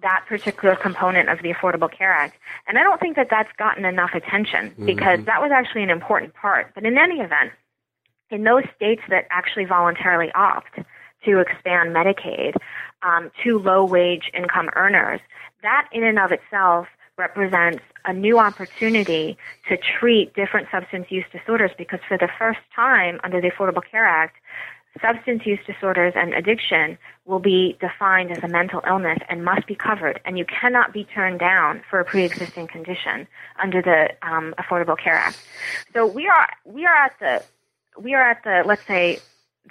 that 0.00 0.24
particular 0.26 0.74
component 0.74 1.28
of 1.28 1.42
the 1.42 1.52
Affordable 1.52 1.90
Care 1.90 2.12
Act. 2.12 2.38
And 2.66 2.78
I 2.78 2.82
don't 2.82 2.98
think 2.98 3.16
that 3.16 3.28
that's 3.30 3.50
gotten 3.58 3.84
enough 3.84 4.14
attention 4.14 4.70
mm-hmm. 4.70 4.86
because 4.86 5.24
that 5.26 5.42
was 5.42 5.50
actually 5.52 5.82
an 5.82 5.90
important 5.90 6.34
part. 6.34 6.72
But 6.74 6.86
in 6.86 6.96
any 6.96 7.16
event, 7.16 7.52
in 8.30 8.44
those 8.44 8.64
states 8.74 9.02
that 9.10 9.26
actually 9.30 9.66
voluntarily 9.66 10.30
opt 10.34 10.78
to 11.24 11.40
expand 11.40 11.94
Medicaid 11.94 12.54
um, 13.02 13.30
to 13.44 13.58
low 13.58 13.84
wage 13.84 14.30
income 14.32 14.70
earners, 14.76 15.20
that 15.62 15.88
in 15.92 16.04
and 16.04 16.18
of 16.18 16.32
itself 16.32 16.86
represents 17.18 17.82
a 18.04 18.12
new 18.12 18.38
opportunity 18.38 19.36
to 19.68 19.76
treat 19.76 20.32
different 20.34 20.68
substance 20.70 21.06
use 21.10 21.24
disorders 21.32 21.72
because 21.76 22.00
for 22.08 22.16
the 22.16 22.28
first 22.38 22.60
time 22.74 23.20
under 23.24 23.40
the 23.40 23.50
Affordable 23.50 23.82
Care 23.90 24.06
Act, 24.06 24.36
substance 25.02 25.44
use 25.44 25.58
disorders 25.66 26.14
and 26.16 26.32
addiction 26.32 26.96
will 27.26 27.38
be 27.38 27.76
defined 27.80 28.30
as 28.30 28.42
a 28.42 28.48
mental 28.48 28.80
illness 28.86 29.18
and 29.28 29.44
must 29.44 29.66
be 29.66 29.74
covered, 29.74 30.20
and 30.24 30.38
you 30.38 30.44
cannot 30.46 30.92
be 30.92 31.04
turned 31.04 31.38
down 31.38 31.82
for 31.90 32.00
a 32.00 32.04
pre-existing 32.04 32.66
condition 32.66 33.26
under 33.62 33.82
the 33.82 34.08
um, 34.26 34.54
Affordable 34.58 34.98
Care 34.98 35.14
Act. 35.16 35.38
So 35.92 36.06
we 36.06 36.26
are 36.28 36.48
we 36.64 36.86
are 36.86 36.94
at 36.94 37.18
the 37.20 37.44
we 38.00 38.14
are 38.14 38.22
at 38.22 38.42
the 38.44 38.62
let's 38.64 38.86
say 38.86 39.18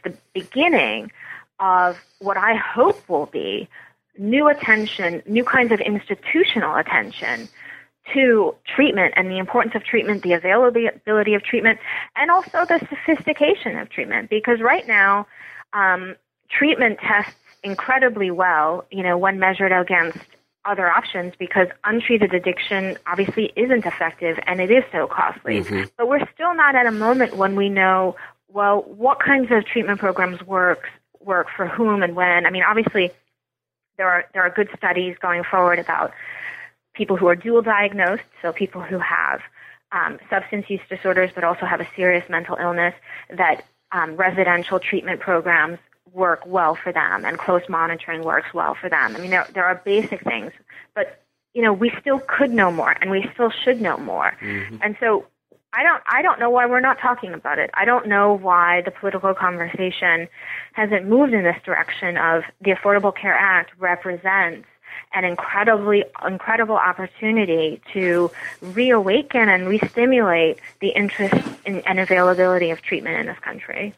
the 0.04 0.14
beginning 0.34 1.12
of 1.60 1.98
what 2.20 2.38
I 2.38 2.56
hope 2.56 3.10
will 3.10 3.26
be 3.26 3.68
new 4.20 4.48
attention, 4.48 5.22
new 5.26 5.44
kinds 5.44 5.72
of 5.72 5.80
institutional 5.80 6.76
attention 6.76 7.48
to 8.14 8.56
treatment 8.76 9.14
and 9.18 9.30
the 9.30 9.38
importance 9.38 9.76
of 9.76 9.84
treatment, 9.84 10.24
the 10.24 10.34
availability 10.34 11.34
of 11.34 11.44
treatment, 11.44 11.80
and 12.16 12.32
also 12.32 12.66
the 12.66 12.80
sophistication 12.90 13.78
of 13.78 13.90
treatment. 13.90 14.30
Because 14.30 14.62
right 14.62 14.88
now, 14.88 15.28
um, 15.74 16.16
treatment 16.50 17.00
tests 17.00 17.36
incredibly 17.64 18.32
well, 18.32 18.86
you 18.92 19.04
know, 19.04 19.18
when 19.18 19.40
measured 19.40 19.72
against 19.72 20.20
other 20.66 20.90
options 20.90 21.34
because 21.40 21.68
untreated 21.86 22.34
addiction 22.34 22.98
obviously 23.08 23.54
isn't 23.56 23.86
effective 23.86 24.38
and 24.46 24.60
it 24.60 24.70
is 24.70 24.84
so 24.92 25.08
costly. 25.08 25.62
Mm-hmm. 25.62 25.84
But 25.98 26.10
we're 26.10 26.28
still 26.34 26.54
not 26.54 26.76
at 26.76 26.86
a 26.86 26.92
moment 26.92 27.38
when 27.38 27.56
we 27.56 27.70
know, 27.70 28.16
well, 28.50 28.82
what 28.82 29.20
kinds 29.20 29.50
of 29.52 29.66
treatment 29.66 30.00
programs 30.00 30.42
work 30.44 30.90
work 31.22 31.48
for 31.56 31.68
whom 31.68 32.04
and 32.04 32.16
when. 32.16 32.46
I 32.46 32.50
mean, 32.50 32.64
obviously 32.64 33.12
there 33.98 34.10
are 34.10 34.26
there 34.34 34.44
are 34.44 34.50
good 34.50 34.70
studies 34.78 35.16
going 35.20 35.44
forward 35.44 35.80
about 35.80 36.14
people 36.94 37.18
who 37.18 37.28
are 37.28 37.36
dual 37.36 37.62
diagnosed, 37.62 38.24
so 38.42 38.52
people 38.52 38.82
who 38.82 39.00
have 39.00 39.42
um, 39.92 40.20
substance 40.30 40.70
use 40.70 40.82
disorders 40.90 41.32
but 41.34 41.44
also 41.44 41.66
have 41.66 41.80
a 41.80 41.88
serious 41.96 42.28
mental 42.30 42.58
illness, 42.58 42.94
that 43.30 43.66
um, 43.92 44.16
residential 44.16 44.80
treatment 44.80 45.20
programs 45.20 45.80
work 46.14 46.46
well 46.46 46.76
for 46.76 46.92
them 46.92 47.26
and 47.26 47.38
close 47.38 47.62
monitoring 47.70 48.24
works 48.24 48.54
well 48.54 48.76
for 48.76 48.90
them. 48.90 49.16
I 49.16 49.20
mean, 49.20 49.30
there, 49.30 49.48
there 49.54 49.66
are 49.66 49.76
basic 49.76 50.22
things, 50.24 50.52
but 50.96 51.22
you 51.54 51.62
know, 51.62 51.74
we 51.74 51.92
still 52.00 52.20
could 52.20 52.52
know 52.52 52.72
more 52.72 52.96
and 53.02 53.10
we 53.10 53.28
still 53.34 53.50
should 53.50 53.82
know 53.82 53.98
more. 53.98 54.36
Mm-hmm. 54.42 54.78
And 54.82 54.96
so 55.00 55.26
I 55.74 55.84
don't 55.84 56.02
I 56.08 56.22
don't 56.22 56.40
know 56.40 56.50
why 56.50 56.66
we're 56.66 56.80
not 56.80 57.00
talking 57.00 57.34
about 57.34 57.60
it. 57.60 57.70
I 57.74 57.86
don't 57.86 58.08
know 58.08 58.34
why 58.34 58.82
the 58.82 58.92
political 58.92 59.34
conversation 59.34 60.28
hasn't 60.74 61.08
moved 61.08 61.34
in 61.34 61.44
this 61.44 61.58
direction 61.64 62.18
of 62.18 62.44
the 62.62 62.72
Affordable 62.72 63.16
Care 63.16 63.36
Act 63.36 63.72
represents 63.78 64.68
an 65.14 65.24
incredibly 65.24 66.04
incredible 66.26 66.76
opportunity 66.76 67.82
to 67.94 68.32
reawaken 68.62 69.50
and 69.50 69.68
restimulate 69.68 70.58
the 70.80 70.90
interest 70.90 71.36
in, 71.66 71.82
and 71.82 72.00
availability 72.00 72.72
of 72.72 72.82
treatment 72.82 73.20
in 73.20 73.26
this 73.28 73.40
country. 73.40 73.94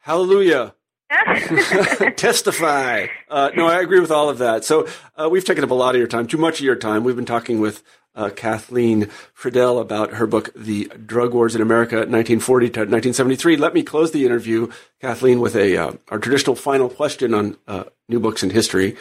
Hallelujah. 0.00 0.74
Testify. 2.16 3.06
Uh, 3.28 3.50
no, 3.54 3.66
I 3.66 3.80
agree 3.80 4.00
with 4.00 4.10
all 4.10 4.28
of 4.28 4.38
that. 4.38 4.64
So 4.64 4.86
uh, 5.16 5.28
we've 5.30 5.44
taken 5.44 5.64
up 5.64 5.70
a 5.70 5.74
lot 5.74 5.94
of 5.94 5.98
your 5.98 6.08
time, 6.08 6.26
too 6.26 6.38
much 6.38 6.58
of 6.58 6.64
your 6.64 6.76
time. 6.76 7.04
We've 7.04 7.16
been 7.16 7.24
talking 7.24 7.60
with 7.60 7.82
uh, 8.14 8.30
Kathleen 8.30 9.08
Frydl 9.36 9.80
about 9.80 10.14
her 10.14 10.26
book, 10.26 10.50
The 10.54 10.90
Drug 11.06 11.32
Wars 11.32 11.54
in 11.54 11.62
America, 11.62 11.96
1940 11.96 12.66
to 12.70 12.80
1973. 12.80 13.56
Let 13.56 13.74
me 13.74 13.82
close 13.82 14.10
the 14.10 14.26
interview, 14.26 14.70
Kathleen, 15.00 15.40
with 15.40 15.54
a 15.54 15.76
uh, 15.76 15.92
our 16.08 16.18
traditional 16.18 16.56
final 16.56 16.88
question 16.88 17.32
on 17.32 17.56
uh, 17.68 17.84
new 18.08 18.18
books 18.18 18.42
in 18.42 18.50
history, 18.50 18.96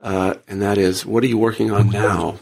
uh, 0.00 0.34
and 0.46 0.60
that 0.60 0.76
is, 0.78 1.06
what 1.06 1.24
are 1.24 1.28
you 1.28 1.38
working 1.38 1.70
on 1.70 1.88
now? 1.88 2.38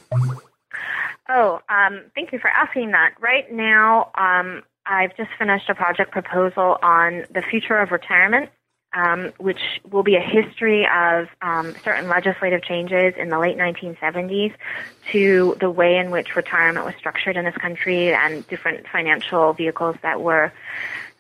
Oh, 1.29 1.61
um, 1.69 2.03
thank 2.15 2.33
you 2.33 2.39
for 2.39 2.51
asking 2.51 2.91
that. 2.91 3.15
Right 3.21 3.51
now, 3.53 4.11
um, 4.17 4.63
I've 4.85 5.17
just 5.17 5.31
finished 5.39 5.69
a 5.69 5.75
project 5.75 6.11
proposal 6.11 6.79
on 6.83 7.25
the 7.33 7.43
future 7.43 7.77
of 7.79 7.91
retirement 7.91 8.51
um, 8.97 9.31
which 9.37 9.61
will 9.91 10.03
be 10.03 10.17
a 10.17 10.21
history 10.21 10.87
of 10.87 11.29
um, 11.43 11.75
certain 11.85 12.09
legislative 12.09 12.63
changes 12.63 13.15
in 13.19 13.29
the 13.29 13.39
late 13.39 13.59
1970s 13.59 14.55
to 15.13 15.55
the 15.61 15.71
way 15.71 15.99
in 15.99 16.11
which 16.11 16.35
retirement 16.35 16.85
was 16.87 16.95
structured 16.99 17.37
in 17.37 17.45
this 17.45 17.57
country 17.57 18.15
and 18.15 18.47
different 18.49 18.87
financial 18.89 19.53
vehicles 19.53 19.97
that 20.03 20.23
were 20.23 20.51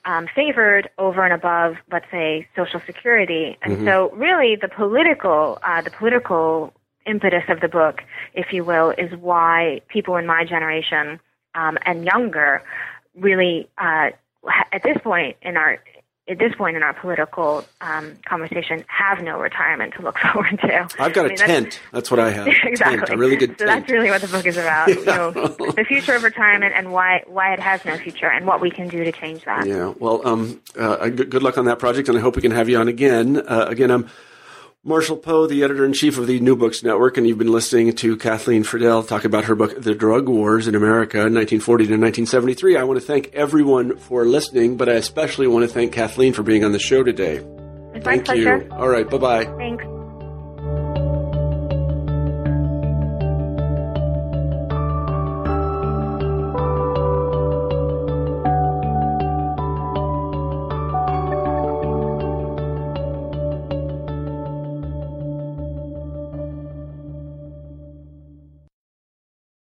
um, 0.06 0.26
favored 0.34 0.88
over 0.96 1.22
and 1.22 1.34
above, 1.34 1.76
let's 1.92 2.10
say, 2.10 2.48
Social 2.56 2.80
Security. 2.86 3.58
And 3.60 3.74
mm-hmm. 3.74 3.86
so, 3.86 4.10
really, 4.12 4.56
the 4.56 4.68
political, 4.68 5.58
uh, 5.62 5.82
the 5.82 5.90
political 5.90 6.72
impetus 7.04 7.44
of 7.48 7.60
the 7.60 7.68
book, 7.68 8.02
if 8.32 8.52
you 8.52 8.64
will, 8.64 8.90
is 8.96 9.14
why 9.20 9.82
people 9.88 10.16
in 10.16 10.26
my 10.26 10.44
generation 10.44 11.20
um, 11.54 11.76
and 11.84 12.04
younger 12.04 12.62
really, 13.14 13.68
uh, 13.76 14.10
at 14.72 14.82
this 14.82 14.96
point 15.02 15.36
in 15.42 15.56
our 15.56 15.78
at 16.28 16.38
this 16.38 16.54
point 16.56 16.76
in 16.76 16.82
our 16.82 16.92
political 16.92 17.64
um, 17.80 18.16
conversation, 18.24 18.84
have 18.88 19.22
no 19.22 19.38
retirement 19.38 19.94
to 19.94 20.02
look 20.02 20.18
forward 20.32 20.58
to. 20.60 20.88
I've 20.98 21.12
got 21.12 21.26
I 21.26 21.28
mean, 21.28 21.32
a 21.32 21.36
tent. 21.36 21.64
That's, 21.64 21.80
that's, 21.92 22.10
what 22.10 22.20
I 22.20 22.30
have. 22.30 22.46
exactly. 22.64 22.98
Tent, 22.98 23.10
a 23.10 23.16
really 23.16 23.36
good 23.36 23.58
so 23.58 23.66
tent. 23.66 23.80
that's 23.80 23.92
really 23.92 24.10
what 24.10 24.20
the 24.20 24.28
book 24.28 24.46
is 24.46 24.56
about. 24.56 24.88
yeah. 24.88 24.96
you 24.96 25.04
know, 25.04 25.30
the 25.30 25.84
future 25.86 26.14
of 26.14 26.22
retirement 26.22 26.74
and 26.74 26.92
why 26.92 27.22
why 27.26 27.52
it 27.52 27.60
has 27.60 27.84
no 27.84 27.96
future 27.96 28.28
and 28.28 28.46
what 28.46 28.60
we 28.60 28.70
can 28.70 28.88
do 28.88 29.04
to 29.04 29.12
change 29.12 29.44
that. 29.44 29.66
Yeah. 29.66 29.94
Well, 29.98 30.26
um, 30.26 30.60
uh, 30.78 31.08
good 31.08 31.42
luck 31.42 31.58
on 31.58 31.66
that 31.66 31.78
project, 31.78 32.08
and 32.08 32.18
I 32.18 32.20
hope 32.20 32.36
we 32.36 32.42
can 32.42 32.52
have 32.52 32.68
you 32.68 32.78
on 32.78 32.88
again. 32.88 33.38
Uh, 33.38 33.66
again, 33.68 33.90
I'm. 33.90 34.08
Marshall 34.86 35.16
Poe, 35.16 35.48
the 35.48 35.64
editor 35.64 35.84
in 35.84 35.92
chief 35.92 36.16
of 36.16 36.28
the 36.28 36.38
New 36.38 36.54
Books 36.54 36.84
Network, 36.84 37.16
and 37.16 37.26
you've 37.26 37.38
been 37.38 37.50
listening 37.50 37.92
to 37.96 38.16
Kathleen 38.16 38.62
Frydl 38.62 39.04
talk 39.08 39.24
about 39.24 39.46
her 39.46 39.56
book, 39.56 39.74
The 39.82 39.96
Drug 39.96 40.28
Wars 40.28 40.68
in 40.68 40.76
America, 40.76 41.18
1940 41.18 41.86
to 41.86 41.92
1973. 41.94 42.76
I 42.76 42.84
want 42.84 43.00
to 43.00 43.04
thank 43.04 43.34
everyone 43.34 43.96
for 43.96 44.24
listening, 44.24 44.76
but 44.76 44.88
I 44.88 44.92
especially 44.92 45.48
want 45.48 45.66
to 45.66 45.74
thank 45.74 45.92
Kathleen 45.92 46.32
for 46.32 46.44
being 46.44 46.62
on 46.62 46.70
the 46.70 46.78
show 46.78 47.02
today. 47.02 47.44
It's 47.94 48.04
thank 48.04 48.28
my 48.28 48.34
pleasure. 48.34 48.58
you. 48.58 48.72
All 48.74 48.88
right. 48.88 49.10
Bye 49.10 49.18
bye. 49.18 49.44
Thanks. 49.56 49.84